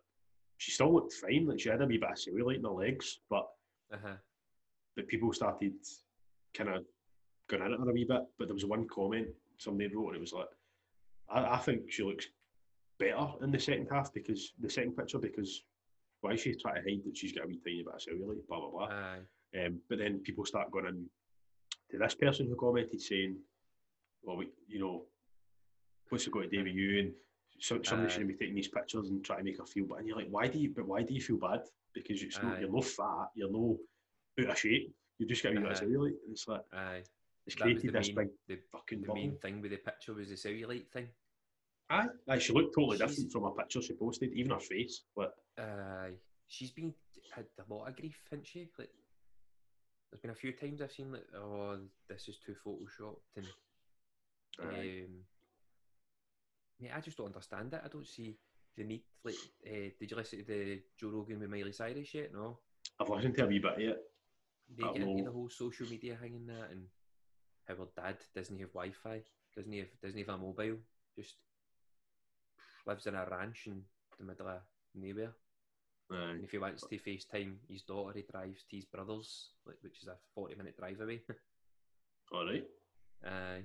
she 0.59 0.71
still 0.71 0.93
looked 0.95 1.13
fine, 1.15 1.47
like 1.47 1.61
she 1.61 1.69
had 1.69 1.83
a 1.83 1.87
wee 1.87 1.99
bit 1.99 2.11
of 2.11 2.17
cellulite 2.17 2.57
in 2.59 2.65
her 2.65 2.71
legs, 2.71 3.21
but 3.29 3.49
Uh-huh. 3.93 4.17
the 4.97 5.03
people 5.03 5.33
started 5.33 5.75
kind 6.55 6.71
of 6.71 6.85
going 7.49 7.63
in 7.63 7.73
at 7.73 7.79
her 7.81 7.91
a 7.91 7.93
wee 7.93 8.05
bit. 8.05 8.23
But 8.39 8.49
there 8.49 8.55
was 8.55 8.65
one 8.65 8.87
comment 8.89 9.29
somebody 9.59 9.95
wrote, 9.95 10.09
and 10.09 10.17
it 10.17 10.21
was 10.21 10.33
like, 10.33 10.49
I, 11.29 11.57
I 11.57 11.59
think 11.59 11.91
she 11.91 12.03
looks 12.05 12.27
better 12.99 13.27
in 13.43 13.51
the 13.51 13.59
second 13.59 13.89
half 13.91 14.13
because 14.15 14.53
the 14.61 14.71
second 14.71 14.97
picture 14.97 15.19
because 15.19 15.65
why 16.21 16.33
is 16.33 16.41
she 16.41 16.55
trying 16.55 16.77
to 16.77 16.81
hide 16.91 17.03
that 17.05 17.17
she's 17.17 17.33
got 17.33 17.45
a 17.45 17.49
wee 17.49 17.61
tiny 17.65 17.83
bit 17.83 17.93
of 17.95 18.01
cellulite, 18.01 18.47
blah 18.49 18.61
blah 18.61 18.71
blah. 18.71 18.89
Aye. 18.89 19.21
Um, 19.67 19.81
but 19.89 19.99
then 19.99 20.21
people 20.21 20.45
start 20.45 20.71
going 20.71 20.87
in 20.87 21.07
to 21.91 21.99
this 21.99 22.15
person 22.15 22.47
who 22.47 22.57
commented 22.57 23.01
saying, 23.01 23.37
"Well, 24.23 24.37
we, 24.37 24.49
you 24.69 24.79
know, 24.81 25.05
what's 26.09 26.27
it 26.27 26.31
got 26.33 26.43
to 26.43 26.49
do 26.49 26.65
with 26.65 26.73
you?" 26.75 26.99
And 27.01 27.13
so, 27.61 27.81
somebody 27.83 28.09
Aye. 28.09 28.13
shouldn't 28.13 28.31
be 28.31 28.35
taking 28.37 28.55
these 28.57 28.69
pictures 28.69 29.09
and 29.09 29.25
trying 29.25 29.39
to 29.39 29.45
make 29.45 29.59
her 29.59 29.67
feel 29.67 29.87
bad. 29.87 29.99
And 30.01 30.09
you're 30.09 30.17
like, 30.17 30.29
why 30.29 30.49
do 30.49 30.59
you? 30.59 30.71
But 30.75 30.87
why 30.87 31.03
do 31.03 31.15
you 31.15 31.21
feel 31.21 31.37
bad? 31.39 31.61
Because 31.95 32.23
it's 32.23 32.43
not, 32.43 32.61
you're 32.61 32.71
no 32.71 32.81
fat, 32.83 33.29
you're 33.35 33.51
no 33.51 33.79
out 34.41 34.51
of 34.51 34.59
shape. 34.59 34.93
You 35.19 35.27
just 35.27 35.43
got 35.43 35.51
a 35.51 35.55
wee 35.55 35.63
bit 35.63 35.71
of 35.73 35.79
Aye. 35.79 35.85
cellulite. 35.85 36.19
And 36.25 36.33
it's 36.33 36.49
like 36.49 36.63
Aye. 36.73 37.03
it's 37.47 37.55
created 37.57 37.85
the 37.93 37.93
this 37.99 38.09
main, 38.09 38.17
big 38.17 38.31
the, 38.49 38.63
fucking 38.73 39.01
the 39.03 39.07
bubble. 39.07 39.21
main 39.21 39.37
thing 39.39 39.61
with 39.63 39.71
the 39.71 39.77
picture 39.77 40.15
was 40.15 40.29
the 40.29 40.35
cellulite 40.35 40.89
thing. 40.89 41.09
Aye, 41.91 42.07
aye, 42.29 42.39
she 42.39 42.53
looked 42.53 42.75
totally 42.75 42.97
She's- 42.99 43.11
different 43.11 43.33
from 43.33 43.45
a 43.45 43.53
picture 43.53 43.81
she 43.83 43.93
posted, 43.95 44.33
even 44.33 44.51
her 44.53 44.59
face. 44.61 45.03
But 45.15 45.35
Aye. 45.59 46.15
She's 46.49 46.71
been 46.73 46.93
had 47.33 47.47
a 47.59 47.73
lot 47.73 47.87
of 47.89 47.97
grief, 47.97 48.19
hasn't 48.31 48.47
she? 48.47 48.69
Like, 48.79 48.91
there's 50.11 50.21
been 50.21 50.31
a 50.31 50.35
few 50.35 50.53
times 50.53 50.83
I've 50.83 50.93
seen 50.93 51.13
like, 51.13 51.27
oh, 51.37 51.79
this 52.09 52.29
is 52.29 52.39
too 52.45 52.55
photoshopped, 52.67 53.21
and 53.37 53.47
aye. 54.61 55.05
um, 55.07 55.15
mate, 56.81 56.93
I 56.95 57.01
just 57.01 57.17
don't 57.17 57.27
understand 57.27 57.73
it. 57.73 57.83
I 57.85 57.89
don't 57.89 58.07
see 58.07 58.37
the 58.77 58.85
need. 58.85 59.03
Like, 59.25 59.35
uh, 59.67 59.91
did 59.99 60.11
you 60.11 60.17
listen 60.17 60.39
to 60.41 60.45
the 60.45 60.83
Joe 60.99 61.11
Rogan 61.11 61.41
with 61.41 61.51
Miley 61.51 61.73
Cyrus 61.73 62.15
yet? 62.15 62.33
No. 62.33 62.59
I've 63.01 63.09
listened 63.09 63.37
to 63.37 63.45
a 63.45 63.47
wee 63.47 63.59
bit 63.59 63.79
it. 63.79 63.99
They 64.77 64.85
get 64.85 64.97
into 64.97 65.25
the 65.25 65.33
whole 65.33 65.51
social 65.51 65.87
media 65.89 66.17
thing 66.17 66.37
and 66.37 66.49
that, 66.49 66.71
and 66.71 66.87
how 67.69 67.75
her 67.77 67.89
dad 67.97 68.17
doesn't 68.35 68.59
have 68.59 68.73
Wi-Fi, 68.73 69.23
doesn't 69.57 69.73
have 69.73 69.89
doesn't 70.03 70.19
have 70.19 70.29
a 70.29 70.39
mobile, 70.39 70.79
just 71.17 71.35
lives 72.87 73.07
in 73.07 73.15
a 73.15 73.27
ranch 73.31 73.67
in 73.67 73.83
the 74.19 74.25
middle 74.25 74.49
of 74.49 74.61
nowhere. 74.95 75.35
Aye. 76.11 76.31
And 76.33 76.45
if 76.45 76.51
he 76.51 76.59
wants 76.59 76.85
to 76.87 76.99
FaceTime 76.99 77.57
his 77.69 77.83
daughter, 77.83 78.13
he 78.17 78.25
drives 78.31 78.65
to 78.71 78.77
his 78.77 78.85
brother's, 78.85 79.51
which 79.65 80.03
is 80.03 80.09
a 80.09 80.17
forty-minute 80.35 80.77
drive 80.79 81.01
away. 81.01 81.23
All 82.33 82.47
right. 82.47 82.65
Aye. 83.25 83.65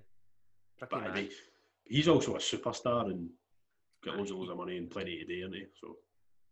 Pretty 0.78 0.95
But 0.95 1.13
mad. 1.13 1.30
He's 1.89 2.08
also 2.08 2.36
a 2.36 2.39
superstar 2.39 3.10
and 3.12 3.30
got 4.04 4.15
loads 4.17 4.30
and 4.32 4.39
loads 4.39 4.52
of 4.52 4.58
money 4.58 4.78
and 4.78 4.89
plenty 4.89 5.17
to 5.19 5.25
do, 5.25 5.39
isn't 5.39 5.54
he? 5.54 5.65
So 5.82 5.97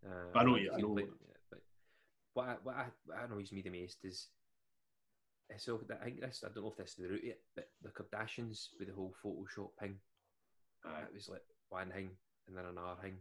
Uh, 0.06 0.32
I 0.36 0.44
know 0.44 0.58
you- 0.58 0.72
I 0.72 0.78
know 0.82 0.94
but 0.96 1.62
what 2.34 2.48
I, 2.50 2.54
what 2.64 2.76
I, 2.76 2.86
what 3.06 3.24
annoys 3.24 3.52
me 3.52 3.62
the 3.62 3.70
most 3.82 4.04
is 4.06 4.30
so 5.58 5.82
I 5.90 6.04
think 6.04 6.20
this 6.22 6.44
I 6.44 6.50
don't 6.54 6.64
know 6.64 6.72
if 6.72 6.78
this 6.78 6.90
is 6.92 6.96
the 6.98 7.08
route 7.10 7.24
yet, 7.24 7.40
but 7.56 7.70
the 7.82 7.90
Kardashians 7.90 8.70
with 8.78 8.90
the 8.90 8.94
whole 8.94 9.16
Photoshop 9.24 9.72
thing. 9.80 9.96
aye. 10.86 11.04
It 11.08 11.14
was 11.14 11.30
like 11.30 11.42
one 11.70 11.90
thing 11.92 12.10
and 12.48 12.56
then 12.58 12.66
another 12.66 13.00
thing, 13.02 13.18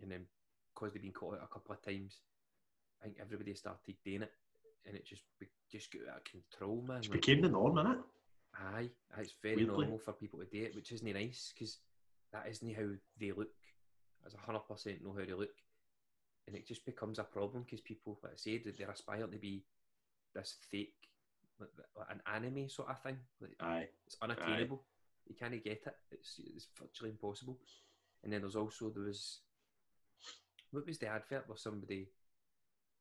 and 0.00 0.10
then 0.10 0.26
because 0.74 0.92
they've 0.92 1.02
been 1.02 1.12
caught 1.12 1.34
out 1.38 1.44
a 1.50 1.52
couple 1.52 1.74
of 1.74 1.82
times, 1.82 2.20
I 3.00 3.04
think 3.06 3.16
everybody 3.20 3.54
started 3.54 3.96
doing 4.04 4.22
it, 4.22 4.32
and 4.86 4.94
it 4.96 5.04
just 5.06 5.22
just 5.72 5.90
got 5.92 6.08
out 6.12 6.18
of 6.18 6.24
control, 6.24 6.82
man. 6.86 6.98
It 6.98 7.10
Like, 7.10 7.20
became 7.20 7.40
the 7.42 7.48
norm, 7.48 7.76
innit? 7.76 8.02
Aye, 8.58 8.90
aye, 9.16 9.20
it's 9.20 9.34
very 9.42 9.56
Weirdly. 9.56 9.76
normal 9.84 9.98
for 9.98 10.12
people 10.12 10.38
to 10.40 10.46
do 10.46 10.64
it, 10.64 10.74
which 10.74 10.92
isn't 10.92 11.12
nice 11.12 11.52
because 11.54 11.78
that 12.32 12.46
isn't 12.48 12.74
how 12.74 12.88
they 13.20 13.32
look. 13.32 13.50
As 14.26 14.34
a 14.34 14.38
hundred 14.38 14.60
percent 14.66 15.04
know 15.04 15.12
how 15.12 15.24
they 15.24 15.32
look, 15.34 15.54
and 16.46 16.56
it 16.56 16.66
just 16.66 16.84
becomes 16.86 17.18
a 17.18 17.24
problem 17.24 17.62
because 17.64 17.80
people, 17.80 18.18
like 18.22 18.32
I 18.32 18.36
said, 18.36 18.64
they- 18.64 18.70
they're 18.72 18.90
aspiring 18.90 19.30
to 19.30 19.38
be 19.38 19.64
this 20.34 20.54
fake, 20.70 21.08
like, 21.58 21.70
like 21.96 22.10
an 22.10 22.22
anime 22.26 22.68
sort 22.68 22.88
of 22.88 23.02
thing. 23.02 23.18
Like, 23.40 23.56
Aye. 23.60 23.88
it's 24.06 24.16
unattainable. 24.22 24.84
You 25.26 25.34
can't 25.34 25.62
get 25.62 25.86
it. 25.86 25.96
It's 26.10 26.38
it's 26.38 26.66
virtually 26.78 27.10
impossible. 27.10 27.58
And 28.22 28.32
then 28.32 28.40
there's 28.40 28.56
also 28.56 28.90
there 28.90 29.04
was 29.04 29.40
what 30.70 30.86
was 30.86 30.98
the 30.98 31.08
advert 31.08 31.46
where 31.48 31.56
somebody? 31.56 32.08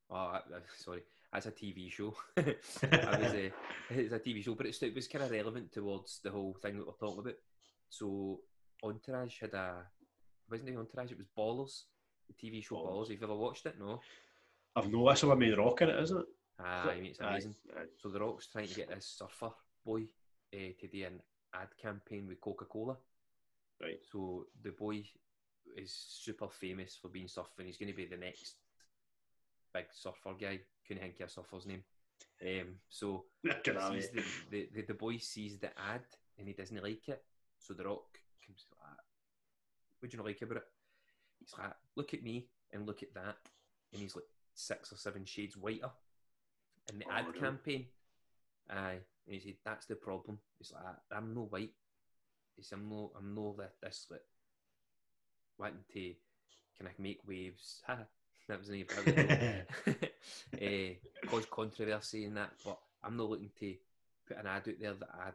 Oh, 0.10 0.39
sorry, 0.78 1.04
that's 1.36 1.48
a 1.48 1.52
TV 1.52 1.91
show. 1.91 2.15
I 2.38 3.19
was 3.19 3.34
a, 3.34 3.52
it's 3.89 4.13
a 4.13 4.19
TV 4.19 4.43
show, 4.43 4.56
but 4.56 4.67
it's, 4.67 4.82
it 4.82 4.95
was 4.95 5.08
kind 5.08 5.24
of 5.24 5.32
relevant 5.32 5.71
towards 5.71 6.19
the 6.24 6.32
whole 6.32 6.56
thing 6.62 6.78
that 6.78 6.88
we're 6.88 6.93
talking 6.93 7.19
about. 7.19 7.36
So 7.89 8.39
Entourage 8.84 9.41
had 9.41 9.54
a 9.54 9.84
wasn't 10.50 10.69
it 10.69 10.78
Entourage? 10.78 11.12
It 11.12 11.17
was 11.17 11.28
Ballers, 11.38 11.84
the 12.28 12.34
TV 12.34 12.63
show 12.63 12.76
Ballers. 12.76 12.88
Ballers. 12.88 13.10
Have 13.10 13.19
you 13.19 13.24
ever 13.26 13.36
watched 13.36 13.65
it? 13.65 13.76
No. 13.78 14.00
I've 14.78 14.91
no 14.91 15.06
that's 15.08 15.24
what 15.24 15.38
made 15.38 15.52
the 15.52 15.58
rock 15.58 15.82
in 15.82 15.89
it, 15.89 16.04
isn't 16.04 16.19
it? 16.19 16.26
Ah, 16.60 16.89
I 16.89 16.95
mean, 16.95 17.06
it's 17.08 17.19
amazing. 17.19 17.56
aye. 17.78 17.84
So 18.02 18.10
the 18.10 18.19
Rock's 18.19 18.48
trying 18.48 18.67
to 18.67 18.74
get 18.74 18.89
this 18.89 19.06
surfer 19.06 19.54
boy 19.86 20.04
uh, 20.54 20.71
to 20.80 20.88
do 20.88 21.06
an 21.06 21.19
ad 21.54 21.67
campaign 21.82 22.28
with 22.30 22.39
Coca 22.39 22.63
Cola. 22.63 22.95
Right. 23.82 24.00
So 24.10 24.45
the 24.63 24.71
boy 24.71 25.04
is 25.76 25.93
super 26.08 26.48
famous 26.48 26.98
for 27.02 27.10
being 27.10 27.28
surfing. 27.28 27.65
He's 27.65 27.78
going 27.78 27.91
to 27.91 27.95
be 27.95 28.06
the 28.06 28.15
next 28.15 28.56
big 29.74 29.88
surfer 29.91 30.34
guy. 30.39 30.62
Couldn't 30.88 31.02
think 31.04 31.19
of 31.19 31.63
a 31.65 31.67
name. 31.67 31.84
Um, 32.41 32.76
so 32.89 33.26
Get 33.43 33.65
he 33.65 33.71
out 33.78 33.95
of 33.95 34.02
sees 34.04 34.10
here. 34.12 34.24
the, 34.50 34.50
the, 34.52 34.69
the, 34.76 34.82
the 34.88 34.93
boy 34.93 35.17
sees 35.17 35.58
the 35.58 35.67
ad 35.80 36.02
and 36.38 36.48
he 36.48 36.54
doesn't 36.54 36.84
like 36.84 37.08
it. 37.08 37.24
So 37.58 37.74
the 37.74 37.86
Rock 37.86 38.19
comes 38.45 38.65
like, 38.80 38.98
what 40.00 40.12
do 40.12 40.15
you 40.15 40.17
not 40.17 40.28
like 40.28 40.41
about 40.41 40.58
it? 40.58 40.67
He's 41.39 41.54
like, 41.58 41.74
look 41.95 42.13
at 42.13 42.24
me 42.24 42.48
and 42.71 42.86
look 42.86 43.02
at 43.04 43.13
that. 43.13 43.38
And 43.93 44.02
he's 44.02 44.15
like 44.15 44.26
six 44.54 44.91
or 44.91 44.98
seven 44.98 45.26
shades 45.26 45.58
whiter. 45.58 45.89
In 46.91 47.00
the 47.00 47.06
Oh, 47.10 47.12
ad 47.13 47.28
really? 47.28 47.39
campaign. 47.39 47.86
Aye. 48.69 49.00
And 49.28 49.36
he 49.36 49.39
said, 49.39 49.56
that's 49.65 49.86
the 49.88 49.95
problem. 49.95 50.39
He's 50.60 50.71
like, 50.71 50.84
I'm 51.12 51.34
no 51.34 51.41
white. 51.45 51.71
He's 52.56 52.71
I'm 52.71 52.88
no 52.89 53.12
I'm 53.17 53.34
no 53.34 53.56
that 53.58 53.74
this 53.82 54.08
like 54.10 54.21
wanting 55.58 55.84
to 55.93 56.13
kind 56.78 56.91
of 56.91 57.00
make 57.00 57.19
waves. 57.28 57.82
Ha, 58.47 58.53
that 58.53 58.60
was 58.60 58.69
an 58.69 58.86
uh, 60.62 61.27
cause 61.27 61.45
controversy 61.51 62.25
in 62.25 62.36
that, 62.36 62.51
but 62.63 62.77
I'm 63.03 63.17
not 63.17 63.29
looking 63.29 63.51
to 63.60 63.75
put 64.27 64.38
an 64.38 64.47
ad 64.47 64.67
out 64.67 64.75
there 64.79 64.93
that 64.93 65.10
I, 65.13 65.29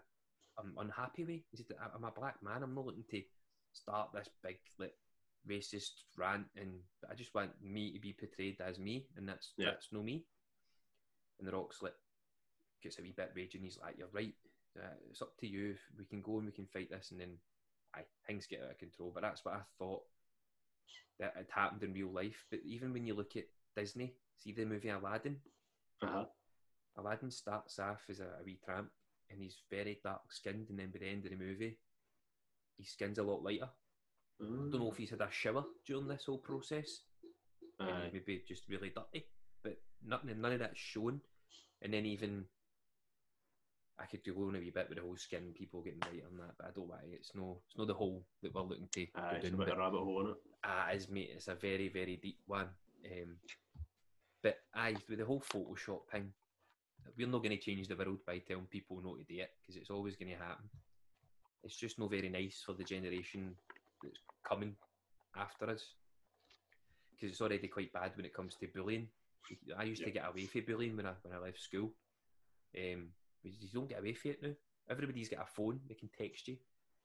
I'm 0.58 0.74
unhappy 0.78 1.24
with. 1.24 1.40
He 1.50 1.56
said, 1.56 1.66
I'm 1.94 2.04
a 2.04 2.10
black 2.10 2.42
man. 2.42 2.62
I'm 2.62 2.74
not 2.74 2.86
looking 2.86 3.04
to 3.10 3.22
start 3.72 4.10
this 4.12 4.28
big 4.42 4.58
like 4.78 4.94
racist 5.48 5.90
rant, 6.16 6.46
and 6.56 6.80
I 7.10 7.14
just 7.14 7.34
want 7.34 7.50
me 7.62 7.92
to 7.92 7.98
be 8.00 8.12
portrayed 8.12 8.60
as 8.60 8.78
me, 8.78 9.06
and 9.16 9.28
that's 9.28 9.52
Yeah. 9.56 9.70
that's 9.70 9.88
no 9.92 10.02
me. 10.02 10.24
And 11.38 11.48
the 11.48 11.52
Rock's 11.52 11.82
like 11.82 11.94
gets 12.82 12.98
a 12.98 13.02
wee 13.02 13.14
bit 13.16 13.32
raging. 13.34 13.62
He's 13.62 13.78
like, 13.78 13.96
"You're 13.98 14.08
right. 14.12 14.34
Uh, 14.76 14.94
it's 15.10 15.22
up 15.22 15.36
to 15.38 15.46
you. 15.46 15.76
We 15.98 16.04
can 16.04 16.22
go 16.22 16.38
and 16.38 16.46
we 16.46 16.52
can 16.52 16.66
fight 16.66 16.90
this." 16.90 17.10
And 17.10 17.20
then, 17.20 17.38
aye, 17.94 18.04
things 18.26 18.46
get 18.46 18.62
out 18.62 18.70
of 18.72 18.78
control. 18.78 19.10
But 19.14 19.22
that's 19.22 19.44
what 19.44 19.54
I 19.54 19.60
thought 19.78 20.02
that 21.18 21.34
had 21.36 21.46
happened 21.50 21.82
in 21.82 21.92
real 21.92 22.12
life. 22.12 22.46
But 22.50 22.60
even 22.64 22.92
when 22.92 23.06
you 23.06 23.14
look 23.14 23.36
at 23.36 23.44
Disney, 23.76 24.14
see 24.38 24.52
the 24.52 24.64
movie 24.64 24.88
Aladdin. 24.88 25.36
uh-huh. 26.02 26.24
Aladdin 26.98 27.30
starts 27.30 27.78
off 27.78 28.02
as 28.08 28.20
a, 28.20 28.24
a 28.24 28.44
wee 28.44 28.58
tramp, 28.64 28.88
and 29.30 29.40
he's 29.40 29.62
very 29.70 30.00
dark 30.02 30.22
skinned. 30.32 30.68
And 30.70 30.78
then 30.78 30.90
by 30.92 30.98
the 30.98 31.06
end 31.08 31.24
of 31.24 31.30
the 31.30 31.36
movie, 31.36 31.78
his 32.78 32.88
skin's 32.90 33.18
a 33.18 33.22
lot 33.22 33.42
lighter. 33.42 33.68
I 34.40 34.44
don't 34.44 34.72
know 34.72 34.90
if 34.90 34.96
he's 34.96 35.10
had 35.10 35.20
a 35.20 35.28
shower 35.30 35.64
during 35.86 36.08
this 36.08 36.24
whole 36.24 36.38
process 36.38 37.02
and 37.78 38.12
maybe 38.12 38.42
just 38.48 38.68
really 38.68 38.90
dirty. 38.90 39.26
But 39.62 39.76
nothing, 40.06 40.40
none 40.40 40.52
of 40.52 40.58
that's 40.60 40.78
shown. 40.78 41.20
And 41.82 41.92
then 41.92 42.06
even 42.06 42.44
I 43.98 44.06
could 44.06 44.24
go 44.24 44.48
on 44.48 44.56
a 44.56 44.58
wee 44.58 44.70
bit 44.74 44.88
with 44.88 44.96
the 44.98 45.04
whole 45.04 45.16
skin 45.16 45.52
people 45.54 45.82
getting 45.82 46.00
lighter 46.00 46.26
and 46.30 46.40
that, 46.40 46.54
but 46.58 46.68
I 46.68 46.70
don't 46.74 46.88
want 46.88 47.02
to. 47.02 47.12
It's 47.12 47.32
no, 47.34 47.60
it's 47.68 47.76
not 47.76 47.86
the 47.86 47.94
hole 47.94 48.24
that 48.42 48.54
we're 48.54 48.62
looking 48.62 48.88
to 48.92 49.06
Aye, 49.14 49.36
it's 49.36 49.48
a 49.48 49.50
down. 49.50 49.58
bit 49.60 49.74
a 49.74 49.76
rabbit 49.76 49.98
hole, 49.98 50.24
innit? 50.24 50.34
Ah, 50.64 50.90
is 50.90 51.08
mate, 51.08 51.30
it's 51.34 51.48
a 51.48 51.54
very, 51.54 51.88
very 51.88 52.16
deep 52.16 52.38
one. 52.46 52.68
Um, 53.06 53.36
But 54.42 54.56
aye, 54.74 54.96
with 55.08 55.18
the 55.18 55.24
whole 55.24 55.40
Photoshop 55.40 56.08
thing, 56.10 56.32
we're 57.16 57.28
not 57.28 57.42
going 57.42 57.56
to 57.56 57.62
change 57.62 57.88
the 57.88 57.96
world 57.96 58.18
by 58.26 58.38
telling 58.38 58.66
people 58.66 59.00
not 59.02 59.18
to 59.18 59.24
do 59.24 59.40
it 59.40 59.50
because 59.60 59.76
it's 59.76 59.90
always 59.90 60.16
going 60.16 60.32
to 60.32 60.38
happen. 60.38 60.68
It's 61.62 61.76
just 61.76 61.98
not 61.98 62.10
very 62.10 62.28
nice 62.28 62.62
for 62.64 62.72
the 62.72 62.84
generation 62.84 63.54
that's 64.02 64.18
coming 64.48 64.76
after 65.36 65.68
us 65.70 65.94
because 67.10 67.32
it's 67.32 67.40
already 67.40 67.68
quite 67.68 67.92
bad 67.92 68.12
when 68.16 68.24
it 68.24 68.34
comes 68.34 68.56
to 68.56 68.66
bullying. 68.74 69.08
I 69.76 69.84
used 69.84 70.04
to 70.04 70.10
get 70.10 70.28
away 70.28 70.46
from 70.46 70.64
bullying 70.66 70.96
when 70.96 71.06
I 71.06 71.12
when 71.22 71.34
I 71.34 71.38
left 71.38 71.60
school. 71.60 71.92
Um, 72.76 73.08
but 73.42 73.52
you 73.52 73.68
don't 73.72 73.88
get 73.88 73.98
away 73.98 74.14
from 74.14 74.30
it 74.32 74.42
now. 74.42 74.54
Everybody's 74.88 75.28
got 75.28 75.42
a 75.42 75.46
phone; 75.46 75.80
they 75.88 75.94
can 75.94 76.08
text 76.16 76.48
you. 76.48 76.56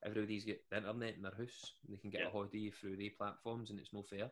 Everybody's 0.06 0.46
got 0.46 0.58
the 0.70 0.78
internet 0.78 1.16
in 1.16 1.24
their 1.24 1.34
house; 1.36 1.74
and 1.86 1.96
they 1.96 2.00
can 2.00 2.10
get 2.12 2.22
Yeah. 2.22 2.28
a 2.40 2.58
you 2.58 2.72
through 2.72 2.96
the 2.98 3.10
platforms, 3.10 3.72
and 3.72 3.80
it's 3.80 3.92
no 3.94 4.04
fair. 4.04 4.26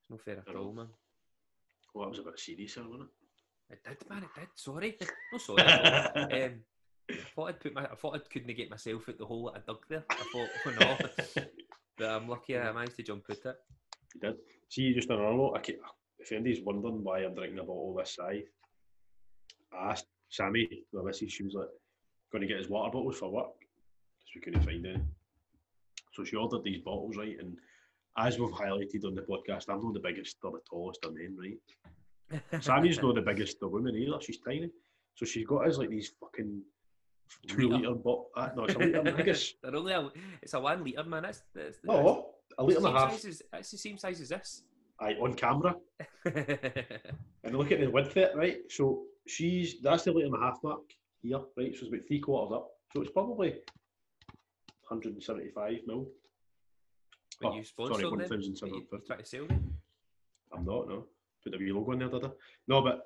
It's 0.00 0.10
no 0.10 0.18
fair 0.18 0.38
at 0.38 0.52
know. 0.54 0.60
all, 0.64 0.72
man. 0.74 0.88
Well, 1.94 2.04
that 2.04 2.10
was 2.10 2.18
a 2.18 2.22
bit 2.22 2.38
serious, 2.38 2.76
wasn't 2.76 3.10
It 3.70 3.80
It 3.86 3.98
did, 3.98 4.10
man. 4.10 4.22
It 4.24 4.34
did. 4.38 4.48
Sorry, 4.54 4.98
no 5.32 5.38
sorry. 5.38 5.62
um, 5.62 6.64
I 7.10 7.14
thought 7.34 7.48
I'd 7.48 7.60
put 7.60 7.74
my, 7.74 7.84
I 7.84 7.94
thought 7.94 8.14
I 8.16 8.18
couldn't 8.18 8.54
get 8.56 8.70
myself 8.70 9.08
out 9.08 9.18
the 9.18 9.26
hole 9.26 9.46
that 9.50 9.62
I 9.62 9.66
dug 9.66 9.84
there. 9.88 10.04
I 10.10 10.24
thought, 10.32 10.48
oh 10.66 10.70
no, 10.78 11.44
but 11.96 12.08
I'm 12.10 12.28
lucky 12.28 12.58
I 12.58 12.70
managed 12.72 12.96
to 12.96 13.02
jump 13.02 13.24
out 13.30 13.36
it. 13.44 13.56
You 14.14 14.20
did. 14.20 14.36
See, 14.68 14.82
you 14.82 14.94
just 14.94 15.08
another 15.08 15.24
note. 15.32 15.54
I 15.56 15.60
keep, 15.60 15.80
if 16.18 16.30
anybody's 16.32 16.62
wondering 16.62 17.02
why 17.02 17.20
I'm 17.20 17.34
drinking 17.34 17.58
a 17.58 17.62
bottle 17.64 17.94
this 17.94 18.14
size, 18.14 18.44
I 19.72 19.90
asked 19.92 20.06
Sammy, 20.28 20.84
the 20.92 21.02
missus, 21.02 21.32
she 21.32 21.44
was 21.44 21.54
like, 21.54 21.68
going 22.30 22.42
to 22.42 22.48
get 22.48 22.58
his 22.58 22.68
water 22.68 22.92
bottles 22.92 23.18
for 23.18 23.30
work 23.30 23.48
because 24.32 24.34
we 24.34 24.40
couldn't 24.40 24.62
find 24.62 24.86
any. 24.86 25.04
So 26.12 26.24
she 26.24 26.36
ordered 26.36 26.64
these 26.64 26.80
bottles, 26.82 27.16
right? 27.16 27.36
And 27.38 27.56
as 28.18 28.38
we've 28.38 28.50
highlighted 28.50 29.04
on 29.04 29.14
the 29.14 29.22
podcast, 29.22 29.68
I'm 29.68 29.82
not 29.82 29.94
the 29.94 30.00
biggest 30.00 30.36
or 30.42 30.52
the 30.52 30.60
tallest 30.68 31.04
of 31.04 31.14
men, 31.14 31.36
right? 31.38 32.40
Sammy's 32.62 33.00
not 33.00 33.14
the 33.14 33.22
biggest 33.22 33.58
of 33.62 33.70
women 33.70 33.96
either. 33.96 34.20
She's 34.20 34.38
tiny. 34.38 34.70
So 35.14 35.24
she's 35.26 35.46
got 35.46 35.66
us 35.68 35.78
like 35.78 35.90
these 35.90 36.12
fucking 36.20 36.62
two 37.48 37.68
Litre. 37.68 37.88
litre 37.88 37.94
bottle. 37.96 38.30
Uh, 38.36 38.48
no, 38.56 38.64
it's 38.64 38.74
a 38.74 38.78
litre. 38.78 39.14
I 39.18 39.22
guess. 39.22 39.52
They're 39.62 39.76
only 39.76 39.92
a, 39.92 40.08
it's 40.42 40.54
a 40.54 40.60
one 40.60 40.84
liter, 40.84 41.04
man. 41.04 41.22
That's, 41.24 41.42
that's, 41.54 41.78
that's 41.82 41.88
Oh, 41.88 42.30
a 42.58 42.62
litre 42.64 42.78
and 42.78 42.86
a 42.86 42.92
half. 42.92 43.24
As, 43.24 43.42
that's 43.52 43.70
the 43.70 43.78
same 43.78 43.98
size 43.98 44.20
as 44.20 44.28
this. 44.30 44.62
Aye, 45.00 45.14
on 45.20 45.34
camera. 45.34 45.74
And 47.42 47.56
look 47.56 47.72
at 47.72 47.80
the 47.80 47.88
width 47.90 48.10
of 48.10 48.16
it, 48.18 48.32
right? 48.36 48.58
So 48.68 49.04
she's 49.26 49.80
that's 49.80 50.02
the 50.04 50.12
litre 50.12 50.26
and 50.26 50.34
a 50.34 50.40
half 50.40 50.58
mark 50.62 50.82
here, 51.22 51.38
right? 51.56 51.74
So 51.74 51.80
it's 51.86 51.88
about 51.88 52.06
three 52.06 52.20
quarters 52.20 52.54
up. 52.54 52.68
So 52.92 53.00
it's 53.00 53.10
probably 53.10 53.54
175 54.90 55.86
mil. 55.86 56.08
But 57.40 57.48
Oh, 57.48 57.54
you 57.54 57.64
sorry, 57.64 57.88
sponsored 57.88 58.04
them. 58.10 58.18
But 58.18 58.20
you, 58.20 58.52
1,750. 58.52 58.76
you 58.92 59.00
try 59.06 59.16
to 59.16 59.24
sell 59.24 59.46
them. 59.46 59.74
I'm 60.52 60.64
not, 60.64 60.88
no. 60.88 61.06
Put 61.42 61.52
the 61.52 61.58
wee 61.58 61.72
logo 61.72 61.92
on 61.92 61.98
there, 62.00 62.08
did 62.08 62.24
I? 62.24 62.30
No, 62.68 62.82
but 62.82 63.00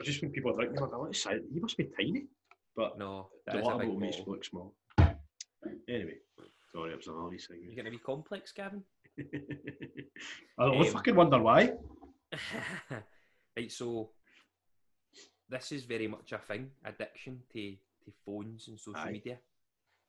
I 0.00 0.04
just 0.04 0.20
when 0.22 0.30
people 0.30 0.52
are 0.52 0.56
drinking, 0.56 0.78
I'm 0.82 1.00
like, 1.00 1.14
"Silent, 1.14 1.46
you 1.52 1.60
must 1.60 1.76
be 1.76 1.84
tiny. 1.98 2.26
But 2.76 2.98
No, 2.98 3.30
the 3.46 3.52
that 3.52 3.60
is 3.62 3.62
a 3.62 3.64
water 3.72 3.78
bottle 3.78 3.98
makes 3.98 4.18
you 4.18 4.24
look 4.28 4.44
small. 4.44 4.74
Anyway, 5.88 6.18
sorry, 6.72 6.92
it 6.92 6.96
was 6.98 7.06
another 7.08 7.36
thing. 7.36 7.62
You're 7.64 7.74
going 7.74 7.84
to 7.86 7.90
be 7.90 7.98
complex, 7.98 8.52
Gavin? 8.52 8.84
I 9.18 10.64
don't 10.66 10.76
Um, 10.78 10.84
fucking 10.86 11.16
wonder 11.16 11.40
why. 11.42 11.72
right, 13.56 13.72
so 13.72 14.10
this 15.48 15.72
is 15.72 15.84
very 15.84 16.06
much 16.06 16.30
a 16.32 16.38
thing, 16.38 16.70
addiction 16.84 17.42
to, 17.52 17.72
to 18.04 18.12
phones 18.24 18.68
and 18.68 18.78
social 18.78 19.00
Aye. 19.02 19.12
media. 19.12 19.38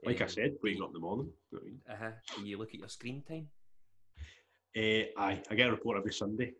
Like 0.03 0.21
I 0.21 0.23
Um, 0.25 0.29
said, 0.29 0.51
do 0.53 0.59
waking 0.63 0.81
up 0.81 0.89
in 0.89 0.93
the 0.93 0.99
morning. 0.99 1.31
You 1.51 1.57
know 1.57 1.61
I 1.61 1.65
mean? 1.65 1.81
Uh-huh. 1.89 2.11
Do 2.35 2.47
you 2.47 2.57
look 2.57 2.73
at 2.73 2.79
your 2.79 2.89
screen 2.89 3.21
time? 3.21 3.49
Eh, 4.75 5.05
aye, 5.17 5.41
I 5.49 5.55
get 5.55 5.67
a 5.67 5.71
report 5.71 5.97
every 5.97 6.13
Sunday. 6.13 6.53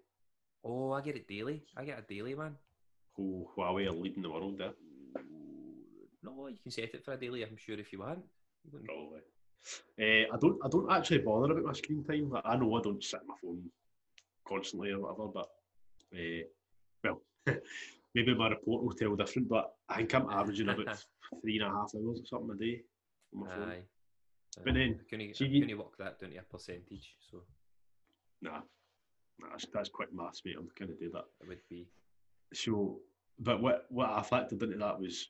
Oh, 0.64 0.92
I 0.92 1.02
get 1.02 1.16
it 1.16 1.28
daily. 1.28 1.64
I 1.76 1.86
get 1.86 2.00
a 2.00 2.02
daily 2.04 2.36
one. 2.36 2.56
Oh, 3.18 3.50
Huawei 3.56 3.88
are 3.88 3.92
leading 3.92 4.22
the 4.22 4.30
world 4.30 4.58
there. 4.60 4.74
No, 6.24 6.48
you 6.48 6.58
can 6.62 6.72
set 6.72 6.94
it 6.94 7.04
for 7.04 7.14
a 7.14 7.18
daily. 7.18 7.44
I'm 7.44 7.58
sure 7.58 7.80
if 7.80 7.92
you 7.92 8.00
want. 8.00 8.20
You 8.64 8.80
Probably. 8.86 9.22
Uh, 10.00 10.34
I 10.34 10.38
don't. 10.40 10.60
I 10.64 10.68
don't 10.70 10.92
actually 10.92 11.20
bother 11.20 11.52
about 11.52 11.64
my 11.64 11.74
screen 11.74 12.04
time. 12.04 12.30
Like, 12.30 12.44
I 12.46 12.58
know 12.58 12.76
I 12.76 12.82
don't 12.82 13.04
sit 13.04 13.22
on 13.22 13.28
my 13.28 13.36
phone 13.42 13.64
constantly 14.48 14.92
or 14.92 15.00
whatever, 15.00 15.28
but 15.28 15.48
uh, 16.14 16.44
well, 17.04 17.22
maybe 18.16 18.36
my 18.36 18.50
report 18.50 18.84
will 18.84 18.94
tell 18.94 19.16
different. 19.16 19.50
But 19.50 19.74
I 19.90 19.98
think 19.98 20.14
I'm 20.14 20.30
averaging 20.30 20.70
about 20.70 21.04
three 21.42 21.58
and 21.60 21.68
a 21.68 21.72
half 21.72 21.92
hours 21.96 22.20
or 22.22 22.26
something 22.26 22.52
a 22.56 22.58
day 22.58 22.76
on 22.76 22.80
my 22.80 22.86
phone. 22.86 22.91
Aye. 23.48 23.84
But 24.64 24.74
then, 24.74 25.00
I 25.00 25.10
couldn't, 25.10 25.36
see, 25.36 25.46
I 25.46 25.48
you- 25.48 25.62
couldn't 25.62 25.78
work 25.78 25.98
that 25.98 26.20
down 26.20 26.32
to 26.32 26.38
a 26.38 26.42
percentage, 26.44 27.16
so 27.30 27.44
Nah, 28.42 28.62
nah, 29.40 29.50
that's, 29.52 29.66
that's 29.74 29.90
quick 29.90 30.14
maths, 30.14 30.42
mate. 30.44 30.56
I'm 30.58 30.68
kind 30.78 30.92
of 30.92 31.00
do 31.00 31.10
that. 31.12 31.26
it 31.42 31.48
would 31.48 31.62
be. 31.70 31.88
So, 32.54 33.00
but 33.40 33.62
what 33.62 33.86
what 33.90 34.10
I 34.10 34.22
factored 34.22 34.62
into 34.64 34.78
that 34.78 35.00
was 35.00 35.28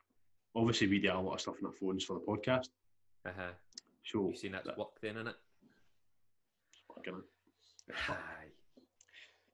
obviously 0.54 0.88
we 0.88 0.98
do 0.98 1.12
a 1.12 1.20
lot 1.20 1.34
of 1.34 1.40
stuff 1.40 1.56
on 1.62 1.66
our 1.66 1.72
phones 1.72 2.04
for 2.04 2.14
the 2.14 2.20
podcast. 2.26 2.68
Uh-huh. 3.24 3.52
So 4.04 4.28
You've 4.28 4.38
seen 4.38 4.52
that's 4.52 4.66
that- 4.66 4.78
work 4.78 5.00
then, 5.00 5.14
innit? 5.16 5.34
kinda- 7.04 7.22
Aye. 8.08 8.48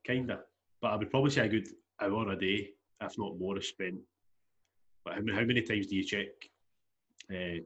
Kinda. 0.03 0.43
But 0.81 0.87
I 0.91 0.95
would 0.95 1.09
probably 1.11 1.31
say 1.31 1.45
a 1.45 1.49
good 1.49 1.67
hour 2.01 2.29
a 2.31 2.35
day, 2.35 2.73
if 3.01 3.17
not 3.17 3.37
more, 3.37 3.57
is 3.57 3.67
spent. 3.67 3.99
But 5.03 5.15
how 5.15 5.21
many, 5.21 5.37
how 5.37 5.45
many 5.45 5.61
times 5.61 5.87
do 5.87 5.95
you 5.95 6.03
check 6.03 6.27
uh, 7.31 7.61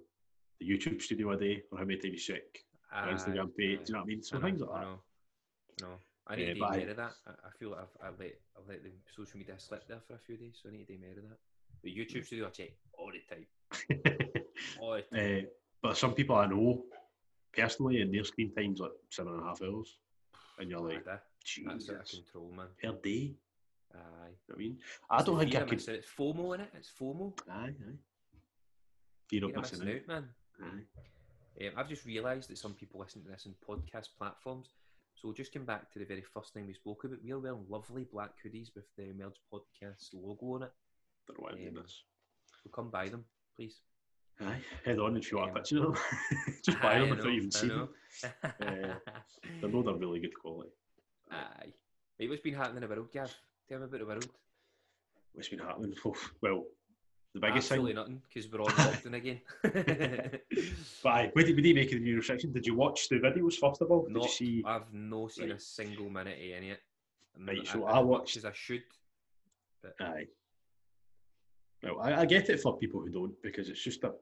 the 0.66 0.78
YouTube 0.78 1.02
studio 1.02 1.32
a 1.32 1.38
day, 1.38 1.64
or 1.72 1.78
how 1.80 1.86
many 1.86 2.00
times 2.00 2.14
you 2.28 2.36
check 2.36 2.44
Aye, 2.92 3.10
Instagram 3.14 3.50
page? 3.58 3.80
aye. 3.80 3.84
Do 3.84 3.88
you 3.88 3.94
know 3.94 4.00
what 4.00 4.04
I 4.04 4.06
mean? 4.06 4.24
So 4.24 4.38
I 4.38 4.40
know, 4.40 4.46
things 4.48 4.62
like 4.62 4.70
that. 4.74 4.82
know. 4.82 5.00
No, 5.82 5.88
I 6.28 6.36
need 6.36 6.42
Yeah, 6.44 6.48
to 6.50 6.54
do 6.60 6.64
I- 6.66 6.78
more 6.78 6.90
of 6.90 6.98
that. 6.98 7.14
I, 7.28 7.32
I 7.32 7.50
feel 7.60 7.70
like 7.72 7.80
I've, 7.82 8.08
I've 8.14 8.20
let 8.20 8.34
I've 8.58 8.68
let 8.70 8.84
the 8.84 8.92
social 9.16 9.38
media 9.40 9.56
slip 9.58 9.88
there 9.88 10.00
for 10.08 10.16
a 10.16 10.20
few 10.20 10.38
days, 10.38 10.60
so 10.62 10.70
I 10.70 10.72
need 10.74 10.86
to 10.88 10.94
do 10.94 11.00
more 11.00 11.10
of 11.10 11.16
that. 11.16 11.38
The. 11.84 11.90
YouTube 11.90 12.26
studio 12.26 12.48
I 12.48 12.50
check 12.52 12.72
all 12.98 13.12
the 13.12 13.36
time, 13.36 13.46
all 14.82 14.94
the 14.94 15.02
time. 15.02 15.40
uh, 15.44 15.46
but 15.82 15.98
some 15.98 16.14
people 16.14 16.36
I 16.38 16.46
know 16.46 16.84
personally, 17.52 18.02
and 18.02 18.14
their 18.14 18.24
screen 18.24 18.54
time's 18.56 18.80
like 18.80 18.92
seven 19.10 19.34
and 19.34 19.42
a 19.42 19.46
half 19.46 19.62
hours, 19.62 19.98
and 20.60 20.70
you're 20.70 20.80
like, 20.80 21.00
Aye, 21.00 21.02
that's 21.06 21.60
out 21.68 21.74
of 21.74 21.80
Jesus, 21.82 22.12
control, 22.24 22.52
man. 22.56 22.68
per 22.82 22.94
day. 23.04 23.34
Aye. 23.94 23.98
You 23.98 24.00
know 24.00 24.34
what 24.48 24.56
I 24.56 24.58
mean, 24.60 24.78
I 25.10 25.16
It's 25.18 25.26
don't 25.26 25.40
think 25.40 25.56
I 25.56 25.62
could. 25.64 25.74
It's 25.90 26.08
FOMO 26.18 26.56
in 26.56 26.62
it. 26.62 26.70
It's 26.78 26.92
FOMO. 27.00 27.34
Aye, 27.52 27.68
aye. 27.68 27.98
Fear 29.30 29.46
of 29.46 29.56
missing 29.56 29.82
out, 29.82 30.08
man. 30.08 30.30
Aye. 30.62 31.66
Um, 31.68 31.74
I've 31.78 31.90
just 31.90 32.06
realised 32.06 32.50
that 32.50 32.58
some 32.58 32.74
people 32.74 33.00
listen 33.00 33.24
to 33.24 33.30
this 33.30 33.48
on 33.48 33.54
podcast 33.68 34.10
platforms. 34.18 34.70
So 35.16 35.28
we'll 35.28 35.36
just 35.36 35.54
come 35.54 35.66
back 35.66 35.92
to 35.94 36.00
the 36.00 36.06
very 36.06 36.24
first 36.24 36.54
thing 36.54 36.66
we 36.66 36.74
spoke 36.74 37.04
about. 37.04 37.20
We're 37.24 37.38
wearing 37.40 37.66
lovely 37.70 38.06
black 38.12 38.32
hoodies 38.44 38.74
with 38.76 38.86
the 38.98 39.12
Emerge 39.12 39.40
Podcast 39.54 40.10
logo 40.14 40.56
on 40.56 40.64
it. 40.64 40.72
Don't 41.28 41.38
know 41.40 41.44
why 41.46 41.52
I'm 41.52 41.58
doing 41.58 41.78
Um, 41.78 41.84
this. 41.84 42.04
So 42.64 42.70
come 42.72 42.90
buy 42.90 43.10
them, 43.10 43.24
please. 43.56 43.80
Aye, 44.42 44.62
head 44.84 44.98
on 44.98 45.16
if 45.16 45.32
you 45.32 45.38
want 45.38 45.52
a 45.52 45.54
Um, 45.54 45.58
picture 45.60 45.78
of 45.86 45.94
them. 45.94 46.56
Just 46.66 46.82
buy 46.82 47.00
them 47.00 47.10
without 47.12 47.28
even 47.32 47.52
seeing 47.52 47.68
know. 47.70 47.90
them. 48.60 49.00
Know 49.62 49.84
they're 49.84 49.94
really 49.94 50.20
good 50.20 50.34
quality. 50.40 50.72
Aye. 51.32 51.74
Hey, 52.18 52.28
what's 52.28 52.42
been 52.42 52.56
happening 52.56 52.82
in 52.84 52.90
the 52.90 52.96
world, 52.96 53.12
Gav? 53.12 53.32
Tell 53.70 53.80
me 53.80 53.86
about 53.86 54.00
the 54.00 54.06
world. 54.06 54.28
What's 55.34 55.50
been 55.50 55.60
happening? 55.60 55.94
Well, 56.42 56.66
the 57.34 57.40
biggest 57.40 57.72
Absolutely 57.72 57.92
thing. 57.94 57.96
nothing, 57.96 58.22
because 58.28 58.52
we're 58.52 58.62
on 58.62 58.68
lockdown 58.68 59.14
again. 59.16 59.42
But 61.04 61.10
aye, 61.12 61.30
what 61.34 61.46
did, 61.46 61.56
what 61.56 61.64
did 61.64 61.66
you 61.66 61.76
make 61.76 61.92
of 61.92 62.00
the 62.00 62.04
new 62.04 62.16
restriction? 62.18 62.52
Did 62.54 62.66
you 62.66 62.76
watch 62.76 63.10
the 63.10 63.16
videos 63.16 63.56
first 63.56 63.82
of 63.82 63.92
all? 63.92 64.04
Did 64.04 64.14
Not, 64.14 64.24
you 64.24 64.30
see? 64.30 64.64
I've 64.66 64.94
no 64.94 65.28
seen 65.28 65.50
Right. 65.50 65.58
a 65.58 65.60
single 65.60 66.10
minute 66.10 66.38
of 66.38 66.58
any 66.58 66.72
of 66.72 66.78
it. 66.78 66.84
Right, 67.40 67.58
N- 67.60 67.66
so 67.66 67.88
I 67.88 67.96
much 67.96 68.06
watched- 68.06 68.38
as 68.38 68.46
I 68.46 68.52
should. 68.54 68.84
But 69.82 69.96
Aye. 70.00 70.28
Well, 71.82 72.00
I, 72.02 72.22
I 72.22 72.26
get 72.26 72.50
it 72.50 72.62
for 72.62 72.78
people 72.78 73.02
who 73.02 73.10
don't 73.10 73.34
because 73.42 73.68
it's 73.68 73.84
just 73.84 74.04
a 74.04 74.14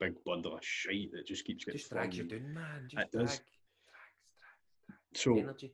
big 0.00 0.12
bundle 0.24 0.54
of 0.56 0.62
shite 0.64 1.10
that 1.12 1.26
just 1.26 1.44
keeps 1.46 1.64
getting 1.64 1.78
just 1.78 1.90
drags 1.90 2.18
you 2.18 2.24
down, 2.24 2.52
man. 2.52 2.88
Just 2.90 3.02
It 3.06 3.10
drag, 3.12 3.26
does. 3.26 3.40
drags, 3.40 3.40
So 5.14 5.32
drags. 5.34 5.44
Energy. 5.48 5.72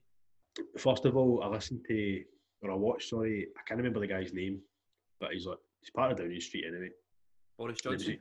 first 0.78 1.04
of 1.06 1.16
all, 1.16 1.42
I 1.42 1.48
listened 1.48 1.84
to 1.88 2.22
or 2.62 2.70
I 2.70 2.74
watched. 2.74 3.08
Sorry, 3.08 3.48
I 3.58 3.62
can't 3.66 3.78
remember 3.78 3.98
the 3.98 4.06
guy's 4.06 4.32
name, 4.32 4.60
but 5.18 5.32
he's 5.32 5.46
like 5.46 5.58
he's 5.82 5.90
part 5.90 6.12
of 6.12 6.18
Downing 6.18 6.40
Street 6.40 6.64
anyway. 6.66 6.90
Boris 7.58 7.80
And 7.84 7.92
it 7.92 7.96
was- 7.96 8.06
Johnson. 8.06 8.20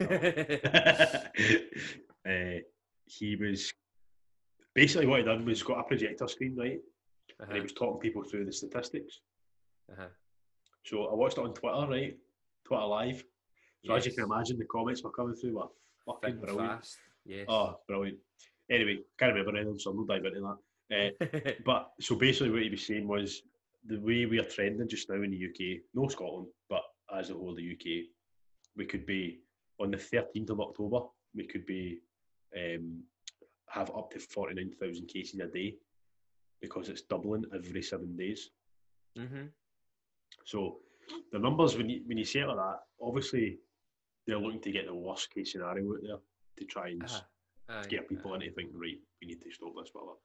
uh, 2.28 2.58
he 3.06 3.36
was 3.36 3.72
basically 4.74 5.06
what 5.06 5.20
he 5.20 5.24
done 5.24 5.44
was 5.44 5.62
got 5.62 5.80
a 5.80 5.84
projector 5.84 6.28
screen 6.28 6.54
right, 6.56 6.80
and 7.40 7.50
he 7.50 7.54
uh-huh. 7.54 7.62
was 7.62 7.72
talking 7.72 8.00
people 8.00 8.22
through 8.22 8.44
the 8.44 8.52
statistics. 8.52 9.20
Uh-huh. 9.90 10.08
So 10.84 11.06
I 11.06 11.14
watched 11.14 11.38
it 11.38 11.44
on 11.44 11.54
Twitter, 11.54 11.86
right? 11.88 12.16
Twitter 12.66 12.84
live. 12.84 13.24
So 13.84 13.94
as 13.94 14.06
you 14.06 14.12
can 14.12 14.24
imagine, 14.24 14.58
the 14.58 14.64
comments 14.64 15.02
were 15.02 15.10
coming 15.10 15.34
through 15.34 15.56
were 15.56 15.68
fucking 16.06 16.40
brilliant. 16.40 16.80
fast. 16.80 16.96
Yes. 17.26 17.44
Oh, 17.48 17.78
brilliant. 17.86 18.18
Anyway, 18.70 19.00
can't 19.18 19.34
remember 19.34 19.58
anything, 19.58 19.78
so 19.78 19.90
I'm 19.90 19.98
not 19.98 20.08
diving 20.08 20.36
into 20.36 20.40
that. 20.40 20.58
Uh, 20.90 21.10
but 21.66 21.90
so 22.00 22.14
basically, 22.14 22.50
what 22.50 22.62
he 22.62 22.70
was 22.70 22.86
saying 22.86 23.06
was 23.06 23.42
the 23.86 24.00
way 24.00 24.26
we 24.26 24.38
are 24.38 24.44
trending 24.44 24.88
just 24.88 25.08
now 25.10 25.22
in 25.22 25.30
the 25.30 25.44
UK, 25.48 25.80
no 25.94 26.08
Scotland, 26.08 26.46
but 26.68 26.82
as 27.16 27.30
a 27.30 27.34
whole, 27.34 27.54
the 27.54 27.72
UK, 27.72 28.06
we 28.76 28.86
could 28.86 29.04
be 29.06 29.40
on 29.80 29.90
the 29.90 29.96
13th 29.96 30.50
of 30.50 30.60
October, 30.60 31.00
we 31.34 31.46
could 31.46 31.66
be 31.66 31.98
um, 32.56 33.02
have 33.68 33.90
up 33.90 34.10
to 34.12 34.18
49,000 34.20 35.06
cases 35.06 35.40
a 35.40 35.46
day 35.46 35.74
because 36.60 36.88
it's 36.88 37.02
doubling 37.02 37.44
every 37.54 37.82
seven 37.82 38.16
days. 38.16 38.50
mm-hmm. 39.18 39.46
So 40.44 40.78
the 41.32 41.38
numbers 41.38 41.76
when 41.76 41.88
you 41.90 42.02
when 42.06 42.18
you 42.18 42.24
say 42.24 42.40
it 42.40 42.46
like 42.48 42.56
that, 42.56 42.80
obviously 43.02 43.58
they're 44.26 44.38
looking 44.38 44.60
to 44.60 44.72
get 44.72 44.86
the 44.86 44.94
worst 44.94 45.30
case 45.32 45.52
scenario 45.52 45.92
out 45.92 45.98
there 46.02 46.16
to 46.58 46.64
try 46.64 46.88
and 46.90 47.02
Uh-huh. 47.02 47.20
Aye, 47.68 47.86
get 47.88 48.08
people 48.08 48.32
aye. 48.32 48.36
into 48.36 48.50
thinking, 48.52 48.78
right, 48.78 49.00
we 49.20 49.28
need 49.28 49.42
to 49.42 49.50
stop 49.50 49.72
this, 49.76 49.90
whatever. 49.92 50.18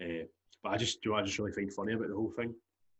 Uh, 0.00 0.26
but 0.62 0.72
I 0.72 0.76
just, 0.76 1.02
do 1.02 1.10
you 1.10 1.14
know 1.14 1.20
I 1.20 1.24
just 1.24 1.38
really 1.38 1.52
find 1.52 1.72
funny 1.72 1.92
about 1.92 2.08
the 2.08 2.14
whole 2.14 2.32
thing. 2.32 2.54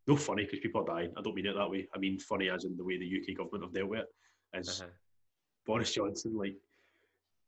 No 0.09 0.17
funny 0.17 0.45
because 0.45 0.61
people 0.61 0.81
are 0.83 0.87
dying. 0.87 1.13
I 1.17 1.21
don't 1.23 1.35
mean 1.35 1.47
it 1.47 1.55
that 1.55 1.71
way. 1.71 1.87
I 1.95 1.99
mean 1.99 2.19
funny 2.19 2.49
as 2.49 2.65
in 2.65 2.77
the 2.79 2.83
way 2.85 2.99
the 2.99 3.05
UK 3.21 3.37
government 3.37 3.65
have 3.65 3.75
dealt 3.75 3.91
with 3.91 4.01
it. 4.01 4.59
Is 4.59 4.81
Uh-huh. 4.81 4.91
Boris 5.67 5.93
Johnson 5.93 6.35
like 6.35 6.57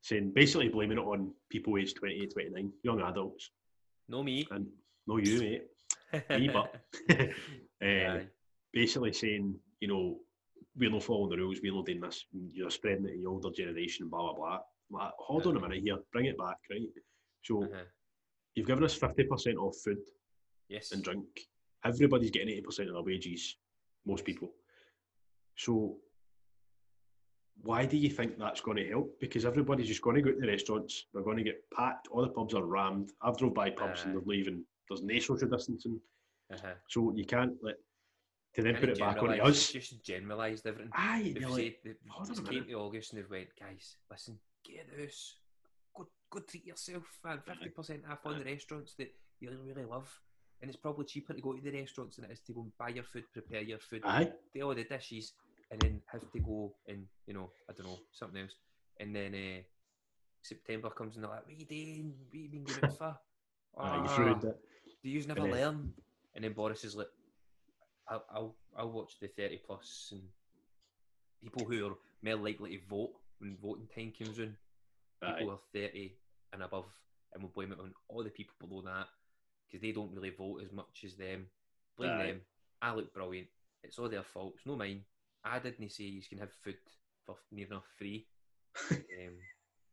saying 0.03 0.33
basically 0.35 0.69
blaming 0.69 0.99
it 0.99 1.01
on 1.01 1.33
people 1.49 1.79
aged 1.79 1.97
28, 1.97 2.33
29, 2.33 2.73
young 2.83 3.01
adults, 3.01 3.51
No 4.09 4.23
me. 4.23 4.47
and 4.51 4.67
no 5.07 5.17
you, 5.17 5.41
mate. 5.41 5.63
me, 6.39 6.49
but 6.49 6.75
uh, 7.11 7.25
Aye. 7.83 8.27
basically 8.75 9.13
saying, 9.15 9.59
you 9.81 9.89
know, 9.89 10.21
we're 10.77 10.91
not 10.91 11.03
following 11.03 11.31
the 11.31 11.37
rules, 11.39 11.61
we're 11.63 11.73
not 11.75 11.87
doing 11.87 12.01
this, 12.01 12.27
you're 12.53 12.71
spreading 12.71 13.07
it 13.07 13.13
to 13.13 13.19
the 13.19 13.27
older 13.27 13.51
generation, 13.51 14.09
blah, 14.09 14.21
blah, 14.21 14.35
blah. 14.35 14.59
Like, 14.91 15.13
hold 15.19 15.47
on 15.47 15.57
a 15.57 15.61
minute 15.61 15.83
here, 15.83 15.97
bring 16.13 16.27
it 16.27 16.37
back, 16.39 16.57
right? 16.71 16.83
So 17.43 17.63
Uh-huh. 17.65 17.85
you've 18.55 18.67
given 18.67 18.85
us 18.85 18.99
50% 18.99 19.57
off 19.57 19.77
food 19.83 19.99
Yes. 20.69 20.93
and 20.93 21.03
drink. 21.03 21.27
Everybody's 21.85 22.31
getting 22.31 22.63
80% 22.63 22.89
of 22.89 22.95
their 22.95 23.03
wages, 23.03 23.57
most 24.07 24.25
people. 24.25 24.51
So 25.57 25.97
why 27.63 27.85
do 27.87 27.97
you 27.97 28.09
think 28.09 28.39
that's 28.39 28.61
going 28.61 28.79
to 28.79 28.89
help? 28.89 29.19
Because 29.21 29.45
everybody's 29.45 29.89
just 29.89 30.03
going 30.03 30.17
to 30.17 30.23
go 30.23 30.33
to 30.33 30.41
the 30.41 30.47
restaurants, 30.47 31.07
they're 31.13 31.23
going 31.23 31.37
to 31.37 31.43
get 31.43 31.63
packed, 31.77 32.09
all 32.09 32.23
the 32.23 32.29
pubs 32.29 32.55
are 32.55 32.65
rammed. 32.65 33.13
I've 33.23 33.37
drove 33.37 33.55
by 33.55 33.71
pubs 33.71 34.05
and 34.05 34.15
they're 34.15 34.23
leaving. 34.25 34.65
there's 34.89 35.03
no 35.03 35.19
social 35.19 35.49
distancing. 35.49 36.01
Uh-huh. 36.53 36.75
So 36.89 37.13
you 37.15 37.25
can't 37.25 37.53
let, 37.63 37.77
to 38.55 38.63
then 38.63 38.77
put 38.77 38.89
it 38.89 38.99
back 38.99 39.23
on 39.23 39.41
us. 39.41 39.71
Just 39.73 40.03
generalised 40.03 40.67
everything. 40.67 40.91
Aye, 40.95 41.33
They've 41.35 41.49
like, 41.49 41.81
said 41.85 41.95
they 41.95 42.27
just 42.27 42.47
came 42.47 42.65
to 42.65 42.75
August 42.75 43.13
and 43.13 43.23
they've 43.23 43.31
went, 43.31 43.49
guys, 43.59 43.97
listen, 44.11 44.39
get 44.65 44.81
out 44.81 44.93
of 44.93 44.97
the 44.97 45.03
house. 45.05 45.37
Go, 45.97 46.09
go 46.31 46.41
treat 46.41 46.67
yourself, 46.67 47.05
man. 47.25 47.41
Fifty 47.47 47.69
percent 47.69 48.03
off 48.11 48.25
on 48.25 48.39
the 48.39 48.45
restaurants 48.45 48.95
that 48.99 49.13
you 49.39 49.51
really 49.65 49.87
love, 49.87 50.09
and 50.61 50.69
it's 50.71 50.81
probably 50.81 51.05
cheaper 51.07 51.33
to 51.35 51.41
go 51.41 51.53
to 51.53 51.63
the 51.63 51.71
restaurants 51.71 52.17
than 52.17 52.25
it 52.27 52.33
is 52.33 52.41
to 52.41 52.53
go 52.53 52.63
and 52.63 52.77
buy 52.79 52.89
your 52.91 53.05
food, 53.05 53.25
prepare 53.33 53.63
your 53.63 53.79
food, 53.79 54.03
aye, 54.05 54.33
do 54.55 54.63
all 54.63 54.75
the 54.75 54.85
dishes, 54.85 55.33
and 55.71 55.81
then 55.81 56.01
have 56.07 56.31
to 56.33 56.41
go 56.41 56.75
and 56.87 57.07
you 57.27 57.35
know, 57.35 57.51
I 57.69 57.73
don't 57.73 57.87
know, 57.87 57.99
something 58.13 58.41
else, 58.43 58.55
and 58.99 59.15
then 59.15 59.35
uh, 59.35 59.63
September 60.43 60.91
comes 60.91 61.17
and 61.17 61.25
they're 61.25 61.31
like, 61.31 61.47
"What 61.47 61.57
you 61.59 61.67
doing? 61.67 62.15
What 62.29 62.35
you 62.35 62.49
been 62.49 62.65
going 62.65 62.85
out 62.85 62.97
for? 62.97 63.17
aye, 63.79 63.97
you've 64.03 64.19
Ah, 64.19 64.19
ruined 64.19 64.45
it. 64.45 64.57
do 65.03 65.11
you 65.11 65.27
never 65.27 65.43
And 65.43 65.53
learn?" 65.53 65.95
And 66.35 66.45
then 66.45 66.53
Boris 66.53 66.85
is 66.85 66.97
like, 66.97 67.09
"I'll, 68.09 68.25
I'll, 68.31 68.57
I'll 68.77 68.91
watch 68.93 69.19
the 69.21 69.29
thirty 69.29 69.59
plus 69.67 70.09
and 70.13 70.23
people 71.41 71.65
who 71.67 71.87
are 71.87 71.97
more 72.23 72.37
likely 72.37 72.77
to 72.77 72.87
vote 72.89 73.13
when 73.39 73.57
voting 73.63 73.89
time 73.95 74.13
comes 74.19 74.39
in. 74.39 74.57
Aye. 75.23 75.33
People 75.33 75.51
are 75.53 75.59
thirty 75.73 76.19
and 76.53 76.63
above, 76.63 76.87
and 77.33 77.43
we'll 77.43 77.53
blame 77.53 77.73
it 77.73 77.81
on 77.81 77.93
all 78.09 78.23
the 78.25 78.31
people 78.31 78.55
below 78.61 78.83
that 78.83 79.07
because 79.71 79.83
they 79.83 79.93
don't 79.93 80.13
really 80.15 80.31
vote 80.31 80.63
as 80.65 80.73
much 80.73 81.05
as 81.05 81.15
them. 81.15 81.47
Blame 81.97 82.11
Aye. 82.13 82.27
them. 82.27 82.41
I 82.83 82.95
look 82.95 83.13
brilliant. 83.13 83.49
It's 83.83 83.99
all 83.99 84.09
their 84.09 84.23
fault. 84.23 84.55
It's 84.57 84.67
no 84.67 84.77
mine. 84.77 85.03
I 85.45 85.59
didn't 85.59 85.91
say 85.91 86.05
you 86.05 86.23
can 86.29 86.39
have 86.39 86.53
food 86.65 86.77
for 87.27 87.37
near 87.53 87.67
enough 87.67 87.87
free. 87.99 88.27
um, 88.91 89.35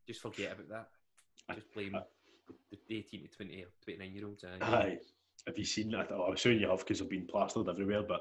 just 0.06 0.20
forget 0.20 0.52
about 0.52 0.68
that. 0.68 1.54
Just 1.54 1.72
blame 1.74 1.94
Aye. 1.94 2.02
the 2.88 2.96
18 2.96 3.22
to 3.22 3.28
20 3.28 3.62
or 3.62 3.68
29 3.84 4.12
year 4.14 4.26
olds. 4.26 4.44
Aye. 4.44 4.64
Aye. 4.64 4.98
Have 5.46 5.58
you 5.58 5.64
seen 5.64 5.90
that? 5.92 6.08
Oh, 6.10 6.24
I'm 6.24 6.34
assuming 6.34 6.60
you 6.60 6.68
have 6.68 6.80
because 6.80 6.98
they've 6.98 7.08
been 7.08 7.26
plastered 7.26 7.68
everywhere. 7.68 8.02
But 8.02 8.20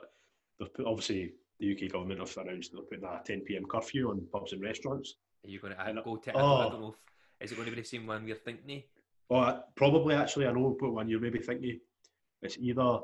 they've 0.60 0.74
put 0.74 0.86
obviously 0.86 1.34
the 1.60 1.72
UK 1.74 1.92
government 1.92 2.20
have 2.20 2.38
announced 2.38 2.72
they're 2.74 2.84
putting 2.84 3.04
a 3.04 3.22
10 3.26 3.42
p.m. 3.42 3.66
curfew 3.66 4.10
on 4.10 4.26
pubs 4.32 4.54
and 4.54 4.62
restaurants. 4.62 5.16
Are 5.46 5.50
you 5.50 5.60
going 5.60 5.74
I 5.78 5.92
to 5.92 6.02
go 6.02 6.18
to? 6.18 6.30
I, 6.30 6.34
don't, 6.34 6.42
I 6.42 6.66
Oh. 6.66 6.70
don't 6.70 6.82
know. 6.82 6.96
If, 7.40 7.46
is 7.46 7.52
it 7.52 7.56
going 7.56 7.70
to 7.70 7.76
be 7.76 7.82
the 7.82 7.88
same 7.88 8.08
one 8.08 8.24
we're 8.26 8.36
thinking? 8.36 8.84
Oh, 9.30 9.38
I- 9.38 9.62
probably 9.76 10.16
actually, 10.16 10.48
I 10.48 10.52
know 10.52 10.70
what 10.80 10.94
one 10.94 11.10
you're 11.10 11.20
maybe 11.20 11.40
thinking. 11.40 11.80
It's 12.42 12.58
either 12.58 13.00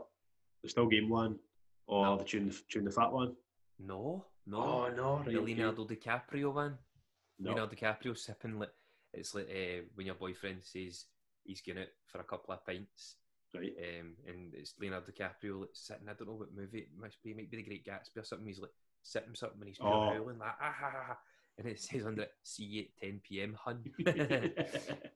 the 0.62 0.70
still 0.70 0.88
game 0.88 1.10
one 1.10 1.40
or 1.88 2.06
No. 2.06 2.18
the 2.18 2.24
tune 2.24 2.50
Chewin' 2.70 2.86
the 2.86 2.92
Fat 2.92 3.12
one. 3.12 3.36
No, 3.80 4.26
no. 4.46 4.58
Oh, 4.58 4.88
no, 4.90 5.16
right, 5.18 5.26
the 5.26 5.38
okay. 5.38 5.46
Leonardo 5.46 5.86
DiCaprio 5.86 6.54
one. 6.54 6.78
No. 7.40 7.50
Leonardo 7.52 7.76
DiCaprio 7.76 8.18
sipping 8.18 8.60
like 8.60 8.72
it's 9.14 9.36
like 9.36 9.48
uh, 9.50 9.84
when 9.96 10.06
your 10.08 10.16
boyfriend 10.16 10.64
says 10.64 11.06
he's 11.44 11.62
going 11.62 11.80
out 11.80 11.88
for 12.08 12.20
a 12.20 12.24
couple 12.24 12.54
of 12.54 12.66
pints, 12.66 13.18
Right. 13.54 13.74
um, 13.78 14.16
and 14.28 14.54
it's 14.56 14.74
Leonardo 14.80 15.12
DiCaprio 15.12 15.60
like, 15.62 15.70
sitting. 15.74 16.08
I 16.08 16.14
don't 16.14 16.28
know 16.30 16.36
what 16.36 16.54
movie 16.56 16.80
it 16.80 16.90
must 16.98 17.22
be. 17.22 17.32
It 17.32 17.38
might 17.38 17.52
be 17.52 17.58
The 17.58 17.64
Great 17.64 17.86
Gatsby 17.86 18.18
or 18.18 18.24
something. 18.24 18.48
He's 18.48 18.60
like 18.60 18.72
sipping 19.02 19.36
something 19.36 19.60
and 19.60 19.68
he's 19.68 19.78
pure 19.78 19.92
Oh. 19.92 20.14
howling 20.14 20.40
like 20.40 20.56
ah, 20.62 20.74
ha, 20.80 20.90
ha, 20.90 21.04
ha. 21.08 21.18
And 21.60 21.68
it 21.68 21.80
says 21.80 22.06
under 22.06 22.24
it, 22.24 22.32
"See 22.42 22.64
you 22.64 22.82
at 22.82 23.08
10 23.08 23.22
p.m. 23.24 23.56
hun." 23.64 23.84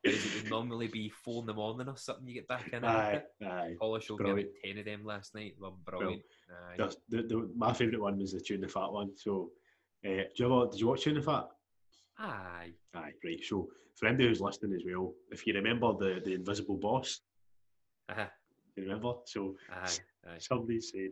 It 0.04 0.44
would 0.44 0.50
normally 0.50 0.88
be 0.88 1.10
four 1.10 1.42
in 1.42 1.48
the 1.48 1.54
morning 1.54 1.88
or 1.90 1.98
something. 1.98 2.28
You 2.28 2.36
get 2.36 2.48
back 2.48 2.72
in. 2.72 2.84
aye, 2.86 3.22
aye. 3.44 3.76
Showed 4.00 4.22
me 4.22 4.30
about 4.32 4.46
ten 4.64 4.78
of 4.78 4.86
them 4.86 5.04
last 5.06 5.34
night. 5.36 5.56
They 5.58 5.62
were 5.66 5.72
brilliant. 5.84 6.22
Aye. 6.50 6.76
The, 6.78 6.96
the, 7.10 7.24
the, 7.24 7.50
my 7.56 7.74
favourite 7.74 8.02
one 8.02 8.18
was 8.20 8.32
the 8.34 8.40
Chewin' 8.40 8.62
the 8.62 8.68
Fat 8.68 8.92
one. 8.92 9.12
So, 9.18 9.52
uh, 10.06 10.10
do 10.10 10.24
you 10.36 10.46
ever, 10.46 10.70
did 10.72 10.80
you 10.80 10.88
watch 10.88 11.02
Chewin' 11.04 11.16
the 11.16 11.22
Fat? 11.22 11.48
Aye. 12.20 12.72
Aye, 12.94 13.12
right. 13.24 13.44
So, 13.44 13.70
for 13.96 14.06
anybody 14.08 14.30
who's 14.30 14.42
listening 14.42 14.76
as 14.76 14.84
well, 14.86 15.14
if 15.32 15.46
you 15.48 15.54
remember 15.56 15.94
the, 15.94 16.22
the 16.24 16.34
invisible 16.36 16.78
boss, 16.78 17.22
Uh-huh. 18.10 18.28
you 18.76 18.84
remember? 18.84 19.14
So, 19.26 19.56
Aye. 19.72 19.98
Aye. 20.30 20.38
somebody 20.40 20.80
said 20.80 21.10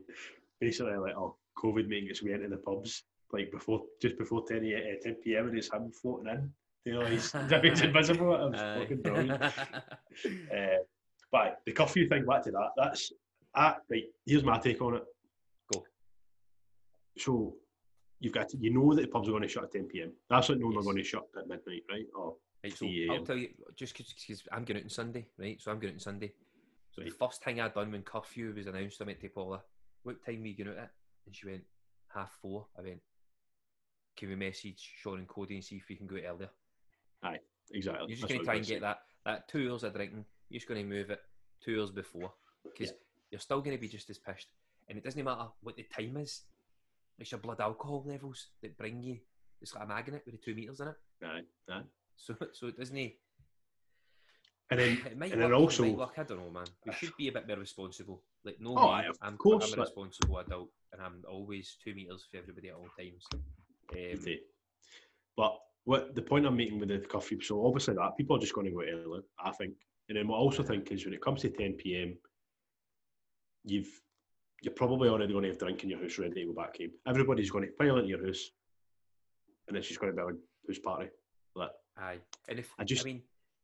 basically 0.62 0.96
like, 0.96 1.16
oh, 1.18 1.36
COVID 1.58 1.88
making 1.88 2.10
its 2.12 2.24
way 2.24 2.34
into 2.34 2.48
the 2.48 2.58
pubs 2.58 3.04
like 3.32 3.52
before, 3.52 3.84
just 4.02 4.18
before 4.18 4.46
10, 4.48 4.58
uh, 4.58 5.04
10 5.04 5.16
p.m. 5.24 5.48
and 5.48 5.58
it's 5.58 5.72
him 5.72 5.92
floating 5.92 6.30
in. 6.30 6.52
You 6.86 6.94
know, 6.94 7.06
he's, 7.06 7.32
he's 7.62 7.82
invisible. 7.82 8.54
Aye. 8.56 8.80
fucking 8.80 9.02
brilliant. 9.02 9.42
Uh, 9.42 9.52
but 11.32 11.60
the 11.66 11.72
curfew 11.72 12.08
thing, 12.08 12.26
back 12.26 12.44
to 12.44 12.52
that. 12.52 12.70
That's 12.78 13.12
ah, 13.56 13.78
right. 13.90 14.04
Here's 14.26 14.44
my 14.44 14.60
take 14.60 14.82
on 14.82 14.96
it. 14.96 15.04
Go. 15.74 15.84
So 17.18 17.56
you've 18.20 18.34
got 18.34 18.50
to, 18.50 18.58
you 18.58 18.72
know 18.72 18.94
that 18.94 19.02
the 19.02 19.08
pubs 19.08 19.28
are 19.28 19.32
going 19.32 19.44
to 19.44 19.50
shut 19.50 19.64
at 19.64 19.72
10 19.72 19.86
p.m. 19.86 20.12
That's 20.30 20.50
what 20.50 20.60
no, 20.60 20.72
they're 20.72 20.84
going 20.84 20.98
to 20.98 21.04
shut 21.04 21.24
at 21.38 21.48
midnight, 21.48 21.84
right? 21.90 22.06
Or 22.16 22.36
Right, 22.66 22.76
so 22.76 22.88
I'll 23.12 23.24
tell 23.24 23.38
you, 23.38 23.50
just 23.76 23.96
because 23.96 24.44
I'm 24.52 24.66
going 24.66 24.78
out 24.78 24.84
on 24.86 24.90
Sunday, 24.90 25.28
right? 25.38 25.62
So 25.62 25.70
I'm 25.70 25.78
going 25.78 25.92
out 25.92 25.98
on 25.98 26.00
Sunday. 26.00 26.34
So 26.90 27.02
Right. 27.02 27.12
the 27.12 27.16
first 27.16 27.44
thing 27.44 27.62
I 27.62 27.68
done 27.68 27.92
when 27.92 28.02
curfew 28.02 28.54
was 28.56 28.66
announced, 28.66 29.00
I 29.02 29.06
went 29.06 29.20
to 29.20 29.30
Paula, 29.30 29.62
what 30.02 30.26
time 30.26 30.42
are 30.42 30.48
you 30.48 30.56
going 30.56 30.76
out 30.76 30.84
at? 30.84 30.92
And 31.28 31.36
she 31.36 31.46
went, 31.46 31.64
half 32.12 32.32
four. 32.42 32.68
I 32.78 32.82
went, 32.82 33.02
can 34.16 34.30
we 34.30 34.36
message 34.36 34.94
Sean 35.02 35.20
and 35.20 35.28
Cody 35.28 35.56
and 35.56 35.64
see 35.64 35.78
if 35.78 35.84
we 35.90 35.96
can 35.96 36.08
go 36.08 36.16
earlier? 36.16 36.50
exactly. 37.72 38.06
You're 38.08 38.18
just 38.18 38.28
going 38.30 38.40
to 38.40 38.46
try 38.46 38.56
and 38.56 38.66
get 38.66 38.82
that, 38.82 39.00
that 39.26 39.48
two 39.48 39.72
hours 39.72 39.84
of 39.84 39.94
drinking. 39.94 40.26
You're 40.50 40.60
just 40.60 40.68
going 40.68 40.82
to 40.82 40.88
move 40.96 41.10
it 41.10 41.20
two 41.64 41.80
hours 41.82 41.92
before 41.92 42.32
because 42.64 42.94
you're 43.32 43.40
still 43.40 43.62
going 43.62 43.76
to 43.76 43.82
be 43.82 43.88
just 43.88 44.10
as 44.10 44.18
pissed. 44.20 44.48
And 44.88 44.98
it 44.98 45.04
doesn't 45.04 45.24
matter 45.24 45.48
what 45.62 45.76
the 45.76 45.84
time 45.84 46.18
is. 46.18 46.42
It's 47.18 47.32
your 47.32 47.40
blood 47.40 47.60
alcohol 47.62 48.04
levels 48.06 48.48
that 48.62 48.78
bring 48.78 49.02
you. 49.02 49.18
It's 49.62 49.74
like 49.74 49.86
a 49.86 49.88
magnet 49.88 50.22
with 50.26 50.36
the 50.36 50.42
two 50.42 50.54
meters 50.54 50.80
in 50.80 50.90
it. 50.90 50.96
Aye, 51.24 51.42
aye. 51.72 51.82
So, 52.18 52.36
so 52.54 52.68
it 52.68 52.78
doesn't. 52.78 52.96
It 52.98 53.16
And 54.70 54.80
then 54.80 55.02
might 55.18 55.32
and 55.32 55.40
work, 55.42 55.50
then 55.50 55.52
it 55.52 55.54
also- 55.54 55.84
might 55.86 55.98
work. 55.98 56.14
I 56.18 56.24
don't 56.24 56.40
know, 56.40 56.52
man. 56.52 56.66
We 56.86 56.94
should 56.94 57.16
be 57.18 57.30
a 57.30 57.32
bit 57.32 57.48
more 57.48 57.58
responsible. 57.58 58.22
Like, 58.44 58.60
no, 58.60 58.72
Oh, 58.78 58.88
me, 58.88 58.94
aye, 58.94 59.06
of 59.08 59.18
I'm, 59.22 59.38
course, 59.38 59.72
I'm 59.74 59.80
a 59.80 59.82
responsible 59.84 60.38
adult, 60.38 60.70
and 60.94 61.02
I'm 61.02 61.24
always 61.28 61.78
two 61.84 61.96
meters 61.96 62.28
for 62.30 62.38
everybody 62.38 62.70
at 62.70 62.76
all 62.76 62.88
times. 63.00 63.26
Um, 63.94 64.36
But 65.38 65.60
what 65.84 66.16
the 66.16 66.22
point 66.22 66.46
I'm 66.46 66.56
making 66.58 66.80
with 66.80 66.90
the 66.90 67.00
curfew, 67.00 67.42
so 67.42 67.66
obviously 67.66 67.94
that 67.96 68.18
people 68.18 68.36
are 68.36 68.40
just 68.40 68.54
going 68.56 68.66
to 68.68 68.72
go 68.72 68.82
early, 68.82 69.22
I 69.40 69.52
think. 69.52 69.74
And 70.10 70.18
then 70.18 70.28
what 70.28 70.38
I 70.38 70.40
also 70.40 70.64
think 70.64 70.92
is 70.92 71.04
when 71.06 71.14
it 71.14 71.22
comes 71.22 71.42
to 71.42 71.50
10 71.50 71.74
p.m., 71.74 72.18
you've 73.64 73.90
you're 74.62 74.74
probably 74.74 75.10
already 75.10 75.34
going 75.34 75.44
to 75.44 75.50
have 75.50 75.60
drink 75.60 75.84
in 75.84 75.90
your 75.90 76.00
house 76.02 76.18
ready 76.18 76.42
to 76.42 76.48
go 76.48 76.54
back 76.54 76.78
home. 76.78 76.92
Everybody's 77.08 77.52
going 77.52 77.66
to 77.66 77.72
pile 77.74 77.98
into 77.98 78.10
your 78.10 78.26
house, 78.26 78.50
and 79.68 79.78
it's 79.78 79.88
just 79.88 80.00
going 80.00 80.16
to 80.16 80.16
be 80.16 80.22
a 80.22 80.68
house 80.68 80.80
party. 80.84 81.08
Like, 81.56 81.72
Aye, 81.98 82.20
and 82.48 82.60
if 82.60 82.72
I 82.80 82.82
I, 82.82 82.86
just- 82.86 83.06
mean, 83.06 83.22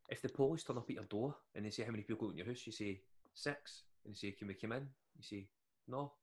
if 0.09 0.21
the 0.21 0.29
police 0.29 0.63
turn 0.63 0.77
up 0.77 0.89
at 0.89 0.95
your 0.95 1.05
door 1.05 1.35
and 1.55 1.65
they 1.65 1.69
say 1.69 1.83
how 1.83 1.91
many 1.91 2.03
people 2.03 2.27
go 2.27 2.31
in 2.31 2.37
your 2.37 2.45
house, 2.47 2.63
you 2.65 2.71
say 2.71 3.01
six, 3.33 3.83
and 4.05 4.13
they 4.13 4.17
say 4.17 4.31
can 4.31 4.47
we 4.47 4.53
come 4.53 4.73
in? 4.73 4.87
You 5.17 5.23
say 5.23 5.47
no, 5.87 6.13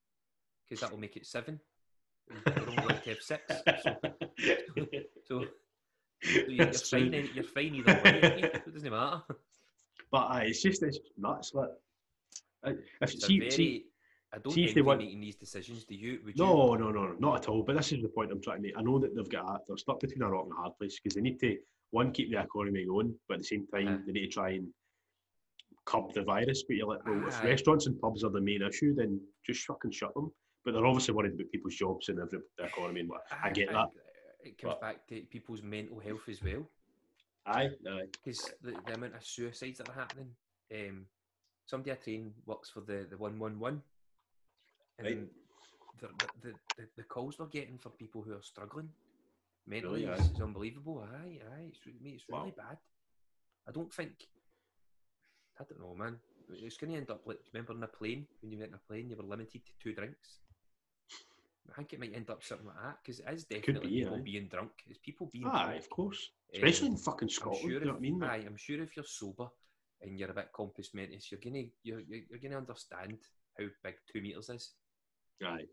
because 0.65 0.81
that 0.83 0.91
will 0.93 1.01
make 1.01 1.17
it 1.17 1.27
seven. 1.27 1.59
We're 2.47 2.63
only 2.63 2.77
allowed 2.77 3.03
to 3.05 3.11
have 3.11 3.21
six, 3.23 3.43
so, 3.49 3.97
so 5.25 5.45
you're, 6.35 6.51
you're 6.51 6.73
fine. 6.73 7.29
You're 7.35 7.45
fine 7.45 7.75
either 7.77 8.01
way. 8.05 8.41
It 8.67 8.73
doesn't 8.75 8.91
matter. 8.91 9.23
But 10.11 10.19
aye, 10.31 10.45
it's 10.49 10.63
just 10.63 10.83
it's 10.83 10.99
nuts. 11.17 11.53
Like, 11.55 11.69
I- 12.65 12.71
if, 12.71 13.15
It's 13.15 13.27
see, 13.27 13.39
very. 13.39 13.51
see, 13.51 13.85
I 14.35 14.39
don't 14.39 14.53
see 14.53 14.63
if 14.65 14.69
envy 14.71 14.81
they 14.81 14.83
want- 14.83 15.01
making 15.01 15.21
these 15.21 15.37
decisions. 15.37 15.85
Do 15.85 15.95
you? 15.95 16.21
Would 16.25 16.39
you? 16.39 16.45
No, 16.45 16.75
no, 16.75 16.91
no, 16.91 17.15
not 17.19 17.37
at 17.43 17.49
all. 17.49 17.63
But 17.63 17.77
this 17.77 17.93
is 17.93 18.03
the 18.03 18.09
point 18.09 18.31
I'm 18.33 18.41
trying 18.43 18.59
to 18.59 18.63
make. 18.63 18.75
I 18.77 18.83
know 18.83 18.99
that 18.99 19.15
they've 19.15 19.29
got 19.29 19.63
they're 19.69 19.77
stuck 19.77 20.01
between 20.01 20.23
a 20.23 20.31
rock 20.31 20.45
and 20.45 20.53
a 20.53 20.57
hard 20.57 20.73
place 20.79 20.99
because 21.03 21.15
they 21.15 21.21
need 21.23 21.39
to 21.41 21.57
one 21.91 22.13
keep 22.13 22.31
the 22.31 22.41
economy 22.41 22.85
going, 22.87 23.15
but 23.29 23.35
at 23.35 23.41
the 23.41 23.47
same 23.47 23.67
time 23.73 23.89
Uh-huh. 23.89 23.99
they 24.07 24.13
need 24.13 24.27
to 24.27 24.33
try 24.33 24.51
and 24.51 24.69
curb 25.87 26.13
the 26.15 26.23
virus. 26.23 26.65
But 26.67 26.77
you're 26.77 26.89
like, 26.89 27.05
well, 27.07 27.27
if 27.29 27.43
restaurants 27.45 27.87
and 27.87 27.99
pubs 28.01 28.25
are 28.25 28.31
the 28.31 28.41
main 28.41 28.63
issue, 28.63 28.95
then 28.95 29.21
just 29.47 29.65
fucking 29.67 29.93
shut 29.93 30.13
them. 30.15 30.31
But 30.69 30.75
they're 30.75 30.87
obviously 30.87 31.15
worried 31.15 31.33
about 31.33 31.51
people's 31.51 31.75
jobs 31.77 32.11
and 32.11 32.19
every, 32.21 32.41
the 32.59 32.65
economy 32.65 33.01
and 33.01 33.09
what. 33.09 33.23
I 33.43 33.49
get 33.51 33.73
that. 33.73 33.89
It 34.45 34.59
comes 34.59 34.75
But- 34.75 34.81
back 34.83 35.07
to 35.09 35.23
people's 35.23 35.63
mental 35.63 35.99
health 35.99 36.29
as 36.29 36.43
well. 36.43 36.69
Aye, 37.47 37.71
aye. 37.89 38.03
because 38.13 38.53
the, 38.61 38.73
the 38.87 38.93
amount 38.95 39.15
of 39.15 39.25
suicides 39.25 39.79
that 39.79 39.89
are 39.89 39.95
happening. 39.95 40.29
Um, 40.75 41.07
somebody 41.65 41.93
I 41.93 41.95
train 41.95 42.35
works 42.45 42.69
for 42.69 42.83
the 42.83 43.07
the 43.09 43.17
one 43.17 43.39
one 43.39 43.59
one, 43.59 43.83
and 44.99 45.07
Right. 45.07 45.19
the, 46.01 46.09
the, 46.43 46.53
the 46.77 46.89
the 46.99 47.03
calls 47.05 47.39
we're 47.39 47.47
getting 47.47 47.79
for 47.79 47.89
people 47.89 48.21
who 48.21 48.35
are 48.35 48.43
struggling 48.43 48.91
mentally 49.67 50.05
Really, 50.05 50.21
is, 50.21 50.31
is 50.33 50.41
unbelievable. 50.43 51.07
Aye, 51.11 51.39
aye, 51.55 51.69
it's, 51.71 51.81
mate, 52.03 52.15
it's 52.17 52.29
really 52.29 52.53
Wow. 52.59 52.65
bad. 52.69 52.79
I 53.67 53.73
don't 53.73 53.93
think. 53.93 54.29
I 55.59 55.65
don't 55.65 55.81
know, 55.81 55.95
man. 55.95 56.19
It's 56.51 56.77
going 56.77 56.93
to 56.93 56.99
end 56.99 57.11
up 57.11 57.23
like 57.27 57.39
remember 57.55 57.73
in 57.73 57.83
a 57.83 57.87
plane 57.89 58.27
when 58.43 58.53
you 58.53 58.59
went 58.59 58.71
in 58.71 58.75
a 58.75 58.87
plane, 58.87 59.09
you 59.09 59.17
were 59.17 59.23
limited 59.23 59.65
to 59.65 59.73
two 59.83 59.95
drinks. 59.95 60.41
I 61.71 61.75
think 61.77 61.93
it 61.93 62.01
might 62.01 62.15
end 62.15 62.31
up 62.31 62.43
something 62.43 62.67
like 62.67 62.77
that 62.83 62.99
because 63.03 63.21
it 63.21 63.27
is 63.33 63.45
definitely 63.45 63.91
be, 63.91 64.01
people 64.01 64.17
aye. 64.17 64.21
being 64.23 64.49
drunk. 64.49 64.71
It's 64.87 64.99
people 64.99 65.29
being 65.33 65.47
Aye, 65.47 65.65
drunk. 65.65 65.79
of 65.81 65.91
course. 65.91 66.31
Especially 66.55 66.89
Um, 66.89 66.93
in 66.95 66.99
fucking 66.99 67.29
Scotland. 67.29 67.61
sure 67.61 67.71
you 67.71 67.77
if, 67.77 67.85
know 67.85 67.91
what 67.93 67.99
I 67.99 68.01
mean? 68.01 68.23
Aye, 68.23 68.45
I'm 68.47 68.57
sure 68.57 68.83
if 68.83 68.97
you're 68.97 69.05
sober 69.05 69.49
and 70.01 70.19
you're 70.19 70.31
a 70.31 70.35
bit 70.35 70.49
compos 70.53 70.95
mentis, 70.95 71.31
you're 71.31 71.41
gonna 71.41 71.65
you're, 71.83 72.01
you're, 72.01 72.23
you're 72.31 72.39
gonna 72.41 72.57
understand 72.59 73.19
how 73.59 73.65
big 73.85 73.95
two 74.11 74.21
meters 74.23 74.49
is. 74.49 74.73
aye. 75.45 75.67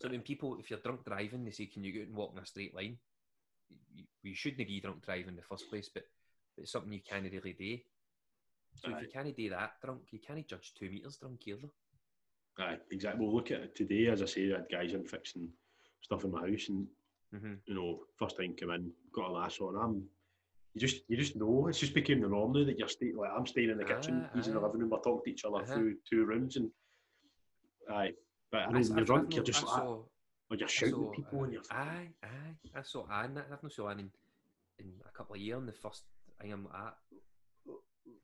So 0.00 0.08
when 0.08 0.22
people, 0.22 0.56
if 0.60 0.70
you're 0.70 0.78
drunk 0.78 1.04
driving, 1.04 1.44
they 1.44 1.50
say, 1.50 1.66
"Can 1.66 1.82
you 1.82 1.92
go 1.92 2.00
and 2.02 2.14
walk 2.14 2.32
in 2.32 2.38
a 2.42 2.46
straight 2.46 2.74
line?" 2.74 2.98
You 4.22 4.34
shouldn't 4.34 4.66
be 4.66 4.80
drunk 4.80 5.04
driving 5.04 5.28
in 5.28 5.36
the 5.36 5.42
first 5.42 5.68
place, 5.68 5.90
but, 5.92 6.04
but 6.56 6.62
it's 6.62 6.72
something 6.72 6.92
you 6.92 7.00
can't 7.02 7.30
really 7.30 7.52
do. 7.52 7.78
So 8.76 8.90
if 8.96 9.02
you 9.02 9.08
can't 9.12 9.36
do 9.36 9.50
that 9.50 9.72
drunk, 9.84 10.02
you 10.12 10.20
can't 10.20 10.46
judge 10.46 10.72
two 10.78 10.88
meters 10.88 11.16
drunk 11.16 11.40
either. 11.48 11.68
Aye, 12.60 12.78
exactly. 12.90 13.24
Well, 13.24 13.34
look 13.34 13.50
at 13.50 13.60
it 13.60 13.74
today. 13.76 14.06
As 14.08 14.22
I 14.22 14.26
say, 14.26 14.52
I 14.52 14.56
had 14.56 14.66
guys 14.70 14.92
in 14.92 15.04
fixing 15.04 15.48
stuff 16.00 16.24
in 16.24 16.30
my 16.32 16.40
house, 16.48 16.68
and 16.68 16.86
hmm 17.32 17.54
you 17.66 17.74
know, 17.74 18.00
first 18.16 18.36
time 18.36 18.54
come 18.58 18.70
in, 18.70 18.90
got 19.12 19.28
a 19.30 19.32
lasso 19.32 19.68
on. 19.68 19.76
I'm, 19.76 20.02
you 20.74 20.80
just, 20.80 21.02
you 21.08 21.16
just 21.16 21.36
know. 21.36 21.66
It's 21.68 21.78
just 21.78 21.94
became 21.94 22.20
the 22.20 22.28
norm 22.28 22.52
now 22.52 22.64
that 22.64 22.78
you're 22.78 22.88
staying. 22.88 23.16
Like 23.16 23.30
I'm 23.36 23.46
staying 23.46 23.70
in 23.70 23.78
the 23.78 23.84
kitchen, 23.84 24.24
Aye, 24.24 24.36
he's 24.36 24.48
in 24.48 24.54
the 24.54 24.60
living 24.60 24.80
room. 24.80 24.90
We're 24.90 24.98
talking 24.98 25.22
to 25.24 25.30
each 25.30 25.44
other 25.44 25.56
Uh-huh. 25.62 25.72
through 25.72 25.96
two 26.08 26.24
rooms, 26.24 26.56
and 26.56 26.70
aye. 27.90 28.12
But 28.50 28.62
I 28.62 28.72
know 28.72 28.80
when 28.80 28.96
you're 28.96 29.04
drunk, 29.04 29.34
you're 29.36 29.44
just 29.44 29.62
I 29.62 29.66
like, 29.66 29.76
saw- 29.82 30.04
or 30.50 30.56
you're 30.56 30.68
shouting 30.68 30.94
saw, 30.94 31.10
at 31.10 31.16
people, 31.16 31.40
uh, 31.40 31.44
and 31.44 31.52
you're. 31.52 31.62
Aye, 31.70 32.08
aye. 32.24 32.54
I 32.74 32.82
saw 32.82 33.06
Anne. 33.12 33.38
I've 33.52 33.62
not 33.62 33.72
saw 33.72 33.88
Anne 33.90 34.00
in, 34.00 34.10
in 34.78 34.92
a 35.06 35.12
couple 35.16 35.34
of 35.36 35.40
years. 35.40 35.58
And 35.58 35.68
the 35.68 35.72
first 35.72 36.04
thing 36.40 36.52
I'm 36.52 36.64
like, 36.64 36.74
ah, 36.74 36.94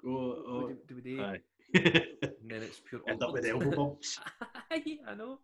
Oh, 0.07 0.45
oh, 0.49 0.69
do, 0.69 0.77
do 0.89 0.95
we 0.97 1.01
do? 1.03 1.21
aye. 1.23 1.39
And 1.75 2.51
then 2.51 2.63
it's 2.63 2.81
pure 2.89 3.01
End 3.09 3.23
up 3.23 3.33
with 3.33 3.47
elbow 3.47 3.71
bumps. 3.71 4.21
Aye, 4.71 4.99
I 5.09 5.15
know. 5.15 5.39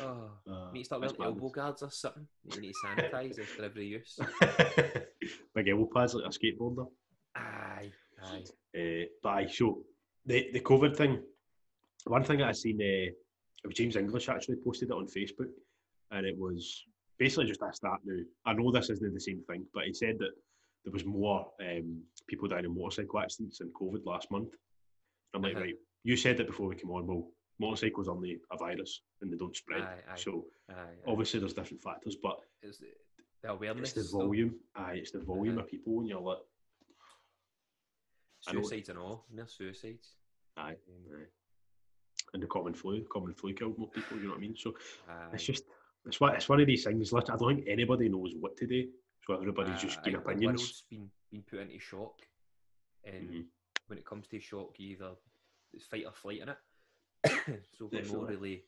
Oh, 0.00 0.30
Uh, 0.46 0.70
need 0.72 0.80
to 0.80 0.84
start 0.84 1.00
wearing 1.00 1.16
elbow 1.22 1.48
guards 1.48 1.82
or 1.82 1.90
something. 1.90 2.26
You 2.52 2.60
need 2.60 2.72
to 2.72 2.86
sanitise 2.86 3.40
after 3.40 3.64
every 3.64 3.86
use. 3.86 4.18
Big 5.54 5.68
elbow 5.68 5.88
pads 5.94 6.14
like 6.14 6.24
a 6.24 6.28
skateboarder. 6.28 6.86
Aye, 7.36 7.90
aye. 8.22 8.44
Uh, 8.78 9.04
but 9.22 9.28
aye, 9.30 9.46
so 9.46 9.82
the 10.26 10.48
the 10.52 10.60
COVID 10.60 10.96
thing. 10.96 11.22
One 12.06 12.22
thing 12.24 12.38
that 12.38 12.48
I 12.48 12.52
seen, 12.52 12.80
uh, 12.80 13.10
it 13.10 13.66
was 13.66 13.74
James 13.74 13.96
English 13.96 14.28
actually 14.28 14.56
posted 14.64 14.90
it 14.90 14.94
on 14.94 15.06
Facebook, 15.06 15.50
and 16.12 16.26
it 16.26 16.36
was 16.38 16.84
basically 17.18 17.46
just 17.46 17.62
a 17.62 17.72
start 17.72 18.00
now. 18.04 18.22
I 18.46 18.52
know 18.54 18.70
this 18.70 18.90
isn't 18.90 19.14
the 19.14 19.20
same 19.20 19.42
thing, 19.48 19.64
but 19.74 19.84
he 19.84 19.92
said 19.92 20.18
that 20.18 20.30
there 20.84 20.92
was 20.92 21.04
more 21.04 21.46
um, 21.60 22.02
people 22.28 22.48
dying 22.48 22.64
in 22.64 22.74
motorcycle 22.74 23.18
accidents 23.20 23.60
in 23.60 23.70
COVID 23.70 24.04
last 24.06 24.30
month. 24.30 24.54
I'm 25.34 25.42
like, 25.42 25.54
Uh-huh. 25.54 25.64
right, 25.64 25.74
you 26.04 26.16
said 26.16 26.36
that 26.38 26.46
before 26.46 26.68
we 26.68 26.76
came 26.76 26.90
on. 26.90 27.06
Well, 27.06 27.30
motorcycles 27.58 28.08
are 28.08 28.12
only 28.14 28.40
a 28.50 28.56
virus 28.56 29.02
and 29.20 29.32
they 29.32 29.36
don't 29.36 29.54
spread. 29.56 29.82
Aye, 29.82 30.02
aye. 30.10 30.16
So 30.16 30.46
aye, 30.70 30.96
obviously 31.06 31.40
there's 31.40 31.54
different 31.54 31.82
factors, 31.82 32.16
but 32.22 32.40
It's 32.62 32.78
the, 32.78 33.48
awareness. 33.50 33.96
it's 33.96 34.10
the 34.12 34.16
volume. 34.18 34.58
Aye, 34.74 34.94
it's 34.94 35.10
the 35.10 35.20
volume 35.20 35.56
Uh-huh. 35.58 35.64
of 35.64 35.70
people, 35.70 35.98
and 36.00 36.08
you're 36.08 36.20
like, 36.20 36.38
Suicides 38.40 38.88
and 38.88 38.98
all. 38.98 39.26
Near 39.30 39.46
suicides. 39.46 40.14
aye, 40.56 40.76
Um, 40.88 41.12
aye. 41.20 41.26
And 42.34 42.42
the 42.42 42.46
common 42.46 42.74
flu, 42.74 43.04
common 43.12 43.34
flu 43.34 43.52
killed 43.54 43.76
more 43.78 43.90
people. 43.90 44.16
You 44.18 44.24
know 44.24 44.30
what 44.30 44.38
I 44.38 44.40
mean? 44.40 44.56
So 44.56 44.74
it's 45.32 45.44
just 45.44 45.64
it's 46.06 46.20
one 46.20 46.34
it's 46.34 46.48
one 46.48 46.60
of 46.60 46.66
these 46.66 46.84
things. 46.84 47.12
Like, 47.12 47.30
I 47.30 47.36
don't 47.36 47.56
think 47.56 47.66
anybody 47.68 48.08
knows 48.08 48.34
what 48.38 48.56
to 48.58 48.66
do. 48.66 48.88
So 49.26 49.34
everybody's 49.34 49.80
just 49.80 49.98
Uh, 49.98 50.02
giving 50.02 50.20
I 50.20 50.22
think 50.24 50.26
the 50.40 50.46
opinions. 50.46 50.60
world's 50.60 50.82
been 50.90 51.10
been 51.30 51.42
put 51.42 51.60
into 51.60 51.78
shock, 51.78 52.14
and 53.04 53.28
Mhm. 53.30 53.46
When 53.88 53.98
it 53.98 54.06
comes 54.06 54.26
to 54.28 54.38
shock, 54.40 54.74
you 54.78 54.90
either 54.90 55.10
it's 55.72 55.84
fight 55.86 56.04
or 56.06 56.12
flight 56.12 56.40
in 56.40 56.48
it. 56.50 56.58
so 57.78 57.88
we're 57.90 58.00
not 58.00 58.02
Definitely. 58.02 58.34
really. 58.36 58.64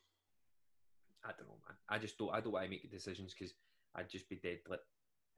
I 1.25 1.29
don't 1.37 1.49
know, 1.49 1.57
man. 1.69 1.77
I 1.89 1.99
just 1.99 2.19
don't. 2.19 2.31
I 2.33 2.41
don't 2.41 2.53
want 2.53 2.65
to 2.65 2.71
make 2.71 2.91
decisions 2.91 3.35
because 3.35 3.55
I'd 3.95 4.09
just 4.09 4.29
be 4.29 4.37
dead. 4.37 4.59
Like, 4.69 4.81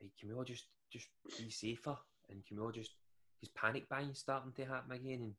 hey, 0.01 0.11
can 0.19 0.29
we 0.29 0.35
all 0.35 0.45
just 0.45 0.67
just 0.91 1.09
be 1.39 1.51
safer? 1.51 1.97
And 2.31 2.45
can 2.47 2.57
we 2.57 2.63
all 2.63 2.73
just 2.73 2.93
because 3.41 3.53
panic 3.55 3.89
buying 3.89 4.15
starting 4.15 4.53
to 4.53 4.65
happen 4.65 4.93
again? 4.93 5.35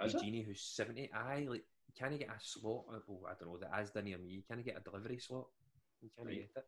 And 0.00 0.08
Is 0.08 0.14
it? 0.14 0.44
Who's 0.46 0.62
seventy, 0.62 1.10
I 1.12 1.46
like 1.48 1.64
you 1.86 1.94
can't 1.98 2.18
get 2.18 2.28
a 2.28 2.40
slot. 2.40 2.84
Well, 3.06 3.20
I 3.28 3.32
don't 3.38 3.52
know. 3.52 3.58
The 3.58 3.66
Asda 3.66 4.02
near 4.02 4.18
me, 4.18 4.28
you 4.28 4.42
can't 4.48 4.64
get 4.64 4.78
a 4.78 4.80
delivery 4.80 5.18
slot. 5.18 5.46
You 6.00 6.08
can't 6.16 6.28
Right. 6.28 6.36
get 6.38 6.50
it. 6.56 6.66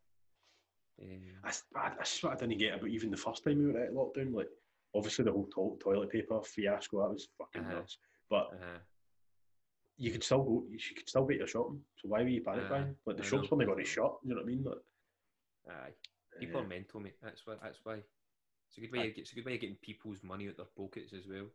Um, 1.01 1.21
That's, 1.43 1.63
that's 1.73 2.23
what 2.23 2.33
I 2.33 2.35
didn't 2.37 2.57
get 2.57 2.75
about 2.75 2.87
even 2.89 3.11
the 3.11 3.17
first 3.17 3.43
time 3.43 3.57
we 3.57 3.71
were 3.71 3.79
at 3.79 3.91
lockdown. 3.93 4.33
Like, 4.33 4.47
obviously 4.95 5.25
the 5.25 5.31
whole 5.31 5.47
to- 5.47 5.77
toilet 5.83 6.09
paper 6.09 6.41
fiasco 6.41 7.01
that 7.01 7.13
was 7.13 7.27
fucking 7.37 7.61
Uh-huh. 7.63 7.73
nuts. 7.75 7.97
But 8.29 8.49
uh, 8.53 8.79
you 9.97 10.11
could 10.11 10.23
still 10.23 10.43
go. 10.43 10.65
You 10.69 10.79
could 10.95 11.07
still 11.09 11.25
get 11.25 11.37
your 11.37 11.47
shopping. 11.47 11.81
So 11.97 12.09
why 12.09 12.21
were 12.23 12.27
you 12.29 12.41
panic 12.41 12.65
Aye, 12.65 12.69
buying? 12.69 12.95
Like 13.05 13.17
the 13.17 13.23
I 13.23 13.25
shops 13.27 13.51
weren't 13.51 13.65
going 13.67 13.83
to 13.83 13.89
shut. 13.89 14.13
You 14.23 14.29
know 14.29 14.35
what 14.35 14.43
I 14.43 14.47
mean? 14.47 14.63
Like, 14.63 14.77
aye. 15.69 15.91
People 16.39 16.59
uh, 16.59 16.63
are 16.63 16.67
mental, 16.67 16.99
mate. 16.99 17.15
That's 17.21 17.45
why. 17.45 17.55
That's 17.61 17.79
why. 17.83 17.95
It's 18.67 18.77
a 18.77 18.81
good 18.81 18.91
way. 18.91 18.99
Aye. 18.99 19.05
Of, 19.05 19.17
it's 19.17 19.31
a 19.31 19.35
good 19.35 19.45
way 19.45 19.55
of 19.55 19.61
getting 19.61 19.77
people's 19.81 20.23
money 20.23 20.47
out 20.49 20.57
their 20.57 20.65
pockets 20.77 21.13
as 21.13 21.27
well. 21.27 21.47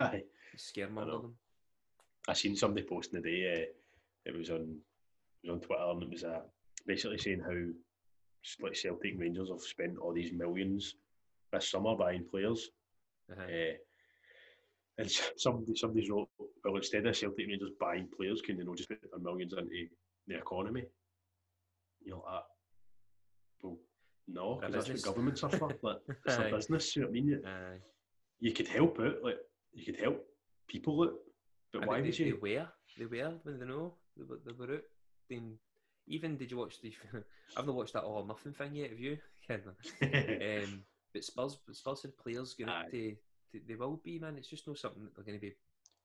aye. 0.00 0.22
Scaremonger 0.56 1.22
them. 1.22 1.34
I 2.28 2.34
seen 2.34 2.54
somebody 2.56 2.86
posting 2.86 3.22
today. 3.22 3.52
Uh, 3.54 4.30
it 4.30 4.36
was 4.36 4.50
on 4.50 4.76
it 5.42 5.50
was 5.50 5.54
on 5.54 5.60
Twitter, 5.60 5.82
and 5.90 6.02
it 6.02 6.10
was 6.10 6.24
uh, 6.24 6.40
basically 6.86 7.18
saying 7.18 7.40
how 7.40 7.56
like 8.64 8.76
Celtic 8.76 9.14
Rangers 9.18 9.48
have 9.48 9.60
spent 9.62 9.98
all 9.98 10.12
these 10.12 10.32
millions 10.32 10.94
this 11.52 11.70
summer 11.70 11.96
buying 11.96 12.24
players. 12.30 12.68
Uh-huh. 13.30 13.42
Uh, 13.42 13.74
and 14.98 15.10
somebody 15.36 15.76
somebody's 15.76 16.10
wrote, 16.10 16.28
well, 16.64 16.76
instead 16.76 17.06
of 17.06 17.16
Celtic 17.16 17.46
Rangers 17.46 17.70
buying 17.80 18.08
players, 18.16 18.42
can 18.42 18.56
they 18.56 18.64
not 18.64 18.76
just 18.76 18.88
put 18.88 18.98
their 19.00 19.20
millions 19.20 19.52
into 19.52 19.86
the 20.26 20.36
economy? 20.36 20.84
You 22.04 22.12
know, 22.12 22.24
like, 22.26 22.42
well, 23.62 23.76
no, 24.26 24.54
because 24.56 24.86
that's 24.86 25.04
what 25.04 25.14
governments 25.14 25.42
are 25.44 25.50
for. 25.50 25.70
Like, 25.82 25.98
it's 26.26 26.36
a 26.36 26.50
business. 26.50 26.96
You 26.96 27.02
know 27.02 27.08
what 27.08 27.10
I 27.10 27.14
mean? 27.14 27.28
You, 27.28 27.42
Aye. 27.46 27.80
you 28.40 28.52
could 28.52 28.68
help 28.68 28.98
it, 29.00 29.24
like 29.24 29.36
you 29.72 29.84
could 29.84 30.00
help 30.00 30.24
people 30.68 31.02
out, 31.02 31.14
but 31.72 31.84
I 31.84 31.86
why 31.86 32.00
would 32.00 32.12
they, 32.12 32.24
you? 32.24 32.38
They 32.42 32.56
were. 32.56 32.68
They 32.98 33.06
were 33.06 33.32
when 33.44 33.60
they 33.60 33.66
know 33.66 33.94
they 34.16 34.24
were, 34.24 34.40
they 34.44 34.52
were 34.52 34.74
out. 34.74 34.82
Then 35.30 35.58
even 36.08 36.36
did 36.36 36.50
you 36.50 36.56
watch 36.56 36.80
the? 36.80 36.92
I've 37.56 37.66
not 37.66 37.74
watched 37.74 37.92
that 37.92 38.02
all 38.02 38.22
or 38.22 38.26
nothing 38.26 38.52
thing 38.52 38.74
yet. 38.74 38.90
Have 38.90 38.98
you? 38.98 39.18
um, 40.02 40.82
but 41.12 41.24
Spurs, 41.24 41.58
Spurs 41.72 42.02
had 42.02 42.16
players 42.16 42.54
going 42.54 42.68
up 42.70 42.90
to, 42.90 43.10
to. 43.52 43.60
They 43.66 43.74
will 43.74 44.00
be 44.04 44.18
man. 44.18 44.36
It's 44.36 44.48
just 44.48 44.66
not 44.66 44.78
something 44.78 45.02
that 45.04 45.14
they're 45.14 45.24
going 45.24 45.38
to 45.38 45.46
be 45.46 45.54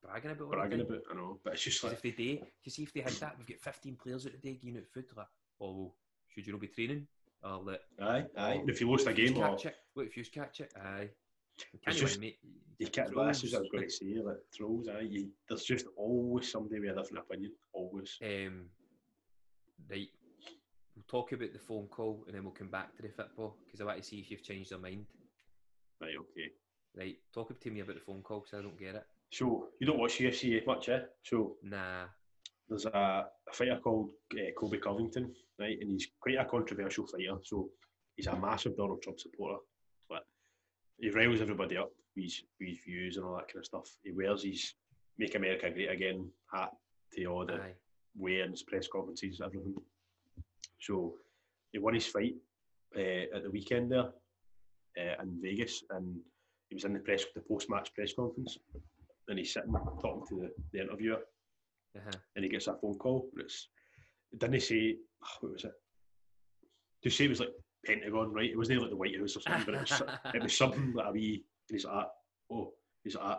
bragging 0.03 0.31
about. 0.31 0.51
bragging 0.51 0.81
about, 0.81 1.01
I 1.11 1.15
know, 1.15 1.39
but 1.43 1.53
it's 1.53 1.63
just 1.63 1.83
like, 1.83 1.93
if 1.93 2.01
they 2.01 2.11
do, 2.11 2.39
you 2.63 2.71
see 2.71 2.83
if 2.83 2.93
they 2.93 3.01
had 3.01 3.13
that, 3.13 3.35
we've 3.37 3.47
got 3.47 3.59
15 3.59 3.95
players 3.95 4.25
out 4.25 4.33
today 4.33 4.59
giving 4.61 4.77
out 4.77 4.87
food. 4.93 5.05
Like, 5.15 5.27
oh, 5.61 5.73
well, 5.73 5.95
should 6.29 6.45
you 6.47 6.53
not 6.53 6.61
be 6.61 6.67
training? 6.67 7.07
Or 7.43 7.61
like, 7.63 7.81
aye, 8.01 8.25
aye. 8.37 8.61
oh, 8.61 8.65
if 8.67 8.79
you 8.79 8.89
lost 8.89 9.03
a 9.05 9.09
what 9.09 9.13
if 9.13 9.19
yous 9.19 9.31
game, 9.31 9.43
or 9.43 9.49
catch 9.49 9.65
it? 9.65 9.75
What 9.93 10.05
if 10.05 10.17
you 10.17 10.23
catch 10.25 10.59
it? 10.61 10.73
Aye. 10.81 11.09
You 11.59 11.79
It's 11.87 11.99
just- 11.99 12.19
mate. 12.19 12.39
you 12.79 12.87
can't. 12.87 13.13
This 13.13 13.43
is 13.43 13.51
what 13.53 13.59
I 13.59 13.61
was 13.61 13.69
going 13.71 13.83
to 13.83 13.89
say. 13.89 14.21
Like 14.23 14.37
trolls, 14.55 14.87
aye. 14.87 15.01
You, 15.01 15.29
there's 15.47 15.63
just 15.63 15.85
always 15.97 16.49
somebody 16.49 16.79
with 16.79 16.91
a 16.97 17.01
different 17.01 17.25
opinion. 17.29 17.51
Always. 17.73 18.17
Um, 18.23 18.65
right. 19.89 20.07
We'll 20.95 21.05
talk 21.07 21.31
about 21.31 21.53
the 21.53 21.59
phone 21.59 21.87
call 21.87 22.23
and 22.27 22.35
then 22.35 22.43
we'll 22.43 22.53
come 22.53 22.69
back 22.69 22.95
to 22.95 23.01
the 23.01 23.09
football 23.09 23.55
because 23.65 23.81
I 23.81 23.85
want 23.85 23.97
to 23.97 24.03
see 24.03 24.19
if 24.19 24.29
you've 24.29 24.43
changed 24.43 24.71
your 24.71 24.79
mind. 24.79 25.05
Right. 26.01 26.13
Okay. 26.19 26.49
Right. 26.95 27.17
Talk 27.33 27.59
to 27.59 27.71
me 27.71 27.79
about 27.79 27.95
the 27.95 28.01
phone 28.01 28.21
call 28.21 28.41
because 28.41 28.59
I 28.59 28.61
don't 28.61 28.79
get 28.79 28.95
it. 28.95 29.03
So 29.31 29.69
you 29.79 29.87
don't 29.87 29.97
watch 29.99 30.19
UFC 30.19 30.63
much, 30.65 30.89
eh? 30.89 30.99
So 31.23 31.55
Nah. 31.63 32.05
there's 32.69 32.85
a, 32.85 33.25
a 33.49 33.53
fighter 33.53 33.79
called 33.83 34.11
uh, 34.33 34.51
Colby 34.57 34.77
Covington, 34.77 35.33
right? 35.59 35.77
And 35.81 35.89
he's 35.91 36.07
quite 36.19 36.37
a 36.37 36.45
controversial 36.45 37.07
fighter. 37.07 37.37
So 37.43 37.69
he's 38.15 38.27
a 38.27 38.35
massive 38.35 38.77
Donald 38.77 39.01
Trump 39.01 39.19
supporter, 39.19 39.57
but 40.07 40.23
he 40.99 41.09
riles 41.09 41.41
everybody 41.41 41.77
up 41.77 41.89
with 42.15 42.25
his, 42.25 42.43
with 42.59 42.69
his 42.69 42.77
views 42.85 43.17
and 43.17 43.25
all 43.25 43.35
that 43.37 43.47
kind 43.47 43.57
of 43.61 43.65
stuff. 43.65 43.89
He 44.03 44.11
wears 44.11 44.43
his 44.43 44.75
"Make 45.17 45.33
America 45.33 45.71
Great 45.71 45.89
Again" 45.89 46.29
hat 46.53 46.69
to 47.13 47.25
all 47.25 47.45
the 47.47 47.55
Aye. 47.55 47.73
weigh-ins, 48.15 48.61
press 48.61 48.87
conferences, 48.87 49.41
everything. 49.43 49.73
So 50.80 51.16
he 51.72 51.80
won 51.80 51.93
his 51.93 52.07
fight 52.07 52.36
uh, 52.97 53.36
at 53.36 53.43
the 53.43 53.51
weekend 53.51 53.91
there 53.91 54.09
uh, 54.99 55.22
in 55.24 55.39
Vegas, 55.41 55.84
and 55.91 56.18
he 56.70 56.76
was 56.76 56.84
in 56.86 56.93
the 56.93 56.99
press 56.99 57.24
the 57.36 57.41
post-match 57.41 57.93
press 57.93 58.14
conference, 58.14 58.57
and 59.28 59.39
he's 59.39 59.53
sitting 59.53 59.72
talking 60.01 60.24
to 60.30 60.36
the, 60.41 60.51
the 60.72 60.82
interviewer, 60.84 61.22
Uh-huh. 61.97 62.11
and 62.36 62.43
he 62.45 62.49
gets 62.49 62.68
a 62.68 62.74
phone 62.76 62.95
call. 62.97 63.30
and 63.34 63.41
It's 63.43 63.68
didn't 64.38 64.53
he 64.55 64.59
say 64.59 64.95
oh, 65.24 65.28
what 65.41 65.53
was 65.53 65.64
it? 65.66 65.72
To 67.03 67.09
say 67.09 67.26
it 67.26 67.30
was 67.30 67.39
like 67.39 67.53
Pentagon, 67.86 68.32
right? 68.34 68.49
It 68.49 68.57
wasn't 68.57 68.82
like 68.82 68.89
the 68.89 68.95
White 68.95 69.18
House 69.20 69.36
or 69.36 69.41
something, 69.41 69.66
but 69.66 69.76
it 69.76 69.82
was, 69.82 70.01
it 70.36 70.43
was 70.43 70.57
something 70.57 70.93
like 70.93 71.07
a 71.07 71.11
wee. 71.11 71.43
And 71.70 71.76
he's 71.76 71.86
like, 71.86 72.07
oh, 72.51 72.74
he's 73.03 73.16
like, 73.16 73.38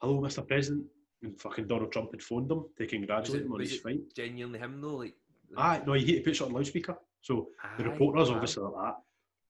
hello, 0.00 0.20
Mr. 0.20 0.46
President. 0.46 0.84
And 1.22 1.38
fucking 1.40 1.66
Donald 1.66 1.92
Trump 1.92 2.10
had 2.12 2.22
phoned 2.22 2.50
him 2.50 2.64
to 2.78 2.86
congratulate 2.86 3.42
him 3.42 3.52
on 3.52 3.60
his 3.60 3.74
it 3.74 3.82
fight. 3.82 4.00
genuinely 4.14 4.58
him 4.58 4.80
though? 4.80 4.96
Like, 4.96 5.14
Ah, 5.56 5.80
no, 5.86 5.92
he 5.94 6.06
had 6.14 6.24
to 6.24 6.30
put 6.30 6.34
it 6.40 6.42
on 6.42 6.52
loudspeaker. 6.52 6.96
So 7.22 7.48
the 7.78 7.84
Aye, 7.84 7.88
reporters 7.88 8.30
aye. 8.30 8.34
obviously 8.34 8.62
like 8.64 8.74
that. 8.84 8.94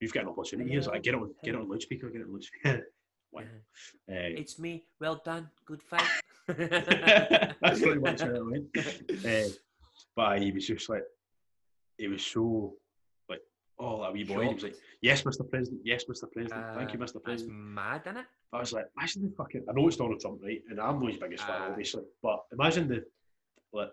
We've 0.01 0.13
got 0.13 0.23
an 0.23 0.29
opportunity 0.29 0.69
here. 0.71 0.81
So 0.81 0.93
I 0.93 0.99
get 0.99 1.13
it 1.15 1.21
on, 1.21 1.33
get 1.43 1.55
it 1.55 1.61
on 1.61 1.69
loudspeaker, 1.69 2.09
get 2.09 2.21
it 2.21 2.25
on 2.27 2.33
loudspeaker. 2.33 2.83
Wow. 3.33 3.41
Uh, 4.09 4.13
It's 4.39 4.57
me. 4.57 4.85
Well 5.01 5.21
done. 5.23 5.49
Good 5.65 5.83
fight. 5.83 6.07
That's 6.47 7.81
pretty 7.81 7.99
much 7.99 8.21
how 8.21 8.29
it 8.33 8.45
went. 8.45 8.65
Uh, 9.25 9.49
but 10.15 10.21
aye, 10.25 10.39
he 10.39 10.51
was 10.53 10.65
just 10.65 10.87
like, 10.87 11.03
he 11.97 12.07
was 12.07 12.23
so 12.25 12.75
like, 13.29 13.41
oh, 13.79 14.01
that 14.01 14.13
wee 14.13 14.23
boy. 14.23 14.47
He 14.47 14.53
was 14.53 14.63
like, 14.63 14.75
yes, 15.01 15.23
Mr. 15.23 15.47
President, 15.49 15.81
yes, 15.83 16.05
Mr. 16.05 16.31
President, 16.31 16.65
thank 16.75 16.93
you, 16.93 16.99
Uh, 16.99 17.03
Mr. 17.03 17.13
That's 17.15 17.23
President. 17.23 17.53
mad, 17.57 18.01
isn't 18.05 18.17
it? 18.17 18.25
I 18.53 18.59
was 18.59 18.71
like, 18.71 18.85
imagine 18.97 19.23
the 19.23 19.35
fucking. 19.35 19.65
I 19.69 19.73
know 19.73 19.87
it's 19.89 19.97
Donald 19.97 20.21
Trump, 20.21 20.39
right? 20.41 20.61
And 20.69 20.79
I'm 20.79 21.01
not 21.01 21.09
his 21.11 21.19
biggest 21.19 21.43
fan, 21.43 21.63
obviously. 21.69 22.03
But 22.23 22.39
imagine 22.53 22.87
the, 22.87 23.03
like, 23.73 23.89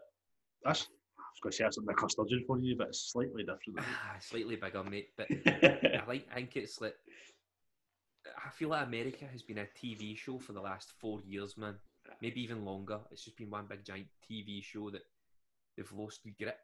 that's. 0.62 0.86
Was 1.34 1.40
going 1.40 1.50
to 1.50 1.56
say 1.56 1.64
that's 1.64 1.78
like 1.78 2.00
a 2.00 2.08
sturgeon 2.08 2.44
for 2.46 2.58
you, 2.58 2.76
but 2.76 2.88
it's 2.88 3.12
slightly 3.12 3.42
different. 3.42 3.80
Ah, 3.80 4.16
slightly 4.20 4.56
bigger, 4.56 4.84
mate. 4.84 5.08
But 5.16 5.26
I 5.46 6.02
like. 6.06 6.28
I 6.30 6.36
think 6.36 6.56
it's 6.56 6.80
like. 6.80 6.94
I 8.46 8.50
feel 8.50 8.68
like 8.70 8.86
America 8.86 9.26
has 9.30 9.42
been 9.42 9.58
a 9.58 9.66
TV 9.76 10.16
show 10.16 10.38
for 10.38 10.52
the 10.52 10.60
last 10.60 10.92
four 11.00 11.20
years, 11.26 11.56
man. 11.56 11.74
Maybe 12.22 12.40
even 12.42 12.64
longer. 12.64 13.00
It's 13.10 13.24
just 13.24 13.36
been 13.36 13.50
one 13.50 13.66
big 13.68 13.84
giant 13.84 14.06
TV 14.30 14.62
show 14.62 14.90
that 14.90 15.02
they've 15.76 15.92
lost 15.92 16.22
the 16.22 16.30
grip 16.30 16.58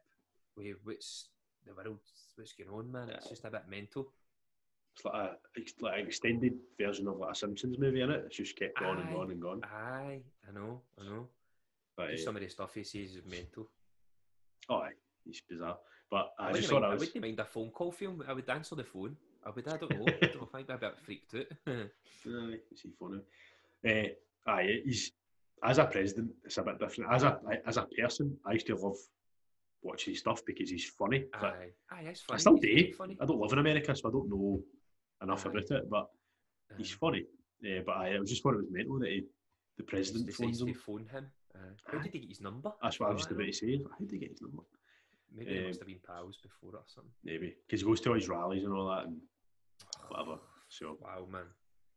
with 0.57 0.77
what's 0.85 1.29
the 1.66 1.75
world, 1.75 1.99
what's 2.37 2.53
going 2.53 2.71
on, 2.71 2.93
man. 2.93 3.09
It's 3.11 3.29
just 3.29 3.45
a 3.45 3.51
bit 3.51 3.64
mental. 3.68 4.12
It's 4.97 5.05
like 5.05 5.14
a 5.14 5.37
it's 5.55 5.75
like 5.81 6.01
an 6.01 6.07
extended 6.07 6.55
version 6.79 7.09
of 7.09 7.18
like 7.18 7.33
a 7.33 7.35
Simpsons 7.35 7.79
movie, 7.79 8.03
in 8.03 8.11
it. 8.11 8.25
It's 8.27 8.37
just 8.37 8.59
kept 8.59 8.79
going 8.79 9.01
and 9.01 9.11
going 9.12 9.31
and 9.31 9.41
going. 9.41 9.62
Aye, 9.64 10.21
I 10.49 10.53
know, 10.53 10.81
I 10.99 11.05
know. 11.05 11.29
But 11.97 12.11
uh, 12.11 12.16
some 12.16 12.37
of 12.37 12.43
the 12.43 12.49
stuff 12.49 12.75
he 12.75 12.85
says 12.85 13.14
is 13.14 13.23
mental. 13.29 13.68
Oh, 14.71 14.77
aye, 14.77 14.91
it's 15.27 15.43
bizarre. 15.43 15.79
But 16.11 16.33
I, 16.39 16.49
I, 16.49 16.53
just 16.53 16.62
wouldn't 16.62 16.71
thought 16.71 16.83
mind, 16.83 16.93
I 16.93 16.97
I 16.97 16.99
wouldn't 16.99 17.23
mind 17.23 17.41
a 17.41 17.45
phone 17.45 17.71
call 17.71 17.93
him. 17.93 18.23
I 18.27 18.33
would 18.33 18.49
answer 18.49 18.75
the 18.75 18.85
phone. 18.85 19.16
I 19.45 19.51
would. 19.51 19.68
I 19.68 19.77
don't 19.77 19.91
know. 19.91 20.05
I 20.07 20.27
don't 20.27 20.35
know. 20.37 20.49
I 20.53 20.57
might 20.57 20.66
be 20.66 20.73
a 20.75 20.79
bit 20.79 20.99
freaked 20.99 21.35
out. 21.35 21.47
Aye, 21.68 22.59
funny? 22.99 23.21
Uh, 23.87 24.51
aye, 24.51 24.81
he's 24.85 25.12
as 25.62 25.79
a 25.79 25.85
president, 25.85 26.31
it's 26.45 26.57
a 26.59 26.62
bit 26.62 26.79
different. 26.79 27.12
As 27.12 27.23
a 27.23 27.39
as 27.66 27.77
a 27.77 27.87
person, 27.99 28.37
I 28.47 28.53
used 28.53 28.66
to 28.68 28.77
love 28.77 28.97
watching 29.83 30.12
his 30.12 30.21
stuff 30.21 30.43
because 30.45 30.71
he's 30.71 30.87
funny. 30.87 31.25
Aye, 31.35 31.71
aye, 31.91 32.01
it's 32.03 32.23
I 32.29 32.33
funny. 32.33 32.41
still 32.41 32.59
He's 32.62 32.87
do. 32.89 32.95
Funny. 32.95 33.18
I 33.21 33.27
don't 33.27 33.41
live 33.41 33.53
in 33.53 33.59
America, 33.59 33.95
so 33.95 34.09
I 34.09 34.12
don't 34.12 34.29
know 34.29 34.61
enough 35.23 35.47
Aye. 35.47 35.51
about 35.51 35.71
it. 35.71 35.91
But 35.91 36.07
he's 36.77 36.91
funny. 36.91 37.25
Uh, 37.64 37.81
but 37.85 37.93
I, 37.93 38.14
I 38.14 38.18
was 38.18 38.31
just 38.31 38.43
thought 38.43 38.55
it 38.55 38.59
was 38.59 38.71
mental 38.71 38.99
that 39.01 39.09
he, 39.09 39.25
the 39.77 39.85
president 39.85 40.33
phones 40.33 40.62
him. 40.62 40.75
phone 40.75 41.07
him. 41.11 41.27
Aye. 41.57 41.59
How 41.87 41.99
did 41.99 42.13
he 42.13 42.19
get 42.21 42.29
his 42.29 42.41
number? 42.41 42.73
That's 42.83 42.99
what 43.01 43.09
I 43.11 43.13
was 43.13 43.23
just 43.23 43.31
about 43.33 43.47
to 43.47 43.53
say. 43.53 43.79
How 43.91 43.99
did 43.99 44.11
he 44.11 44.19
get 44.19 44.31
his 44.31 44.43
number? 44.43 44.63
Maybe 45.37 45.53
they 45.55 45.61
Um, 45.61 45.67
must 45.69 45.81
have 45.81 45.87
been 45.89 45.99
pals 46.07 46.39
before 46.43 46.77
or 46.77 46.85
something. 46.87 47.13
Maybe 47.25 47.55
because 47.67 47.81
he 47.81 47.87
goes 47.87 48.01
to 48.03 48.09
all 48.11 48.15
his 48.17 48.29
rallies 48.29 48.65
and 48.65 48.73
all 48.73 48.89
that 48.89 49.07
and 49.07 49.21
whatever. 50.09 50.39
So 50.69 50.99
Wow, 51.01 51.27
man. 51.31 51.47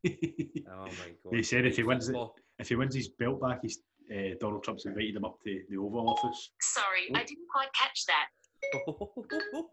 Oh 0.71 0.85
my 0.85 1.09
god. 1.23 1.33
He 1.33 1.43
said 1.43 1.65
if 1.65 1.75
he 1.77 1.83
wins 1.83 2.09
it, 2.09 2.15
if 2.59 2.69
he 2.69 2.75
wins 2.75 2.93
his 2.95 3.07
belt 3.09 3.39
back, 3.41 3.59
he's 3.61 3.79
uh, 4.11 4.35
Donald 4.39 4.63
Trump's 4.63 4.85
invited 4.85 5.15
him 5.15 5.25
up 5.25 5.39
to 5.43 5.63
the 5.69 5.77
Oval 5.77 6.09
Office. 6.09 6.51
Sorry, 6.61 7.07
Oh. 7.11 7.15
I 7.19 7.23
didn't 7.23 7.47
quite 7.51 7.69
catch 7.73 8.05
that. 8.05 8.27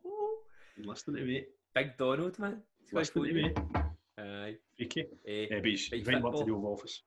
And 0.76 0.87
listening 0.87 1.16
to 1.16 1.24
me, 1.26 1.45
Big 1.74 1.97
Donald, 1.99 2.39
man. 2.39 2.62
He's 2.81 2.91
got 2.91 3.01
his 3.01 3.14
listening 3.16 3.53
to 3.53 3.55
phone. 3.55 3.83
me, 4.16 4.24
Aye. 4.47 4.57
freaky. 4.76 5.05
Eh, 5.26 5.45
Uh, 5.47 5.57
but 5.61 5.64
he's 5.66 5.89
Big 5.89 6.01
inviting 6.01 6.20
him 6.20 6.26
up 6.26 6.37
to 6.39 6.45
the. 6.45 6.53
Oval 6.53 6.72
Office. 6.72 7.03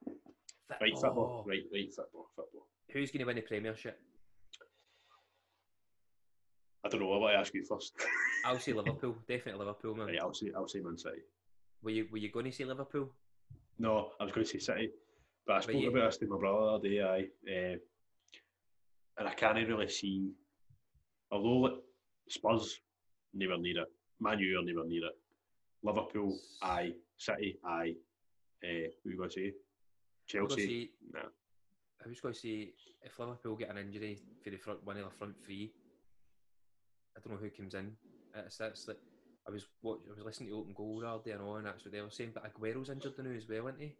Right, 0.81 0.93
football. 0.93 1.43
Right, 1.47 1.63
right, 1.71 1.93
football, 1.93 2.27
football. 2.35 2.67
Who's 2.91 3.11
going 3.11 3.19
to 3.19 3.25
win 3.25 3.35
the 3.35 3.41
Premiership? 3.41 3.99
I 6.85 6.89
don't 6.89 6.99
know. 6.99 7.13
I 7.13 7.17
want 7.17 7.33
to 7.33 7.39
ask 7.39 7.53
you 7.53 7.63
first. 7.63 7.93
I'll 8.45 8.59
say 8.59 8.73
Liverpool. 8.73 9.15
Definitely 9.27 9.59
Liverpool, 9.59 9.95
man. 9.95 10.07
right, 10.07 10.19
I'll 10.19 10.33
say, 10.33 10.51
I'll 10.55 10.67
say 10.67 10.79
Man 10.79 10.97
City. 10.97 11.19
Were 11.81 11.91
you 11.91 12.07
Were 12.11 12.17
you 12.17 12.29
going 12.31 12.45
to 12.45 12.51
say 12.51 12.65
Liverpool? 12.65 13.09
No, 13.79 14.11
I 14.19 14.25
was 14.25 14.33
going 14.33 14.45
to 14.45 14.51
say 14.51 14.59
City, 14.59 14.89
but 15.47 15.57
I 15.57 15.59
spoke 15.61 15.75
you- 15.75 15.89
about 15.89 16.11
this 16.11 16.17
to 16.17 16.27
my 16.27 16.37
brother 16.37 16.79
the 16.87 16.99
other 16.99 17.19
day. 17.21 17.29
I, 17.47 17.73
uh, 17.73 17.77
and 19.19 19.27
I 19.27 19.33
can't 19.33 19.67
really 19.67 19.87
see. 19.89 20.31
Although 21.31 21.59
like, 21.61 21.73
Spurs 22.29 22.79
never 23.33 23.57
need 23.57 23.77
it, 23.77 23.87
Man 24.19 24.39
U 24.39 24.59
are 24.59 24.63
never 24.63 24.85
need 24.87 25.03
it. 25.03 25.13
Liverpool, 25.83 26.37
aye. 26.61 26.93
City, 27.17 27.57
aye. 27.65 27.95
Uh, 28.63 28.89
who 29.03 29.11
you 29.11 29.17
going 29.17 29.29
to 29.29 29.35
say? 29.35 29.53
Chelsea, 30.27 30.91
nah. 31.11 31.19
I 32.03 32.09
was 32.09 32.19
going 32.19 32.33
to 32.33 32.39
say 32.39 32.73
if 33.03 33.19
Liverpool 33.19 33.55
get 33.55 33.69
an 33.69 33.77
injury 33.77 34.19
for 34.43 34.49
the 34.49 34.57
front 34.57 34.83
one 34.85 34.97
of 34.97 35.05
the 35.05 35.11
front 35.11 35.35
three, 35.45 35.71
I 37.15 37.19
don't 37.19 37.33
know 37.33 37.39
who 37.41 37.49
comes 37.49 37.73
in. 37.73 37.91
It's, 38.35 38.57
that's 38.57 38.87
like 38.87 38.97
I 39.47 39.51
was 39.51 39.65
watch, 39.81 39.99
I 40.07 40.15
was 40.15 40.25
listening 40.25 40.49
to 40.49 40.57
Open 40.57 40.73
Goal 40.73 40.99
the 40.99 41.07
other 41.07 41.23
day 41.23 41.31
and 41.31 41.41
all, 41.41 41.55
and 41.55 41.65
that's 41.65 41.83
what 41.85 41.93
they 41.93 42.01
were 42.01 42.09
saying. 42.09 42.31
But 42.33 42.45
Aguero's 42.45 42.89
injured 42.89 43.13
now 43.17 43.29
as 43.31 43.47
well, 43.47 43.67
isn't 43.67 43.79
he? 43.81 43.95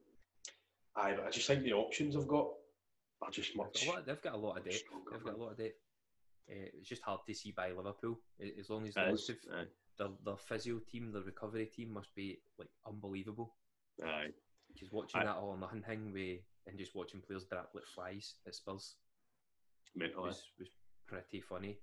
Aye, 0.95 1.13
but 1.15 1.27
I 1.27 1.29
just 1.29 1.47
think 1.47 1.63
the 1.63 1.73
options 1.73 2.15
I've 2.15 2.27
got 2.27 2.47
are 3.21 3.31
just 3.31 3.55
much. 3.55 3.73
They've 3.73 3.87
got 3.89 3.95
a 3.95 3.97
lot, 3.97 4.05
they've 4.05 4.21
got 4.21 4.33
a 4.33 4.37
lot 4.37 4.57
of 4.57 4.63
depth. 4.65 4.77
stronger, 4.77 5.11
They've 5.11 5.23
got 5.23 5.35
a 5.35 5.37
lot 5.37 5.51
of 5.51 5.57
depth. 5.57 5.79
Uh, 6.49 6.69
it's 6.77 6.89
just 6.89 7.01
hard 7.03 7.21
to 7.27 7.33
see 7.33 7.51
by 7.55 7.71
Liverpool. 7.71 8.19
As 8.59 8.69
long 8.69 8.83
as 8.85 8.95
It 8.95 9.05
they 9.05 9.11
is, 9.13 9.27
have 9.27 9.67
their, 9.97 10.07
their 10.25 10.37
physio 10.37 10.79
team, 10.91 11.11
their 11.11 11.21
recovery 11.21 11.65
team 11.67 11.93
must 11.93 12.13
be 12.15 12.39
like 12.59 12.69
unbelievable. 12.87 13.55
Aye. 14.03 14.31
Because 14.73 14.91
watching 14.91 15.21
Aye. 15.21 15.25
that 15.25 15.35
all 15.35 15.49
or 15.49 15.57
nothing 15.57 15.81
thing 15.81 16.11
with, 16.11 16.39
and 16.67 16.77
just 16.77 16.95
watching 16.95 17.21
players 17.21 17.45
drop 17.45 17.69
like 17.73 17.85
flies 17.85 18.35
at 18.47 18.55
Spurs 18.55 18.95
Mental. 19.95 20.23
was, 20.23 20.43
was 20.57 20.69
pretty 21.07 21.41
funny. 21.41 21.77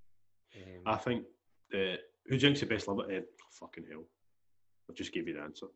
Um, 0.56 0.82
I 0.86 0.96
think 0.96 1.24
the 1.70 1.96
who 2.26 2.38
drinks 2.38 2.60
the 2.60 2.66
best 2.66 2.88
Liverpool? 2.88 3.16
Uh, 3.16 3.20
fucking 3.52 3.84
hell! 3.90 4.04
I 4.90 4.94
just 4.94 5.12
gave 5.12 5.28
you 5.28 5.34
the 5.34 5.42
answer. 5.42 5.66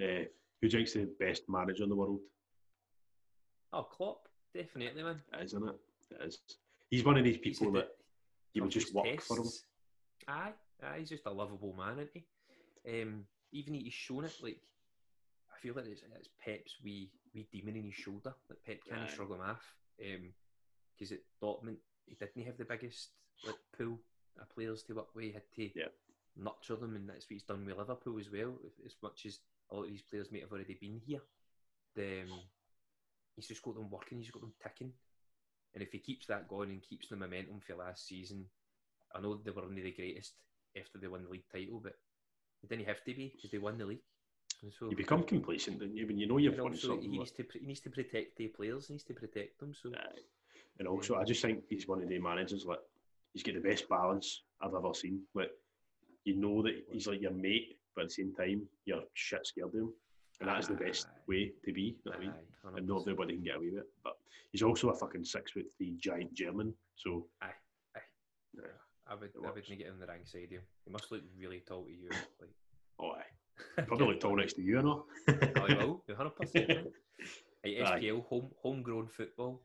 Uh, 0.00 0.24
who 0.62 0.68
drinks 0.68 0.94
the 0.94 1.10
best 1.20 1.42
manager 1.48 1.82
in 1.82 1.90
the 1.90 1.96
world? 1.96 2.20
oh, 3.74 3.82
Klopp, 3.82 4.28
definitely, 4.54 5.02
man. 5.02 5.20
It 5.32 5.44
is, 5.44 5.52
isn't 5.52 5.68
it? 5.68 5.74
It 6.12 6.26
is. 6.26 6.38
He's 6.90 7.04
one 7.04 7.18
of 7.18 7.24
these 7.24 7.38
people 7.38 7.72
that 7.72 7.88
you 8.52 8.62
will 8.62 8.70
just 8.70 8.94
work 8.94 9.20
for 9.20 9.38
him. 9.38 9.48
Aye, 10.28 10.52
aye, 10.82 10.98
he's 11.00 11.08
just 11.08 11.26
a 11.26 11.30
lovable 11.30 11.74
man, 11.76 11.98
isn't 11.98 12.10
he? 12.14 13.02
Um, 13.02 13.24
even 13.52 13.74
he's 13.74 13.92
shown 13.92 14.24
it. 14.24 14.34
Like, 14.42 14.58
I 15.54 15.58
feel 15.60 15.74
like 15.74 15.86
it's, 15.86 16.02
it's 16.02 16.28
Pep's 16.44 16.76
wee 16.82 17.10
wee 17.34 17.46
demon 17.52 17.76
in 17.76 17.84
his 17.84 17.94
shoulder 17.94 18.34
that 18.48 18.64
Pep 18.64 18.78
can't 18.88 19.08
shrug 19.08 19.30
him 19.30 19.40
off. 19.40 19.62
Because 19.98 21.12
at 21.12 21.20
Dortmund, 21.42 21.76
he 22.06 22.14
didn't 22.14 22.46
have 22.46 22.58
the 22.58 22.64
biggest 22.64 23.10
like 23.46 23.56
pool 23.76 23.98
of 24.40 24.48
players 24.54 24.82
to 24.84 24.94
work 24.94 25.14
with. 25.14 25.24
He 25.24 25.32
had 25.32 25.50
to 25.56 25.70
Yeah. 25.74 25.88
nurture 26.36 26.76
them, 26.76 26.96
and 26.96 27.08
that's 27.08 27.24
what 27.26 27.34
he's 27.34 27.42
done 27.44 27.64
with 27.64 27.76
Liverpool 27.78 28.18
as 28.18 28.30
well. 28.30 28.58
As 28.84 28.96
much 29.02 29.26
as 29.26 29.40
a 29.70 29.74
lot 29.76 29.84
of 29.84 29.90
these 29.90 30.02
players 30.02 30.30
may 30.30 30.40
have 30.40 30.52
already 30.52 30.74
been 30.74 31.00
here, 31.06 31.22
the, 31.94 32.22
um, 32.22 32.42
he's 33.36 33.48
just 33.48 33.62
got 33.62 33.74
them 33.74 33.90
working. 33.90 34.18
He's 34.18 34.30
got 34.30 34.42
them 34.42 34.54
ticking. 34.62 34.92
And 35.74 35.82
if 35.82 35.90
he 35.92 35.98
keeps 35.98 36.26
that 36.26 36.48
going 36.48 36.70
and 36.70 36.82
keeps 36.82 37.08
the 37.08 37.16
momentum 37.16 37.60
for 37.60 37.74
last 37.74 38.06
season, 38.06 38.46
I 39.14 39.20
know 39.20 39.36
they 39.36 39.50
were 39.50 39.64
only 39.64 39.82
the 39.82 39.92
greatest 39.92 40.34
after 40.76 40.98
they 40.98 41.08
won 41.08 41.24
the 41.24 41.30
league 41.30 41.48
title, 41.52 41.80
but 41.80 41.94
they 42.62 42.68
didn't 42.68 42.88
have 42.88 43.02
to 43.04 43.14
be 43.14 43.32
because 43.34 43.50
they 43.50 43.58
won 43.58 43.78
the 43.78 43.86
league. 43.86 44.02
So 44.60 44.88
You 44.90 44.96
become 44.96 45.24
complacent, 45.24 45.80
don't 45.80 45.96
you? 45.96 46.06
When 46.06 46.18
you 46.18 46.26
know 46.26 46.38
you've 46.38 46.58
won 46.58 46.76
something. 46.76 47.02
he 47.02 47.08
needs 47.08 47.32
to 47.32 47.44
he 47.52 47.66
needs 47.66 47.80
to 47.80 47.90
protect 47.90 48.36
the 48.36 48.48
players. 48.48 48.86
He 48.86 48.94
needs 48.94 49.04
to 49.04 49.14
protect 49.14 49.58
them. 49.60 49.74
So 49.74 49.90
Aye. 49.94 50.20
And 50.78 50.88
also, 50.88 51.16
I 51.16 51.24
just 51.24 51.42
think 51.42 51.64
he's 51.68 51.86
one 51.86 52.02
of 52.02 52.08
the 52.08 52.18
managers 52.18 52.64
like 52.64 52.80
he's 53.32 53.42
got 53.42 53.54
the 53.54 53.60
best 53.60 53.88
balance 53.88 54.42
I've 54.60 54.74
ever 54.74 54.94
seen. 54.94 55.22
Like 55.34 55.50
you 56.24 56.36
know 56.36 56.62
that 56.62 56.74
he's 56.90 57.06
like 57.06 57.20
your 57.20 57.32
mate, 57.32 57.76
but 57.94 58.02
at 58.02 58.08
the 58.08 58.14
same 58.14 58.34
time 58.34 58.62
you're 58.84 59.02
shit 59.14 59.46
scared 59.46 59.68
of 59.68 59.74
him, 59.74 59.92
and 60.40 60.48
that 60.48 60.60
is 60.60 60.68
the 60.68 60.74
best 60.74 61.06
Aye. 61.06 61.20
way 61.28 61.52
to 61.64 61.72
be. 61.72 61.82
You 61.82 61.94
know 62.06 62.12
what 62.12 62.16
I 62.16 62.20
mean? 62.20 62.32
And 62.76 62.88
not 62.88 63.02
everybody 63.02 63.34
can 63.34 63.44
get 63.44 63.56
away 63.56 63.70
with 63.70 63.80
it. 63.80 63.88
But 64.02 64.14
he's 64.52 64.62
also 64.62 64.88
a 64.88 64.94
fucking 64.94 65.24
six 65.24 65.52
foot 65.52 65.66
three 65.76 65.96
giant 66.00 66.34
German. 66.34 66.74
So 66.96 67.26
Aye, 67.42 67.48
aye. 67.96 68.00
Yeah. 68.56 68.62
I 69.06 69.14
would 69.14 69.30
I 69.36 69.50
wouldn't 69.50 69.78
get 69.78 69.90
on 69.90 70.00
the 70.00 70.06
rank 70.06 70.26
side 70.26 70.44
of 70.44 70.50
him. 70.50 70.62
He 70.84 70.90
must 70.90 71.12
look 71.12 71.22
really 71.38 71.62
tall 71.66 71.84
to 71.84 71.92
you. 71.92 72.08
Like 72.10 72.50
oh, 72.98 73.10
aye. 73.10 73.33
Probably 73.86 74.06
look 74.08 74.20
tall 74.20 74.36
next 74.36 74.54
to 74.54 74.62
you, 74.62 74.82
no? 74.82 75.04
Oh, 75.28 75.66
he 75.66 75.74
will. 75.74 76.02
One 76.06 76.16
hundred 76.16 76.36
percent. 76.36 76.68
Right, 76.68 76.86
Aye. 77.86 78.00
SPL 78.00 78.24
home 78.26 78.50
homegrown 78.62 79.08
football. 79.08 79.62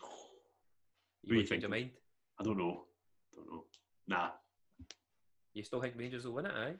What 0.00 1.28
do 1.28 1.34
You 1.34 1.40
you 1.40 1.46
change 1.46 1.62
your 1.62 1.70
mind. 1.70 1.90
I 2.38 2.44
don't 2.44 2.58
know. 2.58 2.84
Don't 3.34 3.50
know. 3.50 3.64
Nah. 4.08 4.30
You 5.54 5.62
still 5.64 5.80
think 5.80 5.94
Rangers 5.96 6.24
will 6.24 6.34
win 6.34 6.46
it? 6.46 6.52
Aye. 6.54 6.74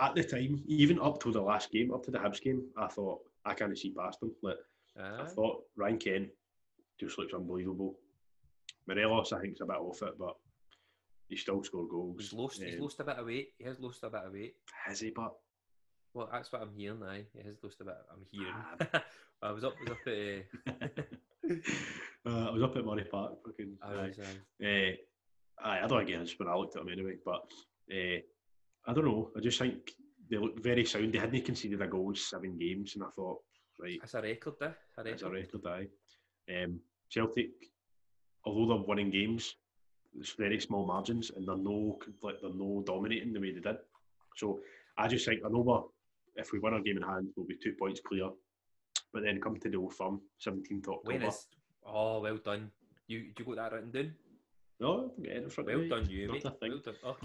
At 0.00 0.14
the 0.14 0.22
time, 0.22 0.62
even 0.66 1.00
up 1.00 1.20
to 1.22 1.32
the 1.32 1.40
last 1.40 1.72
game, 1.72 1.92
up 1.92 2.04
to 2.04 2.12
the 2.12 2.18
Hibs 2.18 2.40
game, 2.40 2.62
I 2.76 2.86
thought 2.86 3.20
I 3.44 3.54
can't 3.54 3.76
see 3.76 3.90
past 3.90 4.20
them. 4.20 4.32
Like 4.42 4.56
I 5.00 5.24
thought 5.26 5.64
Ryan 5.76 5.98
Kent 5.98 6.28
just 7.00 7.18
looks 7.18 7.34
unbelievable. 7.34 7.96
Morelos, 8.86 9.32
I 9.32 9.40
think, 9.40 9.54
is 9.54 9.60
a 9.60 9.66
bit 9.66 9.76
off 9.76 10.02
it, 10.02 10.14
but 10.18 10.36
he 11.28 11.36
still 11.36 11.62
scored 11.62 11.90
goals. 11.90 12.16
He's 12.20 12.32
lost. 12.32 12.62
He's 12.62 12.74
Um, 12.76 12.80
lost 12.82 13.00
a 13.00 13.04
bit 13.04 13.16
of 13.16 13.26
weight. 13.26 13.48
He 13.58 13.64
has 13.64 13.78
lost 13.80 14.02
a 14.02 14.10
bit 14.10 14.22
of 14.24 14.32
weight. 14.32 14.54
Has 14.86 15.00
he? 15.00 15.10
But 15.10 15.34
Well, 16.14 16.28
that's 16.32 16.50
what 16.52 16.62
I'm 16.62 16.74
hearing 16.74 17.00
now. 17.00 17.12
He 17.12 17.42
has 17.44 17.56
lost 17.62 17.80
a 17.80 17.84
bit. 17.84 17.94
I'm 18.12 18.24
hearing. 18.30 18.54
Ah. 18.54 19.04
I 19.42 19.50
was 19.52 19.62
up. 19.64 19.74
Was 19.80 19.90
up 19.90 19.98
at. 20.06 20.94
Uh, 21.46 21.50
uh, 22.30 22.48
I 22.48 22.50
was 22.50 22.62
up 22.62 22.76
at 22.76 22.84
Murray 22.84 23.04
Park. 23.04 23.34
Fucking, 23.44 23.76
I 23.82 23.92
was. 23.94 24.18
Uh, 24.18 24.92
Uh, 25.60 25.68
I 25.84 25.86
don't 25.88 26.06
think 26.06 26.30
when 26.38 26.48
I 26.48 26.54
looked 26.54 26.76
at 26.76 26.84
them 26.84 26.92
anyway, 26.92 27.16
but 27.24 27.42
uh, 27.92 28.18
I 28.86 28.92
don't 28.94 29.04
know. 29.04 29.30
I 29.36 29.40
just 29.40 29.58
think 29.58 29.90
they 30.30 30.36
look 30.36 30.60
very 30.62 30.84
sound. 30.84 31.12
They 31.12 31.18
hadn't 31.18 31.44
conceded 31.44 31.82
a 31.82 31.86
goal 31.88 32.10
in 32.10 32.14
seven 32.16 32.56
games, 32.56 32.94
and 32.94 33.02
I 33.02 33.08
thought, 33.16 33.38
right, 33.80 33.98
that's 34.00 34.14
a 34.14 34.22
record, 34.22 34.54
there. 34.60 34.76
A 34.98 35.02
that's 35.02 35.22
record. 35.24 35.36
a 35.36 35.40
record. 35.40 35.88
Aye. 36.48 36.62
Um, 36.64 36.80
Celtic, 37.10 37.50
although 38.44 38.68
they're 38.74 38.86
winning 38.86 39.10
games, 39.10 39.56
it's 40.18 40.32
very 40.32 40.60
small 40.60 40.86
margins, 40.86 41.30
and 41.34 41.46
they're 41.46 41.56
no 41.56 41.98
like 42.22 42.40
they're 42.40 42.52
no 42.52 42.82
dominating 42.86 43.32
the 43.32 43.40
way 43.40 43.52
they 43.52 43.60
did. 43.60 43.76
So 44.36 44.60
I 44.96 45.08
just 45.08 45.26
think 45.26 45.40
I 45.44 45.48
know 45.48 45.60
we're, 45.60 46.42
if 46.42 46.52
we 46.52 46.58
win 46.58 46.74
our 46.74 46.80
game 46.80 46.96
in 46.96 47.02
hand, 47.02 47.28
we'll 47.36 47.46
be 47.46 47.56
two 47.62 47.72
points 47.78 48.00
clear. 48.00 48.30
But 49.12 49.22
then 49.22 49.40
come 49.40 49.56
to 49.56 49.70
the 49.70 49.76
Old 49.76 49.94
Firm, 49.94 50.20
17th 50.44 50.88
October. 50.88 51.00
When 51.04 51.22
is? 51.22 51.46
Oh, 51.86 52.20
well 52.20 52.36
done. 52.36 52.70
You 53.06 53.18
you 53.36 53.44
got 53.44 53.56
that 53.56 53.72
written 53.72 53.90
down. 53.90 54.14
No, 54.80 55.10
I'm 55.16 55.22
getting 55.22 55.38
it 55.38 55.44
in 55.44 55.50
front 55.50 55.68
Well 55.68 55.88
done, 55.88 56.08
you 56.08 56.30
mate. 56.30 56.44
Well 56.44 56.80
done. 56.84 56.94
Oh. 57.04 57.16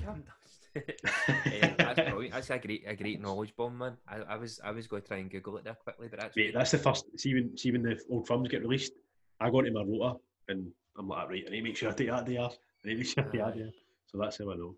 Eh, 0.75 1.73
that's 1.77 2.09
brilliant. 2.09 2.33
That's 2.33 2.49
a 2.49 2.57
great 2.57 2.83
a 2.87 2.95
great 2.95 3.21
knowledge 3.21 3.55
bomb, 3.55 3.77
man. 3.77 3.97
I, 4.07 4.17
I 4.17 4.37
was 4.37 4.59
I 4.63 4.71
was 4.71 4.87
going 4.87 5.03
to 5.03 5.07
try 5.07 5.17
and 5.17 5.29
Google 5.29 5.57
it 5.57 5.63
there 5.63 5.75
quickly, 5.75 6.07
but 6.09 6.19
that's 6.19 6.35
Mate, 6.35 6.53
that's 6.53 6.71
the 6.71 6.79
first. 6.79 7.05
See 7.19 7.33
when 7.35 7.55
see 7.55 7.71
when 7.71 7.83
the 7.83 7.99
old 8.09 8.27
firms 8.27 8.47
get 8.49 8.61
released, 8.61 8.93
I 9.39 9.51
go 9.51 9.59
into 9.59 9.71
my 9.71 9.83
rota 9.83 10.17
and 10.47 10.71
I'm 10.97 11.07
like, 11.07 11.29
right, 11.29 11.43
I 11.47 11.51
need 11.51 11.57
to 11.57 11.63
make 11.63 11.77
sure 11.77 11.91
I 11.91 11.93
take 11.93 12.09
that 12.09 12.25
day 12.25 12.37
off. 12.37 12.57
I 12.83 12.87
need 12.89 12.93
to 12.93 12.97
make 12.99 13.07
sure 13.07 13.23
I 13.23 13.31
take 13.31 13.41
that 13.41 13.55
day 13.57 13.63
off. 13.67 13.73
So 14.07 14.17
that's 14.17 14.37
how 14.37 14.51
I 14.51 14.55
know. 14.55 14.75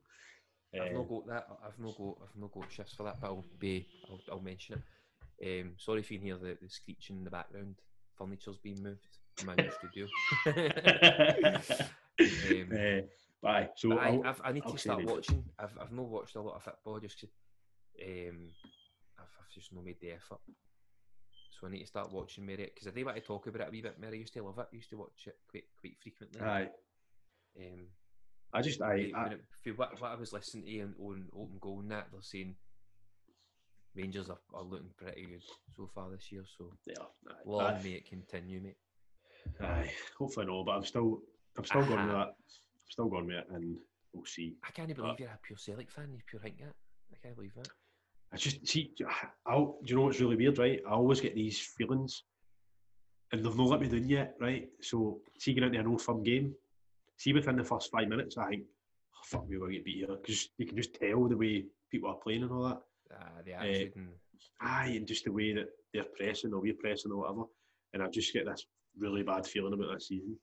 I've 0.80 0.92
Uh, 0.92 0.94
not 0.94 1.10
got 1.10 1.28
that. 1.28 1.48
I've 1.66 1.80
not 1.80 1.98
got. 1.98 2.18
I've 2.24 2.42
not 2.42 2.52
got 2.54 2.72
shifts 2.72 2.94
for 2.96 3.04
that, 3.04 3.20
but 3.22 3.28
I'll 3.28 3.46
be. 3.60 3.88
I'll, 4.10 4.20
I'll 4.32 4.40
mention 4.42 4.76
it. 4.76 5.62
Um, 5.62 5.74
sorry 5.78 6.00
if 6.02 6.12
you 6.12 6.18
can 6.18 6.28
hear 6.28 6.38
the, 6.38 6.58
the 6.62 6.70
screeching 6.70 7.18
in 7.18 7.24
the 7.24 7.30
background. 7.30 7.76
Furniture's 8.18 8.58
being 8.58 8.82
moved 8.82 9.08
in 9.40 9.46
my 9.46 9.56
new 9.56 9.70
studio. 9.72 10.08
um, 12.20 12.72
uh, 12.72 13.02
but 13.42 13.50
aye, 13.50 13.70
so 13.76 13.92
I, 14.00 14.20
I've, 14.24 14.42
I 14.44 14.52
need 14.54 14.64
I'll 14.66 14.72
to 14.72 14.78
start 14.78 15.00
then. 15.00 15.08
watching. 15.08 15.44
I've, 15.60 15.78
I've 15.82 15.92
not 15.92 16.06
watched 16.08 16.36
a 16.36 16.42
lot 16.42 16.56
of 16.56 16.64
football 16.64 17.00
just 17.00 17.20
'cause, 17.20 17.30
um, 18.02 18.52
I've, 19.20 19.26
I've 19.40 19.54
just 19.54 19.74
not 19.74 19.84
made 19.84 20.00
the 20.02 20.12
effort. 20.12 20.40
So 21.60 21.68
I 21.68 21.72
need 21.72 21.82
to 21.82 21.88
start 21.88 22.12
watching 22.12 22.46
Mary 22.46 22.70
because 22.74 22.88
I 22.88 22.92
do 22.92 23.06
want 23.06 23.18
to 23.18 23.24
talk 23.24 23.48
about 23.48 23.62
it 23.62 23.68
a 23.70 23.72
wee 23.72 23.82
bit. 23.82 24.00
Mary 24.00 24.20
used 24.20 24.34
to 24.34 24.44
love 24.44 24.60
it. 24.60 24.68
Used 24.74 24.90
to 24.90 24.98
watch 24.98 25.28
it 25.28 25.36
quite 25.50 25.64
quite 25.80 25.96
frequently. 26.02 26.42
aye, 26.42 26.70
Um, 27.58 27.88
I 28.54 28.62
just 28.62 28.82
I, 28.82 28.96
it- 28.96 29.42
for 29.64 29.70
what, 29.74 30.00
what 30.02 30.12
I 30.12 30.16
was 30.16 30.32
listening 30.34 30.66
to 30.66 30.82
on, 30.82 30.96
on 31.04 31.26
Open 31.36 31.58
Goal 31.60 31.80
and 31.82 31.92
that, 31.92 32.08
they're 32.12 32.22
saying 32.22 32.56
Rangers 33.96 34.30
are, 34.30 34.38
are 34.54 34.64
looking 34.64 34.90
pretty 34.98 35.26
good 35.26 35.42
so 35.78 35.90
far 35.94 36.10
this 36.10 36.32
year. 36.32 36.44
So 36.58 36.72
yeah, 36.86 36.96
long 37.46 37.82
may 37.84 37.92
it 37.92 38.10
continue, 38.10 38.62
mate. 38.62 38.78
aye, 39.62 39.90
hopefully 40.18 40.46
no, 40.48 40.64
but 40.64 40.74
I'm 40.74 40.84
still 40.86 41.22
I'm 41.58 41.64
still 41.66 41.86
going 41.86 42.06
with 42.06 42.12
that. 42.16 42.28
I'm 42.28 42.90
still 42.90 43.08
going 43.08 43.28
with 43.28 43.38
it, 43.38 43.48
and 43.52 43.78
we'll 44.14 44.26
see. 44.26 44.56
I 44.68 44.72
can't 44.72 44.94
believe 44.94 45.20
you're 45.20 45.30
a 45.30 45.40
pure 45.42 45.58
Celtic 45.58 45.90
fan. 45.90 46.10
You 46.12 46.20
pure 46.28 46.42
think 46.42 46.58
that. 46.60 46.74
I 47.14 47.18
can't 47.24 47.36
believe 47.36 47.56
that. 47.56 47.70
I 48.34 48.38
just 48.38 48.68
see. 48.68 48.92
I'll, 49.46 49.78
do 49.86 49.92
you 49.92 49.96
know 49.96 50.04
what's 50.04 50.20
really 50.20 50.36
weird, 50.36 50.58
right? 50.58 50.82
I 50.86 50.92
always 50.92 51.22
get 51.22 51.34
these 51.36 51.58
feelings, 51.60 52.24
and 53.32 53.46
they've 53.46 53.56
not 53.56 53.70
let 53.70 53.80
me 53.82 53.88
down 53.88 54.10
yet, 54.10 54.36
right? 54.42 54.68
So, 54.82 55.20
see, 55.38 55.54
going 55.54 55.68
into 55.68 55.80
an 55.80 55.88
old 55.88 56.02
firm 56.02 56.22
game, 56.24 56.54
see 57.18 57.34
within 57.34 57.56
the 57.56 57.64
first 57.64 57.92
five 57.92 58.08
minutes, 58.08 58.38
I 58.38 58.50
think, 58.50 58.64
oh, 58.64 59.20
fuck, 59.26 59.48
we're 59.48 59.60
going 59.60 59.72
to 59.72 59.78
get 59.78 59.86
beat 59.86 60.06
here 60.06 60.16
because 60.22 60.50
you 60.58 60.66
can 60.66 60.78
just 60.78 60.94
tell 60.96 61.28
the 61.28 61.38
way 61.38 61.66
people 61.92 62.10
are 62.10 62.16
playing 62.16 62.44
and 62.44 62.52
all 62.52 62.64
that. 62.64 62.82
Uh, 63.16 63.42
the 63.46 63.54
attitude 63.54 63.96
and 63.96 64.08
Aye, 64.62 64.94
and 64.96 65.08
just 65.08 65.26
the 65.26 65.32
way 65.32 65.54
that 65.54 65.68
they're 65.94 66.06
pressing 66.18 66.54
or 66.54 66.62
we're 66.62 66.74
pressing 66.80 67.12
or 67.12 67.18
whatever, 67.18 67.44
and 67.94 68.02
I 68.02 68.08
just 68.08 68.34
get 68.34 68.46
this 68.46 68.66
really 68.98 69.24
bad 69.24 69.46
feeling 69.46 69.74
about 69.74 69.92
that 69.92 70.02
season. 70.02 70.38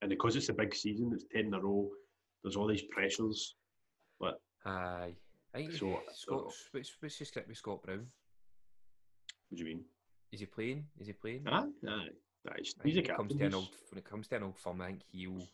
And 0.00 0.10
because 0.10 0.36
it's 0.36 0.48
a 0.48 0.54
big 0.54 0.74
season, 0.74 1.10
it's 1.12 1.24
ten 1.32 1.46
in 1.46 1.54
a 1.54 1.60
row. 1.60 1.88
There's 2.42 2.56
all 2.56 2.66
these 2.68 2.84
pressures. 2.90 3.56
aye. 4.64 5.14
I 5.54 5.58
think 5.58 5.72
So, 5.72 6.00
Scott, 6.12 6.44
what's, 6.72 6.96
what's 7.00 7.20
your 7.20 7.26
script 7.26 7.48
with 7.48 7.56
Scott 7.56 7.82
Brown? 7.82 8.06
What 9.48 9.56
do 9.56 9.64
you 9.64 9.64
mean? 9.64 9.84
Is 10.30 10.40
he 10.40 10.46
playing? 10.46 10.84
Is 10.98 11.06
he 11.06 11.12
playing? 11.14 11.44
Aye, 11.46 11.64
aye, 11.88 12.08
aye. 12.48 12.54
He's, 12.58 12.74
he's 12.84 12.96
a 12.96 13.00
it 13.00 13.08
comes 13.08 13.32
captain. 13.32 13.38
to 13.38 13.46
an 13.46 13.54
old, 13.54 13.68
when 13.90 13.98
it 13.98 14.04
comes 14.04 14.28
to 14.28 14.36
an 14.36 14.42
old 14.42 14.58
firm, 14.58 14.80
I 14.82 14.86
think 14.88 15.00
he'll. 15.10 15.48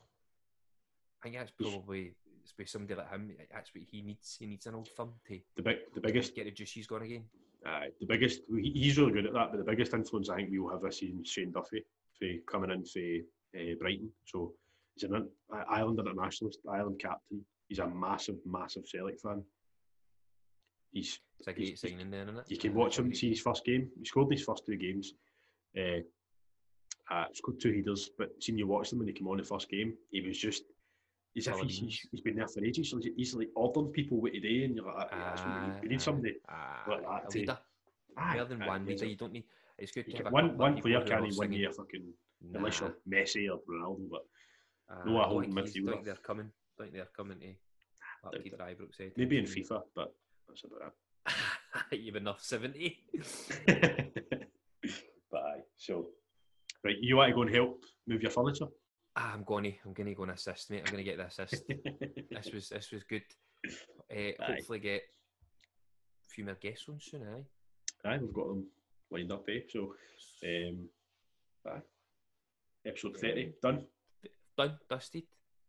I 1.25 1.29
think 1.31 1.37
that's 1.39 1.53
probably 1.53 2.13
it's 2.43 2.53
with 2.59 2.69
somebody 2.69 2.95
like 2.97 3.11
him. 3.11 3.33
That's 3.51 3.71
what 3.75 3.85
he 3.91 4.03
needs. 4.03 4.37
He 4.39 4.47
needs 4.47 4.67
an 4.67 4.75
old 4.75 4.89
firm 4.95 5.13
to 5.29 5.39
the 5.57 5.63
big, 5.63 5.79
the 5.95 6.01
biggest 6.03 6.35
get 6.35 6.45
the 6.45 6.51
juices 6.51 6.87
going 6.87 7.05
again. 7.05 7.25
Aye, 7.65 7.89
the 7.99 8.07
biggest 8.07 8.43
he's 8.61 8.99
really 8.99 9.13
good 9.13 9.27
at 9.27 9.33
that, 9.33 9.51
but 9.51 9.57
the 9.57 9.65
biggest 9.65 9.95
influence 9.95 10.29
I 10.29 10.37
think 10.37 10.51
we 10.51 10.59
will 10.59 10.69
have 10.71 10.83
this 10.83 10.99
season 10.99 11.21
is 11.23 11.31
Shane 11.31 11.51
Duffy 11.51 11.83
for 12.19 12.29
coming 12.47 12.71
in 12.73 12.85
for 12.85 13.01
uh, 13.59 13.75
Brighton. 13.81 14.11
So 14.27 14.53
he's 14.95 15.05
an 15.11 15.31
Ireland 15.71 15.99
internationalist, 15.99 16.59
Ireland 16.71 17.01
captain. 17.01 17.43
He's 17.69 17.79
a 17.79 17.87
massive, 17.89 18.37
massive 18.45 18.83
Celtic 18.87 19.19
fan. 19.19 19.43
He's 20.93 21.19
It's 21.39 21.49
a 21.49 21.53
He's- 21.53 21.81
signing, 21.81 22.11
then, 22.11 22.29
isn't 22.29 22.41
it? 22.41 22.51
you 22.51 22.59
can 22.59 22.75
watch 22.75 22.99
him 22.99 23.15
see 23.15 23.31
his 23.31 23.41
first 23.41 23.65
game. 23.65 23.89
He 23.99 24.05
scored 24.05 24.27
in 24.27 24.33
his 24.37 24.45
first 24.45 24.67
two 24.67 24.77
games. 24.77 25.15
Uh, 25.75 26.01
uh, 27.11 27.25
scored 27.33 27.61
two 27.61 27.73
headers, 27.73 28.11
but 28.19 28.31
seeing 28.43 28.59
you 28.59 28.67
watch 28.67 28.91
them 28.91 28.99
when 28.99 29.09
he 29.09 29.15
came 29.15 29.29
on 29.29 29.39
the 29.39 29.43
first 29.45 29.71
game, 29.71 29.95
he 30.11 30.21
was 30.21 30.37
just. 30.39 30.65
As 31.37 31.49
if 31.49 31.59
he's, 31.63 32.07
he's, 32.11 32.21
been 32.21 32.37
there 32.37 32.47
for 32.47 32.65
ages. 32.65 32.91
So 32.91 33.01
he's, 33.17 33.35
like 33.35 33.49
ordering 33.57 33.89
people 33.89 34.21
what 34.21 34.33
to 34.33 34.41
do, 34.41 34.65
and 34.65 34.77
you're 34.77 34.85
like, 34.85 35.09
yeah, 35.11 35.61
we 35.61 35.67
need. 35.67 35.83
we 35.83 35.89
need 35.89 35.97
ah, 35.97 35.99
somebody. 35.99 36.35
Ah, 36.49 36.85
like 36.89 37.03
that 37.03 37.31
to- 37.31 37.39
leader. 37.39 37.59
Ah, 38.17 38.31
aye, 38.31 38.37
More 38.37 38.45
than 38.45 38.63
aye, 38.63 38.69
one 38.69 38.87
leader. 38.87 39.07
You 39.07 39.17
don't 39.17 39.33
need. 39.33 39.45
It's 39.77 39.91
good 39.91 40.07
to 40.07 40.23
have 40.23 40.33
one 40.33 40.57
one 40.57 40.81
player 40.81 41.01
can't 41.01 41.37
win 41.37 41.53
a 41.53 41.73
fucking 41.73 42.05
Nah. 42.47 42.59
unless 42.59 42.81
you're 42.81 42.95
Messi 43.09 43.49
or 43.51 43.61
Ronaldo, 43.69 44.09
but 44.11 44.23
Ah, 44.91 45.03
No, 45.05 45.21
I 45.21 45.25
hold 45.25 45.47
midfielder. 45.47 45.87
Don't 45.87 46.05
they're 46.05 46.15
coming. 46.17 46.51
Don't 46.79 46.87
think 46.87 46.95
they're 46.95 47.09
coming 47.17 47.39
to. 47.41 47.55
Like 48.25 48.43
Peter 48.43 48.57
said. 48.93 49.13
maybe 49.17 49.39
in 49.39 49.45
FIFA, 49.45 49.83
but 49.95 50.15
that's 50.49 50.65
about 50.65 50.95
You've 51.93 52.17
enough 52.17 52.43
seventy. 52.43 52.99
but 53.67 55.41
aye, 55.41 55.63
so 55.77 56.09
right, 56.85 56.97
you 57.01 57.17
want 57.17 57.31
to 57.31 57.35
go 57.35 57.43
and 57.43 57.55
help 57.55 57.85
move 58.07 58.23
your 58.23 58.31
furniture? 58.31 58.67
Ah, 59.17 59.33
I'm 59.33 59.45
going 59.45 59.65
to. 59.65 59.73
I'm 59.85 59.93
going 59.93 60.09
to 60.09 60.15
go 60.15 60.25
and 60.25 60.33
assist, 60.33 60.71
mate. 60.71 60.83
I'm 60.85 60.93
going 60.93 61.05
to 61.05 61.11
get 61.11 61.19
the 61.19 61.27
assist. 61.27 61.65
this 62.31 62.53
was 62.53 62.69
this 62.69 62.91
was 62.93 63.03
good. 63.05 63.23
Uh, 64.15 64.33
hopefully 64.39 64.79
get 64.79 65.01
a 65.01 66.29
few 66.29 66.45
more 66.45 66.55
guests 66.61 66.85
on 66.91 67.01
soon. 67.01 67.23
Aye. 67.23 68.09
aye, 68.11 68.19
we've 68.19 68.33
got 68.35 68.49
them 68.49 68.67
lined 69.11 69.33
up, 69.33 69.49
eh? 69.49 69.61
So, 69.71 69.95
um, 70.45 70.89
aye, 71.67 71.81
episode 72.87 73.17
thirty 73.19 73.55
done. 73.63 73.87
Done, 74.57 74.79
dusted. 74.89 75.23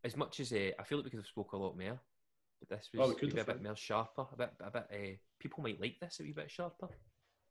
As 0.04 0.18
much 0.18 0.41
as 0.41 0.52
uh, 0.52 0.72
I 0.78 0.84
feel 0.84 0.98
like 0.98 1.06
we 1.06 1.12
could 1.12 1.20
have 1.20 1.26
spoke 1.26 1.54
a 1.54 1.58
lot 1.58 1.78
more, 1.78 2.00
but 2.60 2.70
this 2.78 2.89
Oh, 2.98 3.08
was 3.08 3.16
could 3.16 3.30
maybe 3.34 3.39
a 3.39 3.46
bit 3.54 3.64
more 3.64 3.76
sharper. 3.78 4.26
A 4.34 4.38
bit, 4.38 4.52
a 4.60 4.70
bit. 4.70 4.86
Uh, 4.91 5.16
people 5.39 5.64
might 5.64 5.80
like 5.80 5.98
this 6.02 6.20
a 6.20 6.24
wee 6.24 6.34
bit 6.34 6.52
sharper. 6.52 6.89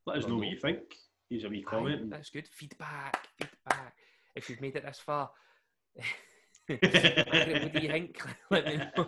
Let 0.06 0.18
us 0.18 0.26
know 0.28 0.36
what 0.36 0.48
you 0.48 0.58
think. 0.60 0.80
Use 1.30 1.44
a 1.44 1.48
wee 1.48 1.64
Aye, 1.66 1.70
comment. 1.70 2.00
and- 2.02 2.12
that's 2.12 2.28
good. 2.30 2.46
Feedback, 2.48 3.26
feedback. 3.38 3.94
If 4.36 4.50
you've 4.50 4.60
made 4.60 4.76
it 4.76 4.84
this 4.84 5.00
far, 5.00 5.30
what 6.68 7.72
do 7.72 7.80
you 7.80 7.88
think? 7.88 8.20
Let 8.50 8.66
me 8.66 8.76
know. 8.96 9.06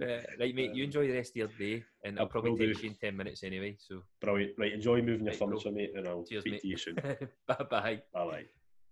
Uh, 0.00 0.22
right, 0.40 0.54
mate. 0.54 0.74
You 0.74 0.84
enjoy 0.84 1.06
the 1.06 1.14
rest 1.14 1.30
of 1.32 1.36
your 1.36 1.48
day, 1.48 1.84
and 2.04 2.18
I'll 2.18 2.26
probably 2.26 2.56
do. 2.56 2.72
you 2.80 2.88
in 2.90 2.94
ten 2.94 3.16
minutes 3.16 3.42
anyway. 3.42 3.76
So, 3.78 4.02
Brilliant. 4.20 4.52
Right, 4.58 4.72
enjoy 4.72 5.02
moving 5.02 5.26
your 5.26 5.32
Right, 5.32 5.38
bro. 5.38 5.48
furniture, 5.48 5.70
mate, 5.72 5.92
and 5.94 6.08
I'll 6.08 6.24
cheers, 6.24 6.42
speak 6.42 6.52
mate. 6.54 6.62
to 6.62 6.68
you 6.68 6.76
soon. 6.76 6.94
bye 7.46 7.66
bye. 7.70 8.02
Bye 8.12 8.24
bye. 8.30 8.44